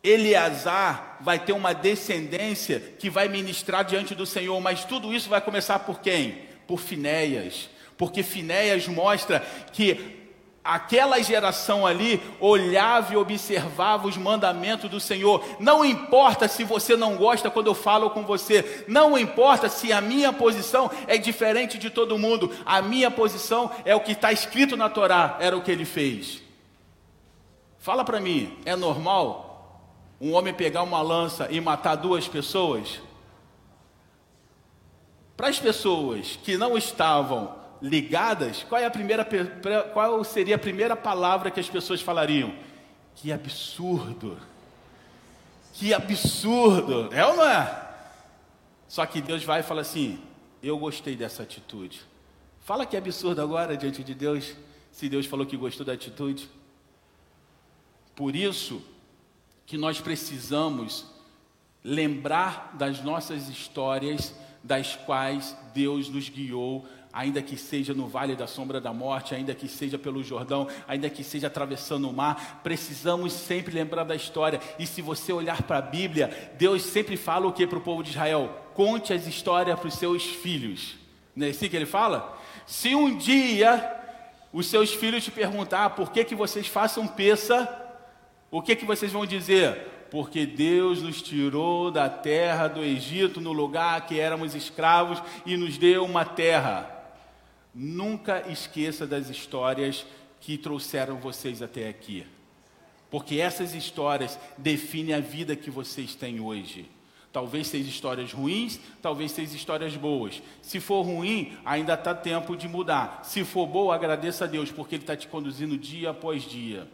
Eleazar 0.00 1.16
vai 1.22 1.40
ter 1.40 1.54
uma 1.54 1.74
descendência 1.74 2.78
que 2.78 3.10
vai 3.10 3.26
ministrar 3.26 3.84
diante 3.84 4.14
do 4.14 4.24
Senhor, 4.24 4.60
mas 4.60 4.84
tudo 4.84 5.12
isso 5.12 5.28
vai 5.28 5.40
começar 5.40 5.80
por 5.80 5.98
quem? 5.98 6.38
Por 6.68 6.78
Finéias, 6.78 7.68
porque 7.96 8.22
Finéias 8.22 8.86
mostra 8.86 9.40
que 9.72 10.27
aquela 10.68 11.18
geração 11.22 11.86
ali 11.86 12.22
olhava 12.38 13.14
e 13.14 13.16
observava 13.16 14.06
os 14.06 14.18
mandamentos 14.18 14.90
do 14.90 15.00
Senhor. 15.00 15.42
Não 15.58 15.82
importa 15.82 16.46
se 16.46 16.62
você 16.62 16.94
não 16.94 17.16
gosta 17.16 17.50
quando 17.50 17.68
eu 17.68 17.74
falo 17.74 18.10
com 18.10 18.22
você, 18.22 18.84
não 18.86 19.18
importa 19.18 19.70
se 19.70 19.90
a 19.94 20.00
minha 20.02 20.30
posição 20.30 20.90
é 21.06 21.16
diferente 21.16 21.78
de 21.78 21.88
todo 21.88 22.18
mundo, 22.18 22.52
a 22.66 22.82
minha 22.82 23.10
posição 23.10 23.70
é 23.86 23.96
o 23.96 24.00
que 24.00 24.12
está 24.12 24.30
escrito 24.30 24.76
na 24.76 24.90
Torá, 24.90 25.38
era 25.40 25.56
o 25.56 25.62
que 25.62 25.70
ele 25.70 25.86
fez. 25.86 26.42
Fala 27.78 28.04
para 28.04 28.20
mim, 28.20 28.58
é 28.66 28.76
normal 28.76 29.80
um 30.20 30.34
homem 30.34 30.52
pegar 30.52 30.82
uma 30.82 31.00
lança 31.00 31.48
e 31.50 31.62
matar 31.62 31.94
duas 31.94 32.28
pessoas? 32.28 33.00
Para 35.34 35.48
as 35.48 35.58
pessoas 35.58 36.38
que 36.42 36.58
não 36.58 36.76
estavam 36.76 37.57
ligadas, 37.80 38.64
qual, 38.64 38.80
é 38.80 38.86
a 38.86 38.90
primeira, 38.90 39.26
qual 39.92 40.22
seria 40.24 40.56
a 40.56 40.58
primeira 40.58 40.96
palavra 40.96 41.50
que 41.50 41.60
as 41.60 41.68
pessoas 41.68 42.00
falariam? 42.00 42.54
Que 43.14 43.32
absurdo! 43.32 44.38
Que 45.74 45.94
absurdo! 45.94 47.08
É 47.12 47.24
ou 47.24 47.36
não 47.36 47.44
é? 47.44 47.88
Só 48.88 49.04
que 49.06 49.20
Deus 49.20 49.44
vai 49.44 49.60
e 49.60 49.62
fala 49.62 49.82
assim: 49.82 50.18
Eu 50.62 50.78
gostei 50.78 51.14
dessa 51.14 51.42
atitude. 51.42 52.00
Fala 52.60 52.84
que 52.84 52.96
é 52.96 52.98
absurdo 52.98 53.40
agora 53.40 53.76
diante 53.76 54.02
de 54.02 54.14
Deus, 54.14 54.54
se 54.90 55.08
Deus 55.08 55.26
falou 55.26 55.46
que 55.46 55.56
gostou 55.56 55.86
da 55.86 55.92
atitude. 55.92 56.48
Por 58.14 58.34
isso 58.34 58.82
que 59.64 59.76
nós 59.76 60.00
precisamos 60.00 61.06
lembrar 61.84 62.74
das 62.76 63.02
nossas 63.02 63.48
histórias, 63.48 64.34
das 64.62 64.96
quais 64.96 65.56
Deus 65.72 66.08
nos 66.08 66.28
guiou 66.28 66.86
ainda 67.18 67.42
que 67.42 67.56
seja 67.56 67.92
no 67.92 68.06
vale 68.06 68.36
da 68.36 68.46
sombra 68.46 68.80
da 68.80 68.92
morte, 68.92 69.34
ainda 69.34 69.52
que 69.52 69.66
seja 69.66 69.98
pelo 69.98 70.22
Jordão, 70.22 70.68
ainda 70.86 71.10
que 71.10 71.24
seja 71.24 71.48
atravessando 71.48 72.08
o 72.08 72.12
mar, 72.12 72.60
precisamos 72.62 73.32
sempre 73.32 73.74
lembrar 73.74 74.04
da 74.04 74.14
história. 74.14 74.60
E 74.78 74.86
se 74.86 75.02
você 75.02 75.32
olhar 75.32 75.64
para 75.64 75.78
a 75.78 75.82
Bíblia, 75.82 76.52
Deus 76.56 76.80
sempre 76.82 77.16
fala 77.16 77.48
o 77.48 77.52
que 77.52 77.66
para 77.66 77.78
o 77.78 77.80
povo 77.80 78.04
de 78.04 78.10
Israel? 78.10 78.56
Conte 78.72 79.12
as 79.12 79.26
histórias 79.26 79.76
para 79.76 79.88
os 79.88 79.94
seus 79.94 80.22
filhos. 80.22 80.94
Não 81.34 81.44
é 81.44 81.50
assim 81.50 81.68
que 81.68 81.74
ele 81.74 81.86
fala? 81.86 82.38
Se 82.64 82.94
um 82.94 83.18
dia 83.18 83.96
os 84.52 84.66
seus 84.66 84.94
filhos 84.94 85.24
te 85.24 85.32
perguntar 85.32 85.90
por 85.90 86.12
que, 86.12 86.22
que 86.24 86.36
vocês 86.36 86.68
façam 86.68 87.04
peça, 87.04 87.68
o 88.48 88.62
que, 88.62 88.76
que 88.76 88.84
vocês 88.84 89.10
vão 89.10 89.26
dizer? 89.26 89.96
porque 90.10 90.46
Deus 90.46 91.02
nos 91.02 91.20
tirou 91.20 91.90
da 91.90 92.08
terra 92.08 92.66
do 92.66 92.82
Egito, 92.82 93.42
no 93.42 93.52
lugar 93.52 94.06
que 94.06 94.18
éramos 94.18 94.54
escravos, 94.54 95.22
e 95.44 95.54
nos 95.54 95.76
deu 95.76 96.02
uma 96.02 96.24
terra. 96.24 96.97
Nunca 97.74 98.50
esqueça 98.50 99.06
das 99.06 99.28
histórias 99.28 100.06
que 100.40 100.56
trouxeram 100.56 101.16
vocês 101.16 101.62
até 101.62 101.88
aqui. 101.88 102.26
Porque 103.10 103.36
essas 103.36 103.74
histórias 103.74 104.38
definem 104.56 105.14
a 105.14 105.20
vida 105.20 105.56
que 105.56 105.70
vocês 105.70 106.14
têm 106.14 106.40
hoje. 106.40 106.88
Talvez 107.32 107.66
sejam 107.68 107.88
histórias 107.88 108.32
ruins, 108.32 108.80
talvez 109.02 109.32
sejam 109.32 109.54
histórias 109.54 109.96
boas. 109.96 110.42
Se 110.62 110.80
for 110.80 111.02
ruim, 111.02 111.56
ainda 111.64 111.94
está 111.94 112.14
tempo 112.14 112.56
de 112.56 112.66
mudar. 112.66 113.20
Se 113.22 113.44
for 113.44 113.66
boa, 113.66 113.94
agradeça 113.94 114.44
a 114.44 114.48
Deus, 114.48 114.70
porque 114.70 114.96
Ele 114.96 115.02
está 115.02 115.16
te 115.16 115.28
conduzindo 115.28 115.76
dia 115.76 116.10
após 116.10 116.42
dia. 116.42 116.88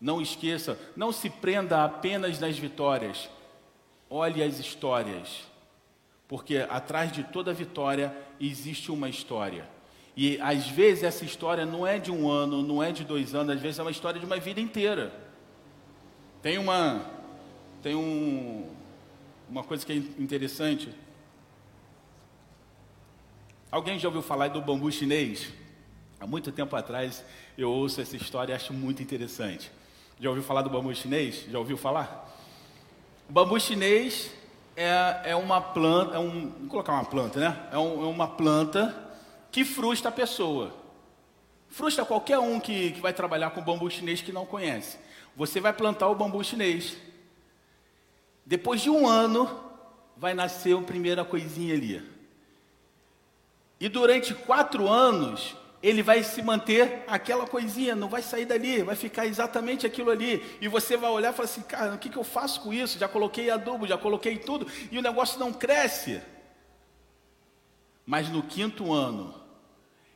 Não 0.00 0.20
esqueça, 0.20 0.78
não 0.96 1.12
se 1.12 1.30
prenda 1.30 1.84
apenas 1.84 2.40
nas 2.40 2.58
vitórias. 2.58 3.30
Olhe 4.10 4.42
as 4.42 4.58
histórias 4.58 5.51
porque 6.32 6.66
atrás 6.70 7.12
de 7.12 7.24
toda 7.24 7.52
vitória 7.52 8.16
existe 8.40 8.90
uma 8.90 9.06
história. 9.06 9.68
E 10.16 10.40
às 10.40 10.66
vezes 10.66 11.04
essa 11.04 11.26
história 11.26 11.66
não 11.66 11.86
é 11.86 11.98
de 11.98 12.10
um 12.10 12.26
ano, 12.26 12.62
não 12.62 12.82
é 12.82 12.90
de 12.90 13.04
dois 13.04 13.34
anos, 13.34 13.54
às 13.54 13.60
vezes 13.60 13.78
é 13.78 13.82
uma 13.82 13.90
história 13.90 14.18
de 14.18 14.24
uma 14.24 14.38
vida 14.38 14.58
inteira. 14.58 15.12
Tem 16.40 16.56
uma, 16.56 17.04
tem 17.82 17.94
um, 17.94 18.66
uma 19.46 19.62
coisa 19.62 19.84
que 19.84 19.92
é 19.92 19.96
interessante. 19.96 20.88
Alguém 23.70 23.98
já 23.98 24.08
ouviu 24.08 24.22
falar 24.22 24.48
do 24.48 24.62
bambu 24.62 24.90
chinês? 24.90 25.52
Há 26.18 26.26
muito 26.26 26.50
tempo 26.50 26.74
atrás 26.74 27.22
eu 27.58 27.70
ouço 27.70 28.00
essa 28.00 28.16
história 28.16 28.54
e 28.54 28.56
acho 28.56 28.72
muito 28.72 29.02
interessante. 29.02 29.70
Já 30.18 30.30
ouviu 30.30 30.42
falar 30.42 30.62
do 30.62 30.70
bambu 30.70 30.94
chinês? 30.94 31.44
Já 31.50 31.58
ouviu 31.58 31.76
falar? 31.76 32.34
O 33.28 33.32
bambu 33.34 33.60
chinês 33.60 34.30
é, 34.82 35.22
é, 35.26 35.36
uma 35.36 35.60
planta, 35.60 36.16
é 36.16 36.18
um, 36.18 36.50
vou 36.50 36.68
colocar 36.68 36.92
uma 36.92 37.04
planta, 37.04 37.40
né? 37.40 37.68
É, 37.70 37.78
um, 37.78 38.04
é 38.04 38.06
uma 38.06 38.28
planta 38.28 38.94
que 39.50 39.64
frustra 39.64 40.08
a 40.08 40.12
pessoa. 40.12 40.74
Frustra 41.68 42.04
qualquer 42.04 42.38
um 42.38 42.60
que, 42.60 42.92
que 42.92 43.00
vai 43.00 43.12
trabalhar 43.12 43.50
com 43.50 43.62
bambu 43.62 43.90
chinês 43.90 44.20
que 44.20 44.32
não 44.32 44.44
conhece. 44.44 44.98
Você 45.36 45.60
vai 45.60 45.72
plantar 45.72 46.08
o 46.08 46.14
bambu 46.14 46.42
chinês. 46.44 46.96
Depois 48.44 48.80
de 48.80 48.90
um 48.90 49.06
ano, 49.06 49.48
vai 50.16 50.34
nascer 50.34 50.76
a 50.76 50.82
primeira 50.82 51.24
coisinha 51.24 51.74
ali. 51.74 52.02
E 53.80 53.88
durante 53.88 54.34
quatro 54.34 54.88
anos, 54.88 55.56
ele 55.82 56.02
vai 56.02 56.22
se 56.22 56.40
manter 56.42 57.02
aquela 57.08 57.46
coisinha, 57.46 57.96
não 57.96 58.08
vai 58.08 58.22
sair 58.22 58.44
dali, 58.44 58.82
vai 58.82 58.94
ficar 58.94 59.26
exatamente 59.26 59.84
aquilo 59.84 60.10
ali. 60.10 60.42
E 60.60 60.68
você 60.68 60.96
vai 60.96 61.10
olhar 61.10 61.32
e 61.32 61.36
falar 61.36 61.48
assim: 61.48 61.62
cara, 61.62 61.94
o 61.94 61.98
que, 61.98 62.08
que 62.08 62.16
eu 62.16 62.22
faço 62.22 62.60
com 62.60 62.72
isso? 62.72 62.98
Já 62.98 63.08
coloquei 63.08 63.50
adubo, 63.50 63.86
já 63.86 63.98
coloquei 63.98 64.38
tudo, 64.38 64.66
e 64.90 64.98
o 64.98 65.02
negócio 65.02 65.40
não 65.40 65.52
cresce. 65.52 66.20
Mas 68.06 68.28
no 68.28 68.42
quinto 68.42 68.92
ano, 68.92 69.34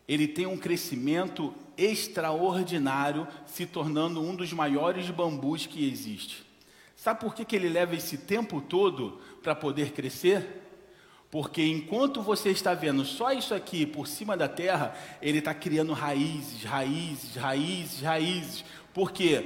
ele 0.07 0.29
tem 0.29 0.47
um 0.47 0.57
crescimento 0.57 1.53
extraordinário, 1.77 3.27
se 3.45 3.67
tornando 3.67 4.23
um 4.23 4.35
dos 4.35 4.53
maiores 4.53 5.11
bambus 5.11 5.67
que 5.67 5.89
existe. 5.89 6.47
Sabe 6.95 7.21
por 7.21 7.35
que, 7.35 7.45
que 7.45 7.57
ele 7.57 7.69
leva 7.69 7.95
esse 7.95 8.19
tempo 8.19 8.61
todo 8.61 9.21
para 9.43 9.55
poder 9.55 9.93
crescer? 9.93 10.66
Porque 11.31 11.63
enquanto 11.63 12.23
você 12.23 12.51
está 12.51 12.73
vendo 12.73 13.05
só 13.05 13.33
isso 13.33 13.55
aqui 13.55 13.85
por 13.85 14.07
cima 14.07 14.37
da 14.37 14.49
terra, 14.49 14.95
ele 15.21 15.39
está 15.39 15.53
criando 15.53 15.93
raízes, 15.93 16.63
raízes, 16.63 17.35
raízes, 17.35 18.01
raízes. 18.01 18.65
Porque, 18.95 19.45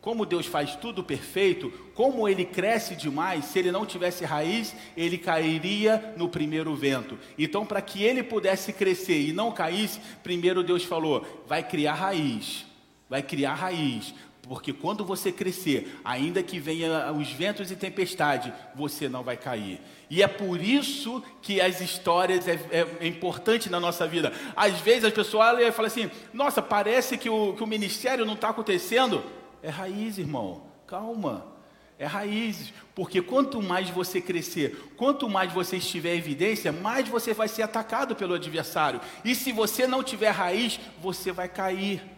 como 0.00 0.24
Deus 0.24 0.46
faz 0.46 0.76
tudo 0.76 1.02
perfeito, 1.02 1.70
como 1.94 2.28
ele 2.28 2.44
cresce 2.44 2.94
demais, 2.94 3.46
se 3.46 3.58
ele 3.58 3.72
não 3.72 3.84
tivesse 3.84 4.24
raiz, 4.24 4.74
ele 4.96 5.18
cairia 5.18 6.14
no 6.16 6.28
primeiro 6.28 6.74
vento. 6.76 7.18
Então, 7.36 7.66
para 7.66 7.82
que 7.82 8.02
ele 8.04 8.22
pudesse 8.22 8.72
crescer 8.72 9.20
e 9.20 9.32
não 9.32 9.50
caísse, 9.50 10.00
primeiro 10.22 10.62
Deus 10.62 10.84
falou: 10.84 11.44
vai 11.48 11.62
criar 11.62 11.94
raiz, 11.94 12.64
vai 13.10 13.22
criar 13.22 13.54
raiz. 13.54 14.14
Porque 14.48 14.72
quando 14.72 15.04
você 15.04 15.32
crescer, 15.32 16.00
ainda 16.04 16.42
que 16.42 16.60
venha 16.60 17.10
os 17.12 17.32
ventos 17.32 17.70
e 17.70 17.76
tempestade, 17.76 18.52
você 18.74 19.08
não 19.08 19.24
vai 19.24 19.36
cair. 19.36 19.80
E 20.08 20.22
é 20.22 20.28
por 20.28 20.60
isso 20.62 21.22
que 21.42 21.60
as 21.60 21.80
histórias 21.80 22.46
é, 22.46 22.54
é, 22.70 22.86
é 23.00 23.06
importante 23.08 23.68
na 23.68 23.80
nossa 23.80 24.06
vida. 24.06 24.32
Às 24.54 24.78
vezes 24.80 25.04
as 25.04 25.12
pessoas 25.12 25.48
olham 25.48 25.68
e 25.68 25.72
falam 25.72 25.88
assim: 25.88 26.08
nossa, 26.32 26.62
parece 26.62 27.18
que 27.18 27.28
o, 27.28 27.54
que 27.54 27.62
o 27.62 27.66
ministério 27.66 28.24
não 28.24 28.34
está 28.34 28.50
acontecendo. 28.50 29.24
É 29.62 29.68
raiz, 29.68 30.16
irmão. 30.16 30.62
Calma. 30.86 31.56
É 31.98 32.04
raízes, 32.04 32.74
porque 32.94 33.22
quanto 33.22 33.62
mais 33.62 33.88
você 33.88 34.20
crescer, 34.20 34.92
quanto 34.98 35.30
mais 35.30 35.50
você 35.50 35.78
estiver 35.78 36.14
em 36.14 36.18
evidência, 36.18 36.70
mais 36.70 37.08
você 37.08 37.32
vai 37.32 37.48
ser 37.48 37.62
atacado 37.62 38.14
pelo 38.14 38.34
adversário. 38.34 39.00
E 39.24 39.34
se 39.34 39.50
você 39.50 39.86
não 39.86 40.02
tiver 40.02 40.28
raiz, 40.28 40.78
você 41.00 41.32
vai 41.32 41.48
cair. 41.48 42.15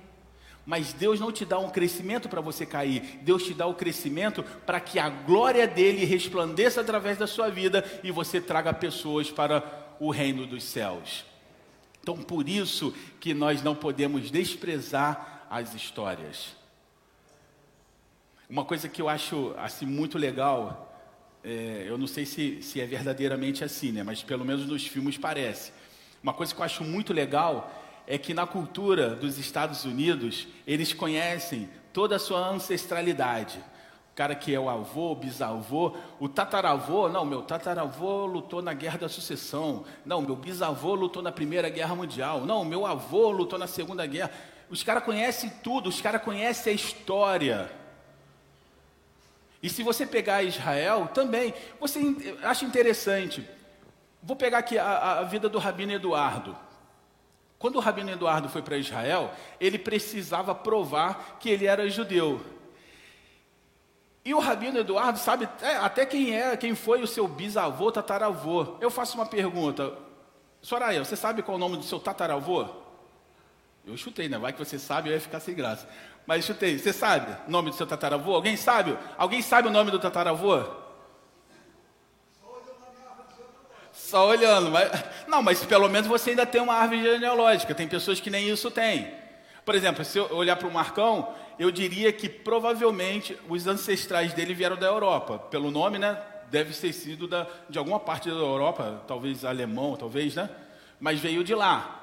Mas 0.69 0.93
Deus 0.93 1.19
não 1.19 1.33
te 1.33 1.47
dá 1.47 1.59
um 1.59 1.71
crescimento 1.71 2.29
para 2.29 2.43
você 2.43 2.67
cair, 2.67 3.01
Deus 3.23 3.43
te 3.43 3.55
dá 3.55 3.67
o 3.67 3.73
crescimento 3.73 4.43
para 4.67 4.79
que 4.79 4.99
a 4.99 5.09
glória 5.09 5.67
dele 5.67 6.05
resplandeça 6.05 6.83
através 6.83 7.17
da 7.17 7.27
sua 7.27 7.49
vida 7.49 7.83
e 8.05 8.11
você 8.11 8.39
traga 8.39 8.71
pessoas 8.75 9.31
para 9.31 9.97
o 9.99 10.11
reino 10.11 10.47
dos 10.47 10.63
céus. 10.63 11.25
Então, 12.03 12.19
por 12.19 12.47
isso 12.47 12.93
que 13.19 13.33
nós 13.33 13.63
não 13.63 13.75
podemos 13.75 14.31
desprezar 14.31 15.47
as 15.49 15.75
histórias. 15.75 16.55
Uma 18.47 18.67
coisa 18.67 18.91
que 18.91 19.01
eu 19.01 19.09
acho 19.09 19.55
assim 19.57 19.87
muito 19.87 20.19
legal, 20.19 21.03
é, 21.43 21.87
eu 21.89 21.97
não 21.97 22.07
sei 22.07 22.27
se, 22.27 22.61
se 22.61 22.79
é 22.79 22.85
verdadeiramente 22.85 23.65
assim, 23.65 23.91
né? 23.91 24.03
Mas 24.03 24.23
pelo 24.23 24.45
menos 24.45 24.67
nos 24.67 24.87
filmes 24.87 25.17
parece. 25.17 25.73
Uma 26.23 26.35
coisa 26.35 26.55
que 26.55 26.61
eu 26.61 26.65
acho 26.67 26.85
muito 26.85 27.15
legal 27.15 27.88
é 28.11 28.17
que 28.17 28.33
na 28.33 28.47
cultura 28.47 29.11
dos 29.11 29.37
Estados 29.37 29.85
Unidos, 29.85 30.49
eles 30.67 30.95
conhecem 30.95 31.69
toda 31.93 32.17
a 32.17 32.19
sua 32.19 32.49
ancestralidade. 32.49 33.59
O 34.11 34.15
cara 34.15 34.35
que 34.35 34.53
é 34.55 34.59
o 34.59 34.71
avô, 34.71 35.13
o 35.13 35.15
bisavô, 35.15 35.95
o 36.19 36.27
tataravô, 36.27 37.11
não, 37.11 37.27
meu 37.27 37.43
tataravô 37.43 38.25
lutou 38.25 38.63
na 38.63 38.73
Guerra 38.73 38.97
da 38.97 39.09
Sucessão. 39.11 39.85
Não, 40.07 40.23
meu 40.23 40.35
bisavô 40.35 40.95
lutou 40.95 41.23
na 41.23 41.31
Primeira 41.31 41.69
Guerra 41.69 41.95
Mundial. 41.95 42.41
Não, 42.47 42.65
meu 42.65 42.87
avô 42.87 43.31
lutou 43.31 43.59
na 43.59 43.67
Segunda 43.67 44.07
Guerra. 44.07 44.31
Os 44.71 44.83
caras 44.83 45.05
conhecem 45.05 45.51
tudo, 45.63 45.91
os 45.91 46.01
caras 46.01 46.23
conhecem 46.23 46.73
a 46.73 46.75
história. 46.75 47.71
E 49.63 49.69
se 49.69 49.83
você 49.83 50.07
pegar 50.07 50.43
Israel, 50.43 51.11
também, 51.13 51.53
você 51.79 52.01
acha 52.43 52.65
interessante. 52.65 53.47
Vou 54.23 54.35
pegar 54.35 54.59
aqui 54.59 54.79
a, 54.79 55.19
a 55.19 55.23
vida 55.25 55.47
do 55.47 55.59
Rabino 55.59 55.93
Eduardo. 55.93 56.57
Quando 57.59 57.77
o 57.77 57.81
Rabino 57.81 58.11
Eduardo 58.11 58.49
foi 58.49 58.63
para 58.63 58.77
Israel, 58.77 59.33
ele 59.61 59.79
precisava 59.79 60.55
provar 60.55 61.39
que 61.41 61.51
ele 61.51 61.67
era 61.67 61.89
judeu. 61.91 62.41
E 64.25 64.33
o 64.33 64.39
Rabino 64.39 64.79
Eduardo 64.79 65.19
sabe 65.19 65.49
até 65.81 66.07
quem 66.07 66.37
é, 66.37 66.57
quem 66.57 66.75
foi 66.75 67.03
o 67.03 67.07
seu 67.07 67.27
bisavô, 67.27 67.91
tataravô. 67.91 68.77
Eu 68.81 68.91
faço 68.91 69.17
uma 69.17 69.27
pergunta. 69.27 69.93
Soraya, 70.63 71.05
você 71.05 71.17
sabe 71.17 71.43
qual 71.43 71.55
é 71.55 71.57
o 71.57 71.61
nome 71.61 71.79
do 71.79 71.83
seu 71.83 71.99
tataravô? 71.99 72.67
Eu 73.87 73.97
chutei, 73.97 74.29
né? 74.29 74.39
Vai 74.39 74.53
que 74.53 74.59
você 74.59 74.79
sabe, 74.79 75.09
eu 75.09 75.15
ia 75.15 75.21
ficar 75.21 75.41
sem 75.41 75.55
graça. 75.55 75.89
Mas 76.27 76.45
chutei. 76.45 76.79
Você 76.79 76.93
sabe 76.93 77.35
o 77.49 77.51
nome 77.51 77.71
do 77.71 77.77
seu 77.77 77.87
tataravô? 77.87 78.35
Alguém 78.35 78.57
sabe? 78.57 78.97
Alguém 79.17 79.41
sabe 79.41 79.69
o 79.69 79.71
nome 79.71 79.91
do 79.91 79.99
tataravô? 79.99 80.63
Só 84.09 84.27
olhando, 84.27 84.71
mas 84.71 84.91
não, 85.27 85.43
mas 85.43 85.63
pelo 85.67 85.87
menos 85.87 86.09
você 86.09 86.31
ainda 86.31 86.47
tem 86.47 86.63
uma 86.63 86.73
árvore 86.73 87.03
genealógica. 87.03 87.75
Tem 87.75 87.87
pessoas 87.87 88.19
que 88.19 88.31
nem 88.31 88.49
isso 88.49 88.71
têm. 88.71 89.13
Por 89.67 89.75
exemplo, 89.75 90.03
se 90.03 90.17
eu 90.17 90.35
olhar 90.35 90.57
para 90.57 90.67
o 90.67 90.73
Marcão, 90.73 91.35
eu 91.59 91.71
diria 91.71 92.11
que 92.11 92.27
provavelmente 92.27 93.39
os 93.51 93.67
ancestrais 93.67 94.33
dele 94.33 94.55
vieram 94.55 94.79
da 94.79 94.87
Europa. 94.87 95.39
Pelo 95.39 95.71
nome, 95.71 95.99
né? 95.99 96.19
Deve 96.51 96.73
ter 96.73 96.95
sido 96.95 97.29
da, 97.29 97.47
de 97.69 97.79
alguma 97.79 98.01
parte 98.01 98.31
da 98.31 98.35
Europa, 98.35 99.03
talvez 99.07 99.45
alemão, 99.45 99.95
talvez, 99.95 100.35
né? 100.35 100.49
Mas 100.99 101.21
veio 101.21 101.45
de 101.45 101.55
lá. 101.55 102.03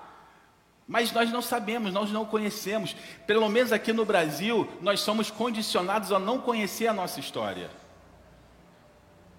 Mas 0.87 1.11
nós 1.11 1.31
não 1.31 1.41
sabemos, 1.41 1.91
nós 1.91 2.11
não 2.11 2.23
conhecemos. 2.23 2.95
Pelo 3.25 3.49
menos 3.49 3.71
aqui 3.71 3.91
no 3.91 4.05
Brasil, 4.05 4.69
nós 4.79 4.99
somos 4.99 5.31
condicionados 5.31 6.11
a 6.11 6.19
não 6.19 6.37
conhecer 6.37 6.85
a 6.85 6.93
nossa 6.93 7.19
história. 7.19 7.71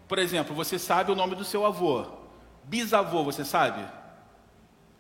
Por 0.09 0.19
exemplo, 0.19 0.53
você 0.53 0.81
sabe 0.81 1.13
o 1.13 1.15
nome 1.15 1.37
do 1.37 1.45
seu 1.45 1.65
avô. 1.65 2.16
Bisavô, 2.67 3.23
você 3.23 3.45
sabe? 3.45 3.87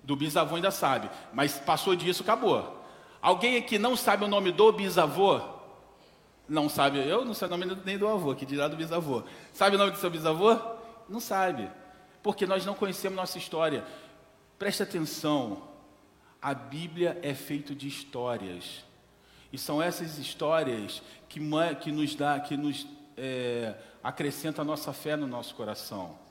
Do 0.03 0.15
bisavô 0.15 0.55
ainda 0.55 0.71
sabe, 0.71 1.11
mas 1.33 1.59
passou 1.59 1.97
disso, 1.97 2.23
acabou. 2.23 2.85
Alguém 3.21 3.57
aqui 3.57 3.77
não 3.77 3.97
sabe 3.97 4.25
o 4.25 4.29
nome 4.29 4.53
do 4.53 4.71
bisavô? 4.71 5.41
Não 6.49 6.69
sabe, 6.69 6.99
eu 6.99 7.25
não 7.25 7.35
sei 7.35 7.49
o 7.49 7.51
nome 7.51 7.67
nem 7.85 7.99
do 7.99 8.07
avô, 8.07 8.33
que 8.33 8.47
dirá 8.47 8.69
do 8.69 8.77
bisavô. 8.77 9.25
Sabe 9.53 9.75
o 9.75 9.79
nome 9.79 9.91
do 9.91 9.99
seu 9.99 10.09
bisavô? 10.09 10.57
Não 11.09 11.19
sabe, 11.19 11.69
porque 12.23 12.47
nós 12.47 12.65
não 12.65 12.75
conhecemos 12.75 13.17
nossa 13.17 13.37
história. 13.37 13.85
Preste 14.57 14.85
atenção, 14.85 15.63
a 16.41 16.55
Bíblia 16.55 17.19
é 17.21 17.35
feita 17.35 17.75
de 17.75 17.89
histórias. 17.89 18.85
E 19.53 19.59
são 19.59 19.83
essas 19.83 20.19
histórias 20.19 21.03
que, 21.29 21.41
que 21.81 21.91
nos 21.91 22.15
dá, 22.15 22.39
que 22.39 22.57
nos 22.57 22.87
é, 23.17 23.75
acrescenta 24.05 24.63
a 24.63 24.65
nossa 24.65 24.93
fé 24.93 25.17
no 25.17 25.27
nosso 25.27 25.53
coração. 25.57 26.26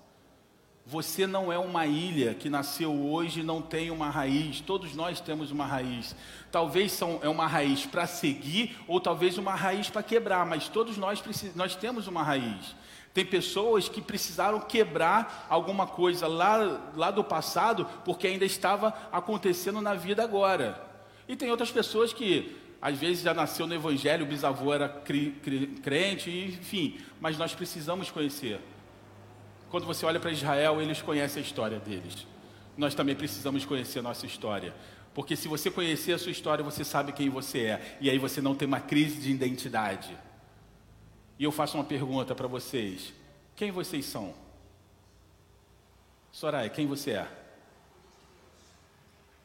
Você 0.88 1.26
não 1.26 1.52
é 1.52 1.58
uma 1.58 1.88
ilha 1.88 2.36
que 2.36 2.48
nasceu 2.48 2.94
hoje 2.94 3.40
e 3.40 3.44
não 3.44 3.60
tem 3.60 3.90
uma 3.90 4.08
raiz. 4.08 4.62
Todos 4.62 4.94
nós 4.94 5.20
temos 5.20 5.50
uma 5.50 5.66
raiz. 5.66 6.16
Talvez 6.52 6.92
são, 6.92 7.20
é 7.24 7.28
uma 7.28 7.48
raiz 7.48 7.88
para 7.88 8.06
seguir 8.06 8.78
ou 8.88 9.02
talvez 9.02 9.40
uma 9.40 9.56
raiz 9.56 9.90
para 9.90 10.04
quebrar, 10.04 10.46
mas 10.46 10.70
todos 10.70 10.96
nós, 10.96 11.24
nós 11.56 11.76
temos 11.76 12.08
uma 12.08 12.22
raiz. 12.22 12.76
Tem 13.16 13.26
pessoas 13.26 13.90
que 13.90 14.00
precisaram 14.00 14.60
quebrar 14.60 15.48
alguma 15.50 15.88
coisa 15.88 16.28
lá, 16.28 16.92
lá 16.96 17.10
do 17.10 17.24
passado 17.24 17.88
porque 18.04 18.28
ainda 18.28 18.46
estava 18.46 18.94
acontecendo 19.12 19.82
na 19.82 19.96
vida 19.96 20.22
agora. 20.22 20.80
E 21.28 21.36
tem 21.36 21.50
outras 21.50 21.72
pessoas 21.72 22.14
que 22.14 22.56
às 22.80 22.96
vezes 22.96 23.24
já 23.24 23.34
nasceu 23.34 23.66
no 23.66 23.74
evangelho, 23.74 24.24
o 24.24 24.30
bisavô 24.30 24.72
era 24.72 24.88
crente, 25.82 26.30
enfim, 26.30 27.00
mas 27.20 27.40
nós 27.40 27.56
precisamos 27.56 28.12
conhecer. 28.12 28.60
Quando 29.76 29.88
você 29.88 30.06
olha 30.06 30.22
para 30.22 30.32
Israel, 30.32 30.82
eles 30.82 31.02
conhecem 31.02 31.44
a 31.44 31.46
história 31.46 31.80
deles. 31.82 32.26
Nós 32.78 32.96
também 32.96 33.14
precisamos 33.14 33.66
conhecer 33.66 34.00
a 34.00 34.02
nossa 34.02 34.26
história. 34.26 34.74
Porque 35.14 35.36
se 35.36 35.50
você 35.50 35.70
conhecer 35.70 36.14
a 36.14 36.18
sua 36.18 36.32
história, 36.32 36.64
você 36.64 36.86
sabe 36.86 37.12
quem 37.12 37.30
você 37.30 37.66
é. 37.66 37.98
E 38.00 38.10
aí 38.10 38.18
você 38.18 38.40
não 38.40 38.56
tem 38.56 38.66
uma 38.66 38.80
crise 38.80 39.20
de 39.20 39.30
identidade. 39.30 40.18
E 41.38 41.44
eu 41.44 41.52
faço 41.52 41.76
uma 41.76 41.84
pergunta 41.84 42.34
para 42.34 42.48
vocês: 42.48 43.14
quem 43.54 43.70
vocês 43.70 44.06
são? 44.06 44.34
Soraya, 46.32 46.70
quem 46.70 46.88
você 46.88 47.12
é? 47.12 47.28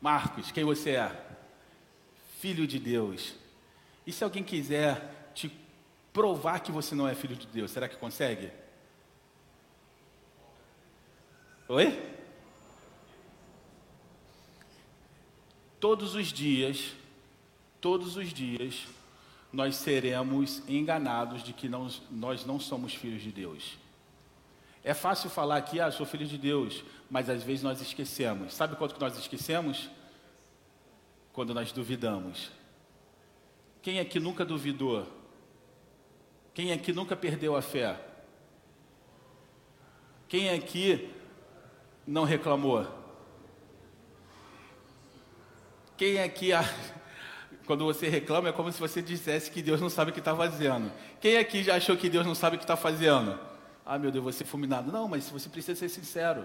Marcos, 0.00 0.52
quem 0.52 0.62
você 0.62 0.90
é? 0.90 1.26
Filho 2.38 2.68
de 2.68 2.78
Deus. 2.78 3.34
E 4.06 4.12
se 4.12 4.22
alguém 4.22 4.44
quiser 4.44 5.32
te 5.34 5.50
provar 6.12 6.60
que 6.60 6.70
você 6.70 6.94
não 6.94 7.08
é 7.08 7.16
filho 7.16 7.34
de 7.34 7.48
Deus, 7.48 7.72
será 7.72 7.88
que 7.88 7.96
consegue? 7.96 8.59
Oi? 11.72 11.96
Todos 15.78 16.16
os 16.16 16.32
dias, 16.32 16.96
todos 17.80 18.16
os 18.16 18.32
dias, 18.32 18.88
nós 19.52 19.76
seremos 19.76 20.68
enganados 20.68 21.44
de 21.44 21.52
que 21.52 21.68
não, 21.68 21.88
nós 22.10 22.44
não 22.44 22.58
somos 22.58 22.92
filhos 22.92 23.22
de 23.22 23.30
Deus. 23.30 23.78
É 24.82 24.92
fácil 24.92 25.30
falar 25.30 25.58
aqui, 25.58 25.78
ah, 25.78 25.92
sou 25.92 26.04
filho 26.04 26.26
de 26.26 26.36
Deus, 26.36 26.82
mas 27.08 27.30
às 27.30 27.44
vezes 27.44 27.62
nós 27.62 27.80
esquecemos. 27.80 28.52
Sabe 28.52 28.74
quanto 28.74 28.96
que 28.96 29.00
nós 29.00 29.16
esquecemos? 29.16 29.88
Quando 31.32 31.54
nós 31.54 31.70
duvidamos. 31.70 32.50
Quem 33.80 34.00
é 34.00 34.04
que 34.04 34.18
nunca 34.18 34.44
duvidou? 34.44 35.06
Quem 36.52 36.72
é 36.72 36.76
que 36.76 36.92
nunca 36.92 37.14
perdeu 37.14 37.54
a 37.54 37.62
fé? 37.62 37.96
Quem 40.26 40.48
é 40.48 40.58
que 40.58 41.19
não 42.10 42.24
reclamou? 42.24 42.86
Quem 45.96 46.28
que 46.30 46.50
quando 47.66 47.84
você 47.84 48.08
reclama 48.08 48.48
é 48.48 48.52
como 48.52 48.72
se 48.72 48.80
você 48.80 49.00
dissesse 49.00 49.50
que 49.50 49.62
Deus 49.62 49.80
não 49.80 49.88
sabe 49.88 50.10
o 50.10 50.14
que 50.14 50.18
está 50.18 50.34
fazendo? 50.34 50.90
Quem 51.20 51.38
aqui 51.38 51.62
já 51.62 51.76
achou 51.76 51.96
que 51.96 52.10
Deus 52.10 52.26
não 52.26 52.34
sabe 52.34 52.56
o 52.56 52.58
que 52.58 52.64
está 52.64 52.76
fazendo? 52.76 53.38
Ah, 53.86 53.96
meu 53.96 54.10
Deus, 54.10 54.24
você 54.24 54.44
fulminado. 54.44 54.90
Não, 54.90 55.06
mas 55.06 55.28
você 55.28 55.48
precisa 55.48 55.78
ser 55.78 55.88
sincero. 55.88 56.44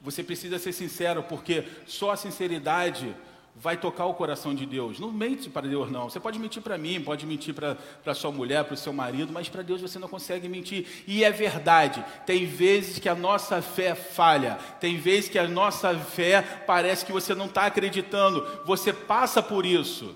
Você 0.00 0.22
precisa 0.22 0.58
ser 0.58 0.72
sincero, 0.72 1.22
porque 1.22 1.64
só 1.86 2.12
a 2.12 2.16
sinceridade 2.16 3.14
vai 3.54 3.76
tocar 3.76 4.06
o 4.06 4.14
coração 4.14 4.54
de 4.54 4.64
Deus. 4.64 4.98
Não 4.98 5.12
mente 5.12 5.50
para 5.50 5.68
Deus, 5.68 5.90
não. 5.90 6.08
Você 6.08 6.18
pode 6.18 6.38
mentir 6.38 6.62
para 6.62 6.78
mim, 6.78 7.00
pode 7.00 7.26
mentir 7.26 7.54
para 7.54 8.14
sua 8.14 8.32
mulher, 8.32 8.64
para 8.64 8.74
o 8.74 8.76
seu 8.76 8.92
marido, 8.92 9.32
mas 9.32 9.48
para 9.48 9.62
Deus 9.62 9.80
você 9.80 9.98
não 9.98 10.08
consegue 10.08 10.48
mentir. 10.48 11.04
E 11.06 11.22
é 11.22 11.30
verdade. 11.30 12.04
Tem 12.26 12.46
vezes 12.46 12.98
que 12.98 13.08
a 13.08 13.14
nossa 13.14 13.60
fé 13.60 13.94
falha. 13.94 14.58
Tem 14.80 14.96
vezes 14.96 15.28
que 15.28 15.38
a 15.38 15.46
nossa 15.46 15.96
fé 15.98 16.42
parece 16.66 17.04
que 17.04 17.12
você 17.12 17.34
não 17.34 17.46
está 17.46 17.66
acreditando. 17.66 18.46
Você 18.64 18.92
passa 18.92 19.42
por 19.42 19.66
isso. 19.66 20.14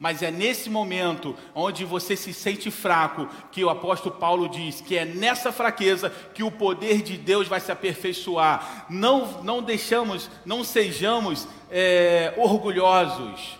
Mas 0.00 0.22
é 0.22 0.30
nesse 0.30 0.70
momento 0.70 1.36
onde 1.54 1.84
você 1.84 2.16
se 2.16 2.32
sente 2.32 2.70
fraco 2.70 3.28
que 3.52 3.62
o 3.62 3.68
apóstolo 3.68 4.14
Paulo 4.14 4.48
diz 4.48 4.80
que 4.80 4.96
é 4.96 5.04
nessa 5.04 5.52
fraqueza 5.52 6.08
que 6.32 6.42
o 6.42 6.50
poder 6.50 7.02
de 7.02 7.18
Deus 7.18 7.46
vai 7.46 7.60
se 7.60 7.70
aperfeiçoar. 7.70 8.86
Não, 8.88 9.42
não 9.42 9.62
deixamos, 9.62 10.30
não 10.42 10.64
sejamos 10.64 11.46
é, 11.70 12.32
orgulhosos, 12.38 13.58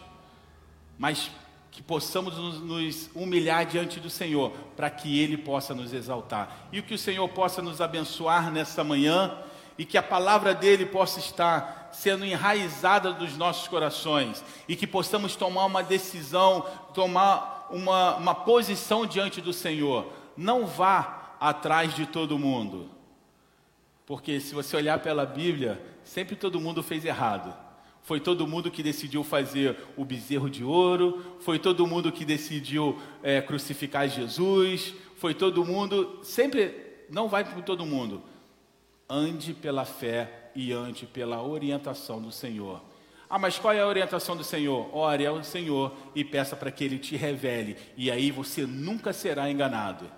mas 0.99 1.30
que 1.70 1.82
possamos 1.82 2.34
nos, 2.38 2.59
nos 2.59 3.11
humilhar 3.14 3.66
diante 3.66 4.01
do 4.01 4.09
Senhor 4.09 4.51
para 4.74 4.88
que 4.88 5.20
Ele 5.20 5.36
possa 5.36 5.74
nos 5.74 5.93
exaltar 5.93 6.68
e 6.72 6.80
que 6.80 6.95
o 6.95 6.99
Senhor 6.99 7.28
possa 7.28 7.61
nos 7.61 7.82
abençoar 7.82 8.51
nessa 8.51 8.82
manhã 8.82 9.36
e 9.76 9.84
que 9.84 9.99
a 9.99 10.03
palavra 10.03 10.55
dele 10.55 10.86
possa 10.86 11.18
estar 11.18 11.80
sendo 12.01 12.24
enraizada 12.24 13.12
dos 13.12 13.36
nossos 13.36 13.68
corações 13.68 14.42
e 14.66 14.74
que 14.74 14.86
possamos 14.86 15.36
tomar 15.36 15.66
uma 15.66 15.82
decisão, 15.82 16.64
tomar 16.94 17.68
uma, 17.70 18.16
uma 18.16 18.34
posição 18.34 19.05
diante 19.05 19.42
do 19.42 19.53
Senhor. 19.53 20.11
Não 20.34 20.66
vá 20.66 21.36
atrás 21.38 21.94
de 21.94 22.07
todo 22.07 22.38
mundo, 22.38 22.88
porque 24.07 24.40
se 24.40 24.55
você 24.55 24.76
olhar 24.76 24.98
pela 25.01 25.26
Bíblia, 25.26 25.78
sempre 26.03 26.36
todo 26.36 26.59
mundo 26.59 26.82
fez 26.82 27.05
errado. 27.05 27.55
Foi 28.01 28.18
todo 28.18 28.46
mundo 28.46 28.70
que 28.70 28.82
decidiu 28.82 29.22
fazer 29.22 29.76
o 29.94 30.03
bezerro 30.03 30.48
de 30.48 30.64
ouro, 30.64 31.36
foi 31.40 31.59
todo 31.59 31.86
mundo 31.86 32.11
que 32.11 32.24
decidiu 32.24 32.98
é, 33.22 33.42
crucificar 33.42 34.09
Jesus, 34.09 34.94
foi 35.16 35.34
todo 35.34 35.66
mundo, 35.66 36.18
sempre, 36.22 37.05
não 37.11 37.28
vai 37.28 37.44
por 37.44 37.62
todo 37.62 37.84
mundo, 37.84 38.22
ande 39.07 39.53
pela 39.53 39.84
fé 39.84 40.39
e 40.55 40.72
ande 40.72 41.07
pela 41.07 41.42
orientação 41.42 42.20
do 42.20 42.30
Senhor. 42.30 42.82
Ah, 43.28 43.38
mas 43.38 43.59
qual 43.59 43.72
é 43.72 43.80
a 43.80 43.86
orientação 43.86 44.36
do 44.36 44.42
Senhor? 44.42 44.94
Ore 44.94 45.24
ao 45.24 45.42
Senhor 45.44 45.92
e 46.16 46.24
peça 46.24 46.57
para 46.57 46.72
que 46.72 46.82
Ele 46.82 46.98
te 46.98 47.16
revele, 47.16 47.76
e 47.96 48.11
aí 48.11 48.30
você 48.32 48.66
nunca 48.66 49.12
será 49.12 49.48
enganado. 49.48 50.11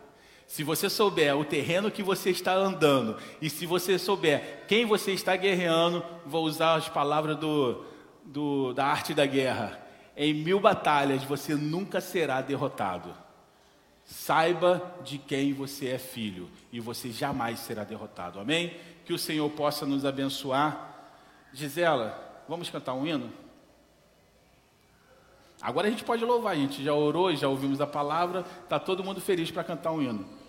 Se 0.47 0.63
você 0.63 0.91
souber 0.91 1.37
o 1.37 1.45
terreno 1.45 1.91
que 1.91 2.03
você 2.03 2.31
está 2.31 2.55
andando, 2.55 3.17
e 3.41 3.49
se 3.49 3.67
você 3.67 3.99
souber 3.99 4.65
quem 4.67 4.85
você 4.85 5.13
está 5.13 5.37
guerreando, 5.37 6.05
vou 6.27 6.45
usar 6.45 6.75
as 6.75 6.89
palavras 6.89 7.37
do, 7.37 7.85
do, 8.25 8.73
da 8.73 8.87
arte 8.87 9.15
da 9.15 9.27
guerra. 9.27 9.79
Em 10.17 10.35
mil 10.35 10.61
batalhas 10.61 11.25
você 11.25 11.55
nunca 11.55 12.01
será 12.01 12.41
derrotado. 12.41 13.15
Saiba 14.05 14.95
de 15.05 15.17
quem 15.17 15.53
você 15.53 15.89
é 15.89 15.99
filho, 15.99 16.51
e 16.73 16.81
você 16.81 17.11
jamais 17.11 17.59
será 17.61 17.85
derrotado. 17.85 18.41
Amém? 18.41 18.75
Que 19.05 19.13
o 19.13 19.19
Senhor 19.19 19.49
possa 19.51 19.85
nos 19.85 20.05
abençoar. 20.05 20.95
Gisela, 21.53 22.43
vamos 22.49 22.71
cantar 22.71 22.95
um 22.95 23.07
hino? 23.07 23.33
Agora 25.61 25.87
a 25.87 25.91
gente 25.91 26.03
pode 26.03 26.25
louvar, 26.25 26.53
a 26.53 26.57
gente 26.57 26.83
já 26.83 26.93
orou, 26.93 27.35
já 27.35 27.47
ouvimos 27.47 27.81
a 27.81 27.87
palavra, 27.87 28.45
está 28.65 28.81
todo 28.81 29.05
mundo 29.05 29.21
feliz 29.21 29.51
para 29.51 29.63
cantar 29.63 29.93
um 29.93 30.03
hino. 30.03 30.42